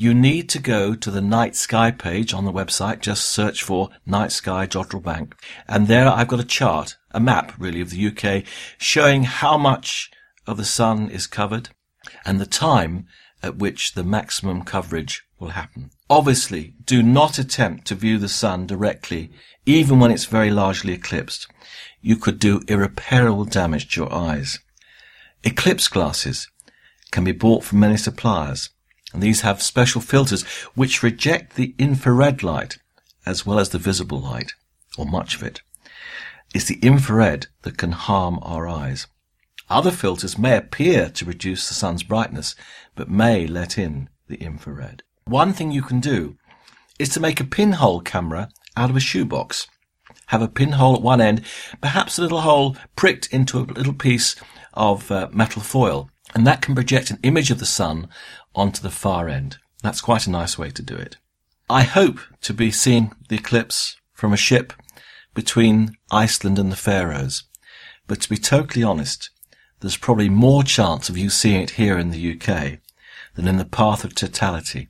you 0.00 0.14
need 0.14 0.48
to 0.48 0.58
go 0.58 0.94
to 0.94 1.10
the 1.10 1.20
night 1.20 1.54
sky 1.54 1.90
page 1.90 2.32
on 2.32 2.46
the 2.46 2.52
website. 2.52 3.00
Just 3.00 3.28
search 3.28 3.62
for 3.62 3.90
night 4.06 4.32
sky 4.32 4.66
Jodrell 4.66 5.02
Bank. 5.02 5.34
And 5.68 5.88
there 5.88 6.08
I've 6.08 6.26
got 6.26 6.40
a 6.40 6.44
chart, 6.44 6.96
a 7.10 7.20
map 7.20 7.52
really 7.58 7.82
of 7.82 7.90
the 7.90 8.06
UK 8.06 8.44
showing 8.78 9.24
how 9.24 9.58
much 9.58 10.10
of 10.46 10.56
the 10.56 10.64
sun 10.64 11.10
is 11.10 11.26
covered 11.26 11.68
and 12.24 12.40
the 12.40 12.46
time 12.46 13.08
at 13.42 13.56
which 13.56 13.92
the 13.92 14.04
maximum 14.04 14.62
coverage 14.62 15.24
will 15.38 15.50
happen. 15.50 15.90
Obviously, 16.08 16.74
do 16.84 17.02
not 17.02 17.38
attempt 17.38 17.86
to 17.86 17.94
view 17.94 18.18
the 18.18 18.28
sun 18.28 18.66
directly, 18.66 19.30
even 19.66 19.98
when 20.00 20.10
it's 20.10 20.24
very 20.24 20.50
largely 20.50 20.92
eclipsed. 20.92 21.46
You 22.00 22.16
could 22.16 22.38
do 22.38 22.62
irreparable 22.68 23.44
damage 23.44 23.92
to 23.92 24.02
your 24.02 24.12
eyes. 24.12 24.58
Eclipse 25.44 25.88
glasses 25.88 26.48
can 27.10 27.24
be 27.24 27.32
bought 27.32 27.64
from 27.64 27.80
many 27.80 27.96
suppliers. 27.96 28.70
And 29.12 29.22
these 29.22 29.40
have 29.40 29.62
special 29.62 30.00
filters 30.00 30.42
which 30.74 31.02
reject 31.02 31.56
the 31.56 31.74
infrared 31.78 32.42
light 32.42 32.78
as 33.26 33.44
well 33.44 33.58
as 33.58 33.70
the 33.70 33.78
visible 33.78 34.20
light, 34.20 34.52
or 34.96 35.04
much 35.04 35.34
of 35.34 35.42
it. 35.42 35.60
It's 36.54 36.66
the 36.66 36.78
infrared 36.80 37.46
that 37.62 37.78
can 37.78 37.92
harm 37.92 38.38
our 38.42 38.68
eyes. 38.68 39.06
Other 39.68 39.90
filters 39.90 40.38
may 40.38 40.56
appear 40.56 41.10
to 41.10 41.24
reduce 41.24 41.68
the 41.68 41.74
sun's 41.74 42.02
brightness, 42.02 42.56
but 43.00 43.08
may 43.08 43.46
let 43.46 43.78
in 43.78 44.10
the 44.28 44.36
infrared. 44.36 45.02
One 45.24 45.54
thing 45.54 45.70
you 45.70 45.80
can 45.80 46.00
do 46.00 46.36
is 46.98 47.08
to 47.14 47.20
make 47.20 47.40
a 47.40 47.44
pinhole 47.44 48.02
camera 48.02 48.50
out 48.76 48.90
of 48.90 48.96
a 48.96 49.00
shoebox. 49.00 49.66
Have 50.26 50.42
a 50.42 50.48
pinhole 50.48 50.96
at 50.96 51.00
one 51.00 51.18
end, 51.18 51.40
perhaps 51.80 52.18
a 52.18 52.20
little 52.20 52.42
hole 52.42 52.76
pricked 52.96 53.32
into 53.32 53.58
a 53.58 53.60
little 53.60 53.94
piece 53.94 54.36
of 54.74 55.10
uh, 55.10 55.30
metal 55.32 55.62
foil, 55.62 56.10
and 56.34 56.46
that 56.46 56.60
can 56.60 56.74
project 56.74 57.10
an 57.10 57.18
image 57.22 57.50
of 57.50 57.58
the 57.58 57.64
sun 57.64 58.06
onto 58.54 58.82
the 58.82 58.90
far 58.90 59.30
end. 59.30 59.56
That's 59.82 60.02
quite 60.02 60.26
a 60.26 60.30
nice 60.30 60.58
way 60.58 60.68
to 60.68 60.82
do 60.82 60.94
it. 60.94 61.16
I 61.70 61.84
hope 61.84 62.20
to 62.42 62.52
be 62.52 62.70
seeing 62.70 63.12
the 63.30 63.36
eclipse 63.36 63.96
from 64.12 64.34
a 64.34 64.36
ship 64.36 64.74
between 65.32 65.96
Iceland 66.10 66.58
and 66.58 66.70
the 66.70 66.76
Faroes. 66.76 67.44
But 68.06 68.20
to 68.20 68.28
be 68.28 68.36
totally 68.36 68.82
honest, 68.84 69.30
there's 69.80 69.96
probably 69.96 70.28
more 70.28 70.62
chance 70.62 71.08
of 71.08 71.16
you 71.16 71.30
seeing 71.30 71.62
it 71.62 71.70
here 71.70 71.96
in 71.96 72.10
the 72.10 72.38
UK 72.38 72.80
than 73.34 73.48
in 73.48 73.58
the 73.58 73.64
path 73.64 74.04
of 74.04 74.14
totality, 74.14 74.88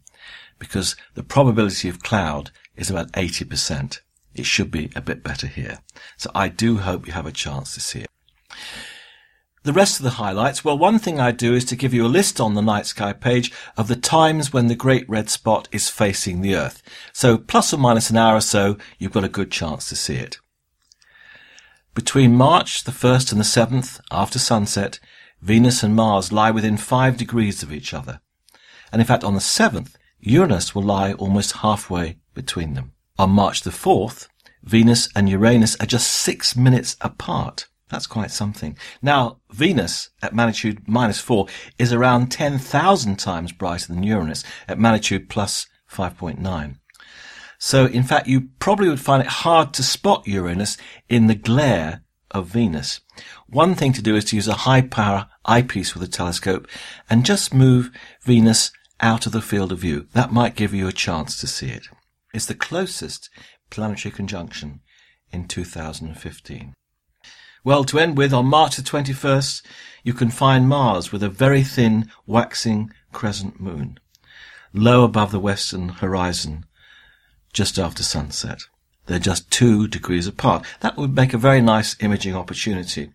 because 0.59 0.97
the 1.15 1.23
probability 1.23 1.89
of 1.89 2.03
cloud 2.03 2.51
is 2.77 2.91
about 2.91 3.13
80%. 3.13 4.01
It 4.35 4.47
should 4.47 4.71
be 4.71 4.91
a 4.95 5.01
bit 5.01 5.23
better 5.23 5.47
here. 5.47 5.81
So 6.17 6.31
I 6.35 6.49
do 6.49 6.79
hope 6.79 7.07
you 7.07 7.13
have 7.13 7.27
a 7.27 7.33
chance 7.33 7.75
to 7.75 7.81
see 7.81 8.01
it. 8.01 8.11
The 9.63 9.75
rest 9.75 9.99
of 9.99 10.05
the 10.05 10.11
highlights, 10.13 10.65
well, 10.65 10.79
one 10.79 10.99
thing 10.99 11.21
I 11.21 11.33
do 11.33 11.55
is 11.55 11.67
to 11.67 11.77
give 11.77 11.93
you 11.93 12.07
a 12.07 12.09
list 12.09 12.41
on 12.41 12.55
the 12.55 12.63
night 12.63 12.87
sky 12.87 13.13
page 13.13 13.53
of 13.77 13.89
the 13.89 13.97
times 13.97 14.55
when 14.55 14.69
the 14.69 14.75
great 14.75 15.07
red 15.07 15.29
spot 15.29 15.69
is 15.71 15.91
facing 15.91 16.41
the 16.41 16.55
Earth. 16.55 16.83
So 17.13 17.37
plus 17.37 17.75
or 17.75 17.77
minus 17.77 18.09
an 18.09 18.17
hour 18.17 18.37
or 18.37 18.41
so, 18.41 18.79
you've 18.99 19.13
got 19.13 19.25
a 19.25 19.29
good 19.29 19.51
chance 19.51 19.87
to 19.91 19.97
see 19.97 20.15
it. 20.15 20.39
Between 21.95 22.37
March 22.37 22.85
the 22.85 22.93
1st 22.93 23.33
and 23.33 23.41
the 23.41 23.45
7th, 23.45 24.01
after 24.11 24.39
sunset, 24.39 24.99
Venus 25.43 25.83
and 25.83 25.95
Mars 25.95 26.33
lie 26.33 26.51
within 26.51 26.79
five 26.79 27.19
degrees 27.19 27.63
of 27.63 27.71
each 27.71 27.93
other. 27.93 28.23
And 28.93 29.01
in 29.01 29.07
fact, 29.07 29.25
on 29.25 29.35
the 29.35 29.41
7th, 29.41 29.95
Uranus 30.21 30.75
will 30.75 30.83
lie 30.83 31.13
almost 31.15 31.59
halfway 31.59 32.19
between 32.35 32.75
them. 32.75 32.93
On 33.19 33.31
March 33.31 33.63
the 33.63 33.71
4th, 33.71 34.29
Venus 34.63 35.09
and 35.15 35.29
Uranus 35.29 35.77
are 35.77 35.87
just 35.87 36.11
six 36.11 36.57
minutes 36.57 36.97
apart. 37.01 37.67
That's 37.89 38.07
quite 38.07 38.31
something. 38.31 38.77
Now, 39.03 39.39
Venus 39.51 40.11
at 40.23 40.35
magnitude 40.35 40.87
minus 40.87 41.21
4 41.21 41.47
is 41.79 41.93
around 41.93 42.31
10,000 42.31 43.19
times 43.19 43.53
brighter 43.53 43.93
than 43.93 44.03
Uranus 44.03 44.45
at 44.69 44.79
magnitude 44.79 45.29
plus 45.29 45.67
5.9. 45.91 46.77
So, 47.59 47.87
in 47.87 48.05
fact, 48.05 48.27
you 48.27 48.49
probably 48.59 48.89
would 48.89 49.01
find 49.01 49.23
it 49.23 49.29
hard 49.29 49.75
to 49.75 49.83
spot 49.83 50.27
Uranus 50.27 50.79
in 51.09 51.27
the 51.27 51.35
glare 51.35 52.03
of 52.31 52.47
Venus. 52.47 53.01
One 53.49 53.75
thing 53.75 53.93
to 53.95 54.03
do 54.03 54.15
is 54.15 54.25
to 54.27 54.37
use 54.37 54.49
a 54.49 54.55
high 54.55 54.83
power 54.83 55.29
eyepiece 55.45 55.93
with 55.93 56.03
a 56.03 56.11
telescope 56.11 56.69
and 57.11 57.27
just 57.27 57.53
move 57.53 57.91
Venus 58.23 58.71
out 59.01 59.27
of 59.27 59.33
the 59.33 59.43
field 59.43 59.73
of 59.73 59.79
view. 59.79 60.07
That 60.13 60.33
might 60.33 60.57
give 60.57 60.75
you 60.75 60.87
a 60.89 60.93
chance 60.93 61.41
to 61.41 61.47
see 61.47 61.69
it. 61.69 61.87
It's 62.33 62.47
the 62.47 62.55
closest 62.55 63.29
planetary 63.71 64.13
conjunction 64.13 64.81
in 65.33 65.49
2015. 65.49 66.75
Well, 67.63 67.85
to 67.85 67.99
end 67.99 68.17
with, 68.17 68.33
on 68.33 68.47
March 68.47 68.77
the 68.77 68.83
21st, 68.83 69.63
you 70.03 70.15
can 70.15 70.31
find 70.31 70.69
Mars 70.69 71.13
with 71.13 71.23
a 71.23 71.29
very 71.29 71.63
thin, 71.63 72.11
waxing 72.27 72.91
crescent 73.13 73.61
moon, 73.61 73.99
low 74.73 75.05
above 75.05 75.31
the 75.31 75.41
western 75.41 75.89
horizon, 75.89 76.65
just 77.53 77.79
after 77.79 78.03
sunset. 78.03 78.63
They're 79.07 79.19
just 79.19 79.51
two 79.51 79.89
degrees 79.89 80.27
apart. 80.27 80.65
That 80.81 80.97
would 80.97 81.15
make 81.15 81.35
a 81.35 81.39
very 81.39 81.61
nice 81.61 81.97
imaging 82.01 82.35
opportunity. 82.35 83.13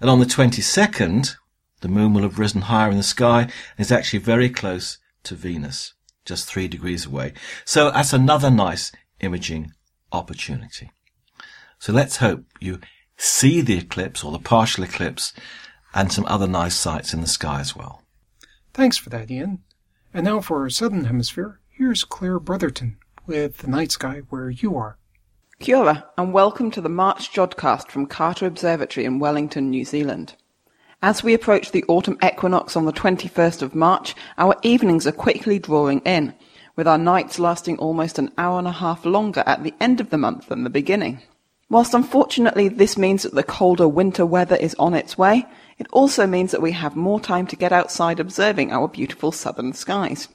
And 0.00 0.10
on 0.10 0.18
the 0.18 0.26
22nd, 0.26 1.36
the 1.80 1.88
moon 1.88 2.12
will 2.12 2.22
have 2.22 2.38
risen 2.38 2.62
higher 2.62 2.90
in 2.90 2.96
the 2.96 3.02
sky 3.02 3.42
and 3.42 3.52
is 3.78 3.92
actually 3.92 4.18
very 4.18 4.50
close 4.50 4.98
to 5.26 5.34
Venus, 5.34 5.94
just 6.24 6.46
three 6.46 6.68
degrees 6.68 7.06
away. 7.06 7.32
So 7.64 7.90
that's 7.90 8.12
another 8.12 8.50
nice 8.50 8.92
imaging 9.20 9.72
opportunity. 10.12 10.90
So 11.78 11.92
let's 11.92 12.16
hope 12.16 12.44
you 12.60 12.80
see 13.16 13.60
the 13.60 13.78
eclipse 13.78 14.24
or 14.24 14.32
the 14.32 14.38
partial 14.38 14.84
eclipse 14.84 15.32
and 15.94 16.12
some 16.12 16.26
other 16.26 16.46
nice 16.46 16.74
sights 16.74 17.14
in 17.14 17.20
the 17.20 17.26
sky 17.26 17.60
as 17.60 17.76
well. 17.76 18.02
Thanks 18.72 18.96
for 18.96 19.10
that, 19.10 19.30
Ian. 19.30 19.62
And 20.12 20.24
now 20.24 20.40
for 20.40 20.62
our 20.62 20.70
southern 20.70 21.04
hemisphere, 21.04 21.60
here's 21.68 22.04
Claire 22.04 22.40
Bretherton 22.40 22.96
with 23.26 23.58
the 23.58 23.68
night 23.68 23.90
sky 23.92 24.22
where 24.28 24.50
you 24.50 24.76
are. 24.76 24.98
Kia 25.58 25.76
ora, 25.76 26.06
and 26.18 26.34
welcome 26.34 26.70
to 26.70 26.82
the 26.82 26.88
March 26.88 27.32
Jodcast 27.32 27.88
from 27.88 28.06
Carter 28.06 28.46
Observatory 28.46 29.06
in 29.06 29.18
Wellington, 29.18 29.70
New 29.70 29.84
Zealand. 29.84 30.34
As 31.06 31.22
we 31.22 31.34
approach 31.34 31.70
the 31.70 31.84
autumn 31.86 32.18
equinox 32.20 32.74
on 32.74 32.84
the 32.84 32.92
21st 32.92 33.62
of 33.62 33.76
March, 33.76 34.16
our 34.38 34.56
evenings 34.64 35.06
are 35.06 35.12
quickly 35.12 35.56
drawing 35.56 36.00
in, 36.00 36.34
with 36.74 36.88
our 36.88 36.98
nights 36.98 37.38
lasting 37.38 37.78
almost 37.78 38.18
an 38.18 38.32
hour 38.36 38.58
and 38.58 38.66
a 38.66 38.72
half 38.72 39.06
longer 39.06 39.44
at 39.46 39.62
the 39.62 39.72
end 39.80 40.00
of 40.00 40.10
the 40.10 40.18
month 40.18 40.48
than 40.48 40.64
the 40.64 40.68
beginning. 40.68 41.22
Whilst 41.70 41.94
unfortunately 41.94 42.66
this 42.66 42.98
means 42.98 43.22
that 43.22 43.36
the 43.36 43.44
colder 43.44 43.86
winter 43.86 44.26
weather 44.26 44.56
is 44.56 44.74
on 44.80 44.94
its 44.94 45.16
way, 45.16 45.46
it 45.78 45.86
also 45.92 46.26
means 46.26 46.50
that 46.50 46.60
we 46.60 46.72
have 46.72 46.96
more 46.96 47.20
time 47.20 47.46
to 47.46 47.56
get 47.56 47.70
outside 47.70 48.18
observing 48.18 48.72
our 48.72 48.88
beautiful 48.88 49.30
southern 49.30 49.74
skies. 49.74 50.26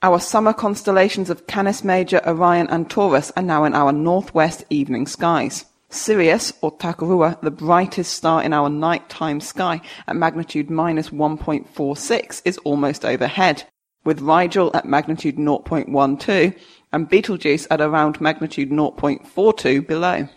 Our 0.00 0.20
summer 0.20 0.54
constellations 0.54 1.28
of 1.28 1.46
Canis 1.46 1.84
Major, 1.84 2.26
Orion 2.26 2.66
and 2.70 2.88
Taurus 2.88 3.30
are 3.36 3.42
now 3.42 3.64
in 3.64 3.74
our 3.74 3.92
northwest 3.92 4.64
evening 4.70 5.06
skies. 5.06 5.66
Sirius, 5.94 6.52
or 6.62 6.76
Takurua, 6.76 7.40
the 7.42 7.50
brightest 7.50 8.14
star 8.14 8.42
in 8.42 8.52
our 8.52 8.68
nighttime 8.68 9.40
sky 9.40 9.80
at 10.08 10.16
magnitude 10.16 10.70
minus 10.70 11.10
1.46, 11.10 12.42
is 12.44 12.58
almost 12.58 13.04
overhead, 13.04 13.64
with 14.04 14.20
Rigel 14.20 14.70
at 14.74 14.86
magnitude 14.86 15.36
0.12 15.36 16.58
and 16.92 17.08
Betelgeuse 17.08 17.66
at 17.70 17.80
around 17.80 18.20
magnitude 18.20 18.70
0.42 18.70 19.86
below. 19.86 20.28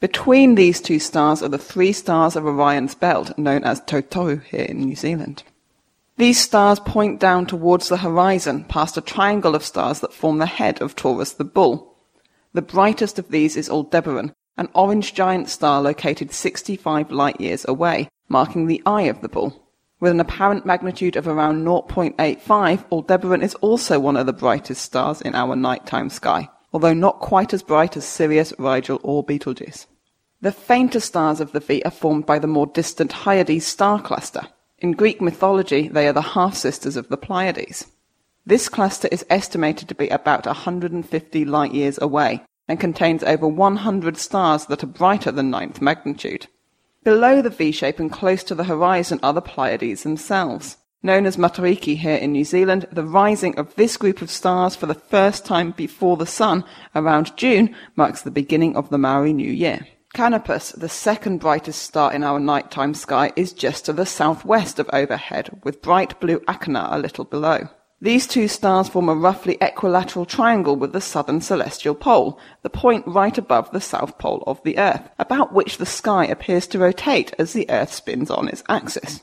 Between 0.00 0.54
these 0.54 0.80
two 0.80 0.98
stars 0.98 1.42
are 1.42 1.48
the 1.48 1.58
three 1.58 1.92
stars 1.92 2.34
of 2.34 2.44
Orion's 2.46 2.94
belt, 2.94 3.38
known 3.38 3.64
as 3.64 3.80
Tautoru 3.82 4.42
here 4.44 4.64
in 4.64 4.80
New 4.80 4.96
Zealand. 4.96 5.42
These 6.16 6.40
stars 6.40 6.78
point 6.78 7.20
down 7.20 7.46
towards 7.46 7.88
the 7.88 7.96
horizon, 7.98 8.64
past 8.64 8.96
a 8.96 9.00
triangle 9.00 9.54
of 9.54 9.64
stars 9.64 10.00
that 10.00 10.12
form 10.12 10.38
the 10.38 10.46
head 10.46 10.80
of 10.80 10.94
Taurus 10.94 11.32
the 11.32 11.44
Bull. 11.44 11.96
The 12.52 12.62
brightest 12.62 13.18
of 13.18 13.30
these 13.30 13.56
is 13.56 13.68
Aldebaran, 13.68 14.32
an 14.56 14.68
orange 14.74 15.14
giant 15.14 15.48
star 15.48 15.82
located 15.82 16.32
65 16.32 17.10
light 17.10 17.40
years 17.40 17.64
away, 17.66 18.08
marking 18.28 18.66
the 18.66 18.82
eye 18.86 19.02
of 19.02 19.20
the 19.20 19.28
Bull. 19.28 19.60
With 20.00 20.12
an 20.12 20.20
apparent 20.20 20.66
magnitude 20.66 21.16
of 21.16 21.26
around 21.26 21.64
0.85, 21.64 22.84
Aldebaran 22.90 23.42
is 23.42 23.54
also 23.56 23.98
one 23.98 24.16
of 24.16 24.26
the 24.26 24.32
brightest 24.32 24.82
stars 24.82 25.20
in 25.20 25.34
our 25.34 25.56
nighttime 25.56 26.10
sky, 26.10 26.48
although 26.72 26.94
not 26.94 27.20
quite 27.20 27.52
as 27.52 27.62
bright 27.62 27.96
as 27.96 28.04
Sirius, 28.04 28.52
Rigel, 28.58 29.00
or 29.02 29.24
Betelgeuse. 29.24 29.86
The 30.40 30.52
fainter 30.52 31.00
stars 31.00 31.40
of 31.40 31.52
the 31.52 31.60
V 31.60 31.82
are 31.84 31.90
formed 31.90 32.26
by 32.26 32.38
the 32.38 32.46
more 32.46 32.66
distant 32.66 33.12
Hyades 33.12 33.66
star 33.66 34.00
cluster. 34.00 34.42
In 34.78 34.92
Greek 34.92 35.20
mythology, 35.22 35.88
they 35.88 36.06
are 36.06 36.12
the 36.12 36.20
half-sisters 36.20 36.96
of 36.96 37.08
the 37.08 37.16
Pleiades. 37.16 37.86
This 38.44 38.68
cluster 38.68 39.08
is 39.10 39.24
estimated 39.30 39.88
to 39.88 39.94
be 39.94 40.08
about 40.10 40.44
150 40.44 41.44
light 41.46 41.72
years 41.72 41.98
away 42.02 42.42
and 42.68 42.80
contains 42.80 43.22
over 43.22 43.46
100 43.46 44.16
stars 44.16 44.66
that 44.66 44.82
are 44.82 44.86
brighter 44.88 45.30
than 45.30 45.50
ninth 45.50 45.80
magnitude. 45.80 46.46
Below 47.02 47.42
the 47.42 47.50
V 47.50 47.70
shape 47.72 48.00
and 48.00 48.10
close 48.10 48.42
to 48.44 48.54
the 48.54 48.64
horizon 48.64 49.20
are 49.22 49.34
the 49.34 49.42
Pleiades 49.42 50.04
themselves. 50.04 50.78
Known 51.02 51.26
as 51.26 51.36
Matariki 51.36 51.98
here 51.98 52.16
in 52.16 52.32
New 52.32 52.44
Zealand, 52.44 52.86
the 52.90 53.04
rising 53.04 53.58
of 53.58 53.74
this 53.74 53.98
group 53.98 54.22
of 54.22 54.30
stars 54.30 54.74
for 54.74 54.86
the 54.86 54.94
first 54.94 55.44
time 55.44 55.72
before 55.72 56.16
the 56.16 56.24
sun 56.24 56.64
around 56.94 57.36
June 57.36 57.76
marks 57.94 58.22
the 58.22 58.30
beginning 58.30 58.74
of 58.74 58.88
the 58.88 58.96
Maori 58.96 59.34
New 59.34 59.52
Year. 59.52 59.86
Canopus, 60.14 60.72
the 60.72 60.88
second 60.88 61.40
brightest 61.40 61.82
star 61.82 62.10
in 62.10 62.24
our 62.24 62.40
nighttime 62.40 62.94
sky, 62.94 63.32
is 63.36 63.52
just 63.52 63.84
to 63.84 63.92
the 63.92 64.06
southwest 64.06 64.78
of 64.78 64.88
overhead, 64.94 65.60
with 65.62 65.82
bright 65.82 66.18
blue 66.20 66.38
Achernar 66.48 66.94
a 66.94 66.98
little 66.98 67.24
below. 67.24 67.68
These 68.04 68.26
two 68.26 68.48
stars 68.48 68.90
form 68.90 69.08
a 69.08 69.14
roughly 69.14 69.56
equilateral 69.62 70.26
triangle 70.26 70.76
with 70.76 70.92
the 70.92 71.00
southern 71.00 71.40
celestial 71.40 71.94
pole, 71.94 72.38
the 72.60 72.68
point 72.68 73.06
right 73.06 73.38
above 73.38 73.70
the 73.70 73.80
south 73.80 74.18
pole 74.18 74.44
of 74.46 74.62
the 74.62 74.76
Earth, 74.76 75.08
about 75.18 75.54
which 75.54 75.78
the 75.78 75.86
sky 75.86 76.26
appears 76.26 76.66
to 76.66 76.78
rotate 76.78 77.34
as 77.38 77.54
the 77.54 77.64
Earth 77.70 77.94
spins 77.94 78.30
on 78.30 78.46
its 78.46 78.62
axis. 78.68 79.22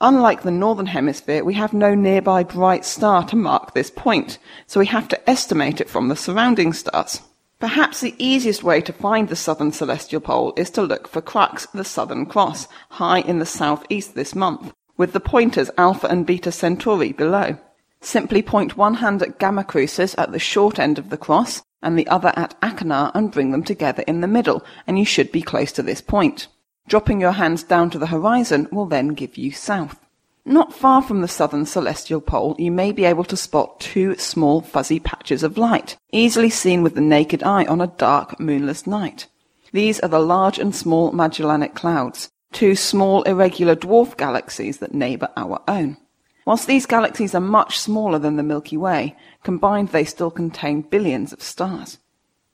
Unlike 0.00 0.44
the 0.44 0.52
northern 0.52 0.86
hemisphere, 0.86 1.42
we 1.42 1.54
have 1.54 1.72
no 1.72 1.96
nearby 1.96 2.44
bright 2.44 2.84
star 2.84 3.26
to 3.26 3.34
mark 3.34 3.74
this 3.74 3.90
point, 3.90 4.38
so 4.68 4.78
we 4.78 4.86
have 4.86 5.08
to 5.08 5.28
estimate 5.28 5.80
it 5.80 5.90
from 5.90 6.06
the 6.06 6.14
surrounding 6.14 6.72
stars. 6.72 7.22
Perhaps 7.58 8.02
the 8.02 8.14
easiest 8.18 8.62
way 8.62 8.80
to 8.82 8.92
find 8.92 9.30
the 9.30 9.34
southern 9.34 9.72
celestial 9.72 10.20
pole 10.20 10.52
is 10.56 10.70
to 10.70 10.82
look 10.82 11.08
for 11.08 11.20
Crux, 11.20 11.66
the 11.74 11.84
southern 11.84 12.26
cross, 12.26 12.68
high 12.88 13.22
in 13.22 13.40
the 13.40 13.46
southeast 13.46 14.14
this 14.14 14.32
month, 14.32 14.72
with 14.96 15.12
the 15.12 15.18
pointers 15.18 15.72
Alpha 15.76 16.06
and 16.06 16.24
Beta 16.24 16.52
Centauri 16.52 17.10
below. 17.10 17.58
Simply 18.04 18.42
point 18.42 18.76
one 18.76 18.94
hand 18.94 19.22
at 19.22 19.38
Gamma 19.38 19.62
Crucis 19.62 20.16
at 20.18 20.32
the 20.32 20.38
short 20.40 20.80
end 20.80 20.98
of 20.98 21.08
the 21.08 21.16
cross 21.16 21.62
and 21.80 21.96
the 21.96 22.08
other 22.08 22.32
at 22.36 22.60
Achernar 22.60 23.12
and 23.14 23.30
bring 23.30 23.52
them 23.52 23.62
together 23.62 24.02
in 24.08 24.20
the 24.20 24.26
middle, 24.26 24.64
and 24.86 24.98
you 24.98 25.04
should 25.04 25.30
be 25.30 25.40
close 25.40 25.70
to 25.72 25.82
this 25.82 26.00
point. 26.00 26.48
Dropping 26.88 27.20
your 27.20 27.32
hands 27.32 27.62
down 27.62 27.90
to 27.90 27.98
the 27.98 28.08
horizon 28.08 28.68
will 28.72 28.86
then 28.86 29.08
give 29.10 29.36
you 29.38 29.52
south. 29.52 30.00
Not 30.44 30.74
far 30.74 31.00
from 31.00 31.20
the 31.20 31.28
southern 31.28 31.64
celestial 31.64 32.20
pole, 32.20 32.56
you 32.58 32.72
may 32.72 32.90
be 32.90 33.04
able 33.04 33.24
to 33.24 33.36
spot 33.36 33.78
two 33.78 34.16
small 34.16 34.60
fuzzy 34.60 34.98
patches 34.98 35.44
of 35.44 35.56
light, 35.56 35.96
easily 36.10 36.50
seen 36.50 36.82
with 36.82 36.96
the 36.96 37.00
naked 37.00 37.44
eye 37.44 37.64
on 37.66 37.80
a 37.80 37.86
dark, 37.86 38.40
moonless 38.40 38.84
night. 38.84 39.28
These 39.72 40.00
are 40.00 40.08
the 40.08 40.18
large 40.18 40.58
and 40.58 40.74
small 40.74 41.12
Magellanic 41.12 41.76
Clouds, 41.76 42.28
two 42.52 42.74
small 42.74 43.22
irregular 43.22 43.76
dwarf 43.76 44.16
galaxies 44.16 44.78
that 44.78 44.92
neighbour 44.92 45.28
our 45.36 45.62
own. 45.68 45.96
Whilst 46.44 46.66
these 46.66 46.86
galaxies 46.86 47.34
are 47.34 47.40
much 47.40 47.78
smaller 47.78 48.18
than 48.18 48.36
the 48.36 48.42
Milky 48.42 48.76
Way, 48.76 49.16
combined 49.44 49.88
they 49.88 50.04
still 50.04 50.30
contain 50.30 50.82
billions 50.82 51.32
of 51.32 51.42
stars. 51.42 51.98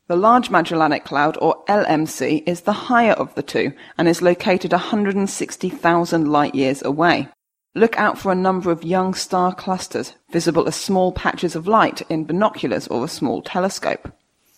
The 0.09 0.17
Large 0.17 0.51
Magellanic 0.51 1.05
Cloud, 1.05 1.37
or 1.41 1.65
LMC, 1.67 2.43
is 2.47 2.63
the 2.63 2.73
higher 2.73 3.13
of 3.13 3.35
the 3.35 3.43
two 3.43 3.73
and 3.97 4.09
is 4.09 4.23
located 4.23 4.73
160,000 4.73 6.33
light 6.33 6.55
years 6.55 6.83
away. 6.83 7.29
Look 7.75 7.99
out 7.99 8.19
for 8.19 8.33
a 8.33 8.35
number 8.35 8.71
of 8.71 8.85
young 8.85 9.15
star 9.15 9.55
clusters, 9.55 10.15
visible 10.31 10.67
as 10.67 10.77
small 10.77 11.13
patches 11.13 11.55
of 11.55 11.69
light 11.69 12.03
in 12.11 12.25
binoculars 12.25 12.89
or 12.89 13.05
a 13.05 13.09
small 13.09 13.43
telescope. 13.43 14.11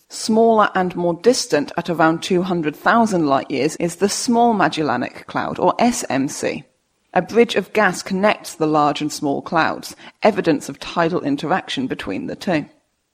Smaller 0.07 0.69
and 0.75 0.95
more 0.95 1.13
distant, 1.13 1.71
at 1.77 1.89
around 1.89 2.21
200,000 2.21 3.27
light 3.27 3.49
years, 3.49 3.75
is 3.77 3.97
the 3.97 4.09
Small 4.09 4.53
Magellanic 4.53 5.25
Cloud, 5.27 5.57
or 5.57 5.73
SMC. 5.77 6.65
A 7.13 7.21
bridge 7.21 7.55
of 7.55 7.73
gas 7.73 8.01
connects 8.01 8.55
the 8.55 8.67
large 8.67 9.01
and 9.01 9.11
small 9.11 9.41
clouds, 9.41 9.97
evidence 10.23 10.69
of 10.69 10.79
tidal 10.79 11.21
interaction 11.21 11.85
between 11.85 12.27
the 12.27 12.37
two. 12.37 12.67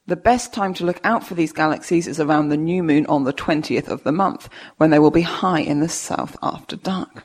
The 0.06 0.16
best 0.16 0.54
time 0.54 0.76
to 0.76 0.86
look 0.86 1.02
out 1.04 1.26
for 1.26 1.34
these 1.34 1.52
galaxies 1.52 2.08
is 2.08 2.20
around 2.20 2.50
the 2.50 2.58
new 2.58 2.84
moon 2.84 3.08
on 3.08 3.24
the 3.24 3.34
20th 3.34 3.88
of 3.88 4.04
the 4.04 4.12
month, 4.12 4.50
when 4.78 4.91
they 4.91 5.00
will 5.00 5.10
be 5.10 5.24
high 5.24 5.62
in 5.62 5.80
the 5.80 5.89
south 5.89 6.38
after 6.43 6.76
dark. 6.76 7.24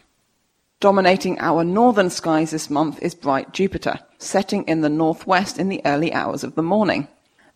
Dominating 0.80 1.38
our 1.40 1.62
northern 1.62 2.08
skies 2.08 2.52
this 2.52 2.70
month 2.70 3.00
is 3.02 3.14
bright 3.14 3.52
Jupiter, 3.52 4.00
setting 4.16 4.64
in 4.64 4.80
the 4.80 4.88
northwest 4.88 5.58
in 5.58 5.68
the 5.68 5.82
early 5.84 6.12
hours 6.12 6.42
of 6.42 6.54
the 6.54 6.62
morning. 6.62 7.06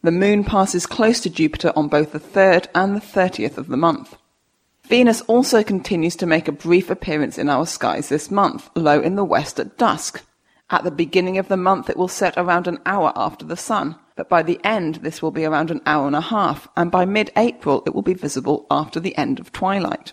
The 0.03 0.13
moon 0.13 0.45
passes 0.45 0.87
close 0.87 1.21
to 1.21 1.31
Jupiter 1.31 1.73
on 1.75 1.89
both 1.89 2.13
the 2.13 2.21
3rd 2.21 2.67
and 2.75 2.95
the 2.95 3.01
30th 3.01 3.57
of 3.57 3.69
the 3.69 3.79
month. 3.79 4.17
Venus 4.89 5.21
also 5.23 5.65
continues 5.65 6.15
to 6.15 6.27
make 6.27 6.47
a 6.47 6.53
brief 6.53 6.91
appearance 6.91 7.39
in 7.39 7.49
our 7.49 7.67
skies 7.67 8.09
this 8.09 8.31
month, 8.31 8.71
low 8.77 9.01
in 9.01 9.17
the 9.17 9.25
west 9.25 9.59
at 9.59 9.77
dusk. 9.77 10.25
At 10.71 10.85
the 10.85 10.93
beginning 10.93 11.39
of 11.39 11.49
the 11.49 11.57
month 11.57 11.91
it 11.91 11.97
will 11.97 12.07
set 12.07 12.35
around 12.37 12.69
an 12.69 12.79
hour 12.87 13.13
after 13.17 13.45
the 13.45 13.57
sun, 13.57 13.97
but 14.15 14.29
by 14.29 14.45
the 14.45 14.61
end 14.63 14.97
this 14.97 15.21
will 15.21 15.33
be 15.33 15.45
around 15.45 15.73
an 15.73 15.81
hour 15.87 16.07
and 16.07 16.15
a 16.15 16.21
half, 16.21 16.69
and 16.77 16.93
by 16.93 17.05
mid-April 17.05 17.83
it 17.85 17.97
will 17.97 18.03
be 18.03 18.15
visible 18.15 18.65
after 18.71 19.01
the 19.01 19.17
end 19.17 19.41
of 19.41 19.51
twilight. 19.51 20.13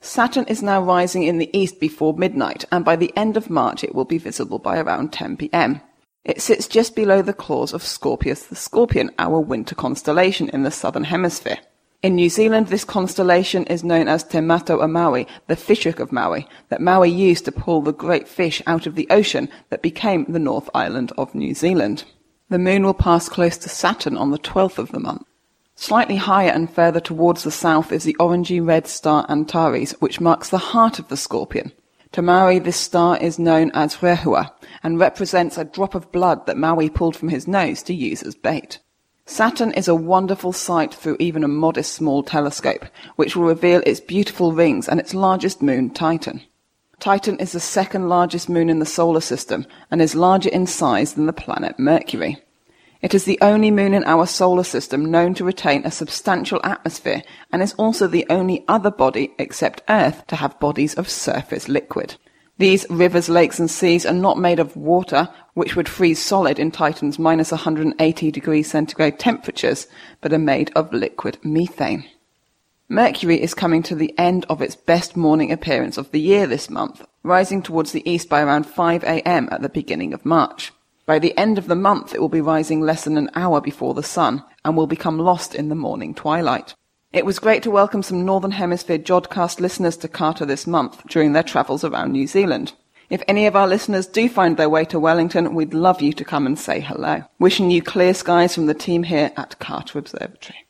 Saturn 0.00 0.44
is 0.46 0.60
now 0.60 0.82
rising 0.82 1.22
in 1.22 1.38
the 1.38 1.56
east 1.56 1.78
before 1.78 2.14
midnight, 2.14 2.64
and 2.72 2.84
by 2.84 2.96
the 2.96 3.16
end 3.16 3.36
of 3.36 3.48
March 3.48 3.84
it 3.84 3.94
will 3.94 4.04
be 4.04 4.18
visible 4.18 4.58
by 4.58 4.80
around 4.80 5.12
10 5.12 5.36
pm. 5.36 5.80
It 6.24 6.42
sits 6.42 6.66
just 6.66 6.96
below 6.96 7.22
the 7.22 7.32
claws 7.32 7.72
of 7.72 7.84
Scorpius 7.84 8.46
the 8.46 8.56
Scorpion, 8.56 9.12
our 9.20 9.38
winter 9.38 9.76
constellation 9.76 10.48
in 10.48 10.64
the 10.64 10.72
southern 10.72 11.04
hemisphere. 11.04 11.58
In 12.02 12.14
New 12.14 12.30
Zealand, 12.30 12.68
this 12.68 12.82
constellation 12.82 13.66
is 13.66 13.84
known 13.84 14.08
as 14.08 14.24
Te 14.24 14.38
Matau 14.38 14.82
a 14.82 14.88
Maui, 14.88 15.26
the 15.48 15.56
fishhook 15.56 16.00
of 16.00 16.10
Maui, 16.10 16.48
that 16.70 16.80
Maui 16.80 17.10
used 17.10 17.44
to 17.44 17.52
pull 17.52 17.82
the 17.82 17.92
great 17.92 18.26
fish 18.26 18.62
out 18.66 18.86
of 18.86 18.94
the 18.94 19.06
ocean 19.10 19.50
that 19.68 19.82
became 19.82 20.24
the 20.24 20.38
North 20.38 20.70
Island 20.74 21.12
of 21.18 21.34
New 21.34 21.52
Zealand. 21.52 22.04
The 22.48 22.58
moon 22.58 22.84
will 22.84 22.94
pass 22.94 23.28
close 23.28 23.58
to 23.58 23.68
Saturn 23.68 24.16
on 24.16 24.30
the 24.30 24.38
12th 24.38 24.78
of 24.78 24.92
the 24.92 24.98
month. 24.98 25.26
Slightly 25.74 26.16
higher 26.16 26.48
and 26.48 26.72
further 26.72 27.00
towards 27.00 27.42
the 27.42 27.50
south 27.50 27.92
is 27.92 28.04
the 28.04 28.16
orangey 28.18 28.66
red 28.66 28.86
star 28.86 29.26
Antares, 29.28 29.92
which 30.00 30.22
marks 30.22 30.48
the 30.48 30.56
heart 30.56 30.98
of 30.98 31.08
the 31.08 31.18
scorpion. 31.18 31.70
To 32.12 32.22
Maui, 32.22 32.60
this 32.60 32.78
star 32.78 33.18
is 33.18 33.38
known 33.38 33.70
as 33.74 33.96
Rehua 33.96 34.52
and 34.82 34.98
represents 34.98 35.58
a 35.58 35.66
drop 35.66 35.94
of 35.94 36.10
blood 36.10 36.46
that 36.46 36.56
Maui 36.56 36.88
pulled 36.88 37.14
from 37.14 37.28
his 37.28 37.46
nose 37.46 37.82
to 37.82 37.94
use 37.94 38.22
as 38.22 38.34
bait. 38.34 38.78
Saturn 39.30 39.70
is 39.74 39.86
a 39.86 39.94
wonderful 39.94 40.52
sight 40.52 40.92
through 40.92 41.16
even 41.20 41.44
a 41.44 41.48
modest 41.48 41.92
small 41.92 42.24
telescope, 42.24 42.84
which 43.14 43.36
will 43.36 43.44
reveal 43.44 43.80
its 43.86 44.00
beautiful 44.00 44.52
rings 44.52 44.88
and 44.88 44.98
its 44.98 45.14
largest 45.14 45.62
moon, 45.62 45.90
Titan. 45.90 46.42
Titan 46.98 47.38
is 47.38 47.52
the 47.52 47.60
second 47.60 48.08
largest 48.08 48.48
moon 48.48 48.68
in 48.68 48.80
the 48.80 48.84
solar 48.84 49.20
system 49.20 49.66
and 49.88 50.02
is 50.02 50.16
larger 50.16 50.48
in 50.48 50.66
size 50.66 51.14
than 51.14 51.26
the 51.26 51.32
planet 51.32 51.78
Mercury. 51.78 52.38
It 53.02 53.14
is 53.14 53.22
the 53.22 53.38
only 53.40 53.70
moon 53.70 53.94
in 53.94 54.02
our 54.02 54.26
solar 54.26 54.64
system 54.64 55.12
known 55.12 55.34
to 55.34 55.44
retain 55.44 55.86
a 55.86 55.92
substantial 55.92 56.60
atmosphere 56.64 57.22
and 57.52 57.62
is 57.62 57.74
also 57.74 58.08
the 58.08 58.26
only 58.28 58.64
other 58.66 58.90
body 58.90 59.32
except 59.38 59.84
Earth 59.88 60.26
to 60.26 60.36
have 60.36 60.58
bodies 60.58 60.94
of 60.94 61.08
surface 61.08 61.68
liquid. 61.68 62.16
These 62.60 62.84
rivers, 62.90 63.30
lakes, 63.30 63.58
and 63.58 63.70
seas 63.70 64.04
are 64.04 64.12
not 64.12 64.36
made 64.36 64.60
of 64.60 64.76
water, 64.76 65.30
which 65.54 65.76
would 65.76 65.88
freeze 65.88 66.22
solid 66.22 66.58
in 66.58 66.70
Titan's 66.70 67.18
minus 67.18 67.52
180 67.52 68.30
degrees 68.30 68.70
centigrade 68.70 69.18
temperatures, 69.18 69.86
but 70.20 70.34
are 70.34 70.38
made 70.38 70.70
of 70.76 70.92
liquid 70.92 71.38
methane. 71.42 72.04
Mercury 72.86 73.40
is 73.40 73.54
coming 73.54 73.82
to 73.84 73.94
the 73.94 74.12
end 74.18 74.44
of 74.50 74.60
its 74.60 74.76
best 74.76 75.16
morning 75.16 75.50
appearance 75.50 75.96
of 75.96 76.10
the 76.10 76.20
year 76.20 76.46
this 76.46 76.68
month, 76.68 77.02
rising 77.22 77.62
towards 77.62 77.92
the 77.92 78.06
east 78.06 78.28
by 78.28 78.42
around 78.42 78.64
5 78.64 79.04
a.m. 79.04 79.48
at 79.50 79.62
the 79.62 79.70
beginning 79.70 80.12
of 80.12 80.26
March. 80.26 80.70
By 81.06 81.18
the 81.18 81.34
end 81.38 81.56
of 81.56 81.66
the 81.66 81.74
month, 81.74 82.14
it 82.14 82.20
will 82.20 82.28
be 82.28 82.42
rising 82.42 82.82
less 82.82 83.04
than 83.04 83.16
an 83.16 83.30
hour 83.34 83.62
before 83.62 83.94
the 83.94 84.02
sun 84.02 84.44
and 84.66 84.76
will 84.76 84.86
become 84.86 85.18
lost 85.18 85.54
in 85.54 85.70
the 85.70 85.74
morning 85.74 86.14
twilight. 86.14 86.74
It 87.12 87.26
was 87.26 87.40
great 87.40 87.64
to 87.64 87.72
welcome 87.72 88.04
some 88.04 88.24
Northern 88.24 88.52
Hemisphere 88.52 88.96
Jodcast 88.96 89.58
listeners 89.58 89.96
to 89.96 90.06
Carter 90.06 90.46
this 90.46 90.64
month 90.64 91.02
during 91.08 91.32
their 91.32 91.42
travels 91.42 91.82
around 91.82 92.12
New 92.12 92.28
Zealand. 92.28 92.74
If 93.08 93.20
any 93.26 93.46
of 93.46 93.56
our 93.56 93.66
listeners 93.66 94.06
do 94.06 94.28
find 94.28 94.56
their 94.56 94.68
way 94.68 94.84
to 94.84 95.00
Wellington, 95.00 95.56
we'd 95.56 95.74
love 95.74 96.00
you 96.00 96.12
to 96.12 96.24
come 96.24 96.46
and 96.46 96.56
say 96.56 96.78
hello. 96.78 97.24
Wishing 97.40 97.72
you 97.72 97.82
clear 97.82 98.14
skies 98.14 98.54
from 98.54 98.66
the 98.66 98.74
team 98.74 99.02
here 99.02 99.32
at 99.36 99.58
Carter 99.58 99.98
Observatory. 99.98 100.68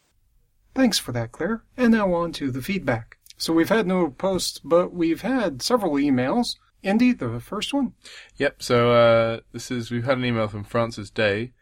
Thanks 0.75 0.99
for 0.99 1.13
that, 1.13 1.33
Claire. 1.33 1.63
And 1.77 1.93
now 1.93 2.11
on 2.15 2.33
to 2.33 2.51
the 2.51 2.63
feedback. 2.63 3.19
So 3.37 3.53
we've 3.53 3.69
had 3.69 3.87
no 3.87 4.09
posts, 4.09 4.61
but 4.61 4.95
we've 4.95 5.21
had 5.21 5.61
several 5.61 5.93
emails. 5.97 6.57
Indy, 6.83 7.13
the 7.13 7.39
first 7.41 7.75
one? 7.75 7.93
Yep. 8.39 8.63
So 8.63 8.93
uh, 8.93 9.41
this 9.53 9.71
is 9.71 9.91
we've 9.91 10.05
had 10.05 10.17
an 10.17 10.25
email 10.25 10.49
from 10.49 10.65
Francis 10.65 11.11
Day, 11.11 11.53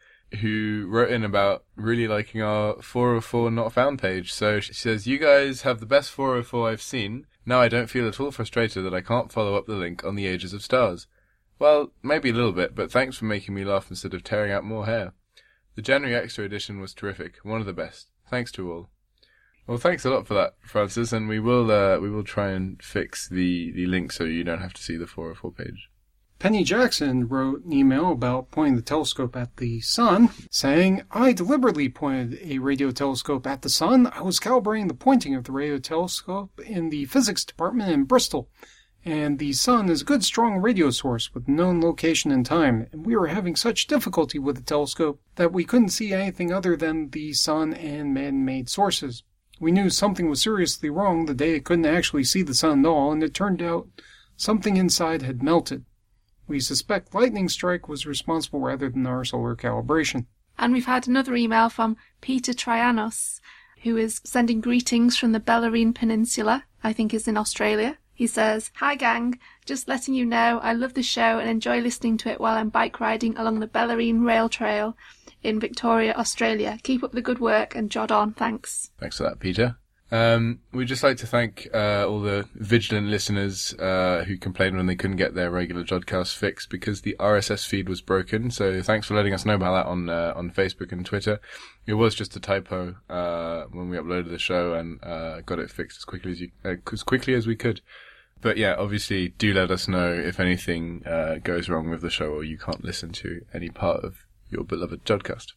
who 0.41 0.87
wrote 0.89 1.11
in 1.11 1.24
about 1.24 1.64
really 1.76 2.07
liking 2.07 2.43
our 2.43 2.81
404 2.83 3.51
not 3.51 3.72
found 3.72 3.99
page. 3.99 4.33
So 4.33 4.61
she 4.61 4.74
says, 4.74 5.07
"You 5.07 5.18
guys 5.18 5.62
have 5.62 5.81
the 5.81 5.87
best 5.87 6.11
404 6.11 6.70
I've 6.70 6.83
seen. 6.83 7.26
Now 7.47 7.61
I 7.61 7.68
don't 7.68 7.89
feel 7.89 8.07
at 8.07 8.20
all 8.20 8.31
frustrated 8.31 8.85
that 8.85 8.95
I 8.95 9.01
can't 9.01 9.33
follow 9.33 9.57
up 9.57 9.66
the 9.66 9.74
link 9.74 10.05
on 10.05 10.14
the 10.14 10.26
Ages 10.26 10.53
of 10.53 10.62
Stars. 10.62 11.07
Well, 11.59 11.93
maybe 12.03 12.31
a 12.31 12.35
little 12.35 12.53
bit, 12.53 12.74
but 12.74 12.93
thanks 12.93 13.16
for 13.16 13.24
making 13.24 13.55
me 13.55 13.64
laugh 13.64 13.91
instead 13.91 14.14
of 14.14 14.22
tearing 14.22 14.53
out 14.53 14.64
more 14.64 14.87
hair. 14.87 15.14
The 15.74 15.83
January 15.83 16.16
Extra 16.16 16.45
edition 16.45 16.81
was 16.81 16.95
terrific, 16.95 17.39
one 17.43 17.61
of 17.61 17.66
the 17.66 17.72
best. 17.72 18.11
Thanks 18.31 18.53
to 18.53 18.70
all." 18.70 18.91
Well, 19.66 19.76
thanks 19.76 20.07
a 20.07 20.11
lot 20.11 20.26
for 20.26 20.33
that, 20.33 20.55
Francis, 20.61 21.12
and 21.12 21.29
we 21.29 21.39
will 21.39 21.70
uh, 21.70 21.99
we 21.99 22.11
will 22.11 22.24
try 22.24 22.53
and 22.53 22.83
fix 22.83 23.29
the, 23.29 23.70
the 23.72 23.85
link 23.85 24.12
so 24.12 24.24
you 24.24 24.43
don't 24.43 24.62
have 24.62 24.72
to 24.72 24.83
see 24.83 24.97
the 24.97 25.07
404 25.07 25.53
page. 25.53 25.91
Penny 26.39 26.62
Jackson 26.62 27.26
wrote 27.26 27.64
an 27.64 27.72
email 27.72 28.12
about 28.12 28.53
pointing 28.53 28.76
the 28.76 28.82
telescope 28.82 29.34
at 29.34 29.57
the 29.57 29.80
sun, 29.80 30.30
saying, 30.53 31.03
I 31.11 31.32
deliberately 31.32 31.89
pointed 31.89 32.39
a 32.41 32.61
radio 32.61 32.93
telescope 32.93 33.45
at 33.45 33.62
the 33.62 33.68
sun. 33.68 34.07
I 34.14 34.22
was 34.22 34.39
calibrating 34.39 34.86
the 34.86 34.95
pointing 34.95 35.34
of 35.34 35.43
the 35.43 35.53
radio 35.53 35.78
telescope 35.78 36.61
in 36.64 36.91
the 36.91 37.07
physics 37.07 37.45
department 37.45 37.91
in 37.91 38.05
Bristol. 38.05 38.49
And 39.05 39.41
the 39.41 39.53
sun 39.53 39.89
is 39.89 40.03
a 40.03 40.05
good 40.05 40.22
strong 40.22 40.59
radio 40.59 40.91
source 40.91 41.34
with 41.34 41.49
known 41.49 41.80
location 41.80 42.30
and 42.30 42.47
time, 42.47 42.86
and 42.93 43.05
we 43.05 43.16
were 43.16 43.28
having 43.28 43.57
such 43.57 43.89
difficulty 43.89 44.39
with 44.39 44.55
the 44.55 44.62
telescope 44.62 45.20
that 45.34 45.53
we 45.53 45.64
couldn't 45.64 45.89
see 45.89 46.12
anything 46.12 46.53
other 46.53 46.76
than 46.76 47.11
the 47.11 47.32
sun 47.32 47.74
and 47.74 48.14
man-made 48.14 48.68
sources. 48.68 49.24
We 49.59 49.72
knew 49.72 49.91
something 49.91 50.28
was 50.28 50.41
seriously 50.41 50.89
wrong 50.89 51.26
the 51.26 51.34
day 51.34 51.57
it 51.57 51.64
couldn't 51.64 51.86
actually 51.86 52.24
see 52.24 52.43
the 52.43 52.55
sun 52.55 52.84
at 52.84 52.89
all, 52.89 53.11
and 53.11 53.24
it 53.24 53.34
turned 53.34 53.61
out 53.61 53.89
something 54.36 54.76
inside 54.76 55.22
had 55.22 55.43
melted. 55.43 55.84
We 56.49 56.61
suspect 56.61 57.15
lightning 57.15 57.51
strike 57.51 57.89
was 57.89 58.07
responsible 58.07 58.61
rather 58.61 58.89
than 58.89 59.07
our 59.07 59.25
solar 59.25 59.55
calibration. 59.55 60.25
And 60.59 60.73
we've 60.73 60.87
had 60.87 61.07
another 61.07 61.37
email 61.37 61.69
from 61.69 61.99
Peter 62.23 62.53
Trianos, 62.53 63.41
who 63.83 63.97
is 63.99 64.21
sending 64.25 64.61
greetings 64.61 65.17
from 65.17 65.33
the 65.33 65.41
Bellarine 65.41 65.95
Peninsula, 65.95 66.65
I 66.83 66.93
think 66.95 67.13
is 67.13 67.29
in 67.29 67.37
Australia. 67.37 67.99
He 68.15 68.27
says, 68.27 68.73
Hi 68.77 68.97
gang, 68.97 69.39
just 69.67 69.87
letting 69.87 70.15
you 70.15 70.25
know 70.25 70.59
I 70.61 70.73
love 70.73 70.95
the 70.95 71.03
show 71.03 71.39
and 71.39 71.49
enjoy 71.49 71.81
listening 71.81 72.17
to 72.19 72.31
it 72.31 72.41
while 72.41 72.57
I'm 72.57 72.71
bike 72.71 72.99
riding 72.99 73.37
along 73.37 73.61
the 73.61 73.69
Bellarine 73.69 74.27
Rail 74.27 74.49
Trail 74.49 74.97
in 75.43 75.61
Victoria, 75.61 76.15
Australia. 76.15 76.79
Keep 76.83 77.05
up 77.05 77.13
the 77.13 77.23
good 77.23 77.39
work 77.39 77.77
and 77.77 77.91
jod 77.91 78.11
on. 78.11 78.33
Thanks. 78.33 78.91
Thanks 78.99 79.19
for 79.19 79.25
that, 79.25 79.39
Peter. 79.39 79.77
Um, 80.11 80.61
we'd 80.73 80.89
just 80.89 81.03
like 81.03 81.19
to 81.19 81.27
thank 81.27 81.69
uh, 81.75 82.07
all 82.09 82.21
the 82.21 82.49
vigilant 82.55 83.09
listeners 83.09 83.75
uh, 83.75 84.25
who 84.27 84.39
complained 84.39 84.77
when 84.77 84.87
they 84.87 84.97
couldn't 84.97 85.17
get 85.17 85.35
their 85.35 85.51
regular 85.51 85.85
Jodcast 85.85 86.35
fixed 86.35 86.71
because 86.71 87.03
the 87.03 87.15
RSS 87.21 87.67
feed 87.67 87.89
was 87.89 88.01
broken. 88.01 88.51
So 88.51 88.81
thanks 88.83 89.07
for 89.07 89.15
letting 89.15 89.35
us 89.35 89.45
know 89.45 89.55
about 89.55 89.85
that 89.85 89.91
on 89.91 90.09
uh, 90.09 90.33
on 90.35 90.51
Facebook 90.51 90.93
and 90.93 91.05
Twitter. 91.05 91.41
It 91.87 91.95
was 91.95 92.15
just 92.15 92.37
a 92.37 92.41
typo 92.41 92.97
uh, 93.11 93.65
when 93.71 93.91
we 93.91 93.99
uploaded 93.99 94.31
the 94.31 94.39
show 94.39 94.73
and 94.75 95.03
uh, 95.05 95.43
got 95.43 95.59
it 95.59 95.71
fixed 95.71 95.99
as 95.99 96.05
quickly 96.05 96.33
as 96.33 96.41
you 96.41 96.51
uh, 96.65 96.75
as 96.91 97.03
quickly 97.03 97.35
as 97.35 97.47
we 97.47 97.57
could. 97.57 97.83
But 98.41 98.57
yeah, 98.57 98.77
obviously, 98.79 99.29
do 99.31 99.53
let 99.53 99.71
us 99.71 99.89
know 99.89 100.13
if 100.13 100.39
anything 100.39 101.03
goes 101.43 101.69
wrong 101.69 101.91
with 101.91 102.03
the 102.03 102.11
show 102.11 102.31
or 102.31 102.45
you 102.45 102.57
can't 102.57 102.85
listen 102.85 103.11
to 103.15 103.45
any 103.53 103.69
part 103.69 104.05
of 104.05 104.27
your 104.49 104.63
beloved 104.63 105.05
Jodcast. 105.05 105.55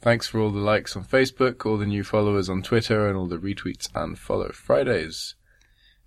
Thanks 0.00 0.28
for 0.28 0.40
all 0.40 0.50
the 0.50 0.60
likes 0.60 0.96
on 0.96 1.04
Facebook, 1.04 1.66
all 1.66 1.76
the 1.76 1.86
new 1.86 2.04
followers 2.04 2.48
on 2.48 2.62
Twitter, 2.62 3.08
and 3.08 3.16
all 3.16 3.26
the 3.26 3.38
retweets 3.38 3.88
and 3.94 4.18
follow 4.18 4.50
Fridays. 4.52 5.34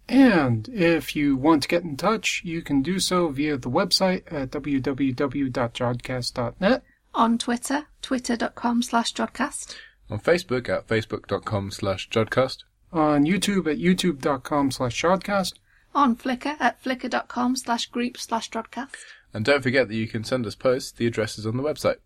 And 0.08 0.70
if 0.70 1.16
you 1.16 1.36
want 1.36 1.64
to 1.64 1.70
get 1.70 1.84
in 1.84 1.98
touch, 1.98 2.42
you 2.44 2.62
can 2.62 2.82
do 2.82 3.00
so 3.00 3.28
via 3.30 3.58
the 3.58 3.70
website 3.70 4.24
at 4.32 4.52
www.jodcast.net. 4.52 6.84
On 7.14 7.38
Twitter, 7.38 7.86
twitter.com 8.02 8.82
slash 8.82 9.14
jodcast. 9.14 9.76
On 10.10 10.20
Facebook 10.20 10.70
at 10.70 10.88
facebook.com 10.88 11.72
slash 11.72 12.10
jodcast. 12.10 12.64
On 12.92 13.26
YouTube 13.26 13.72
at 13.72 13.78
youtube.com 13.78 14.72
slash 14.72 15.02
jodcast. 15.02 15.54
On 15.94 16.16
Flickr 16.16 16.56
at 16.60 16.84
flickr.com 16.84 17.56
slash 17.56 17.86
group 17.88 18.18
slash 18.18 18.50
jodcast. 18.50 18.96
And 19.34 19.46
don't 19.46 19.64
forget 19.64 19.88
that 19.88 19.96
you 19.96 20.08
can 20.08 20.24
send 20.24 20.46
us 20.46 20.56
posts. 20.56 20.92
The 20.92 21.08
address 21.08 21.38
is 21.38 21.46
on 21.46 21.58
the 21.58 21.64
website. 21.64 21.98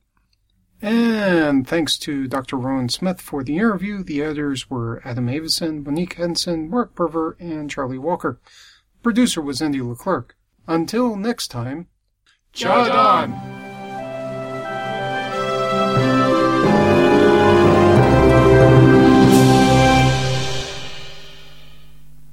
And 0.81 1.67
thanks 1.67 1.97
to 1.99 2.27
Dr. 2.27 2.57
Rowan 2.57 2.89
Smith 2.89 3.21
for 3.21 3.43
the 3.43 3.57
interview. 3.57 4.03
The 4.03 4.21
editors 4.21 4.69
were 4.69 5.01
Adam 5.05 5.29
Avison, 5.29 5.83
Monique 5.83 6.13
Henson, 6.13 6.69
Mark 6.69 6.95
Purver, 6.95 7.35
and 7.39 7.69
Charlie 7.69 7.97
Walker. 7.97 8.39
The 8.43 9.03
producer 9.03 9.41
was 9.41 9.61
Andy 9.61 9.81
Leclerc. 9.81 10.35
Until 10.67 11.15
next 11.15 11.47
time, 11.49 11.87
Jod 12.53 12.91
on! 12.93 13.64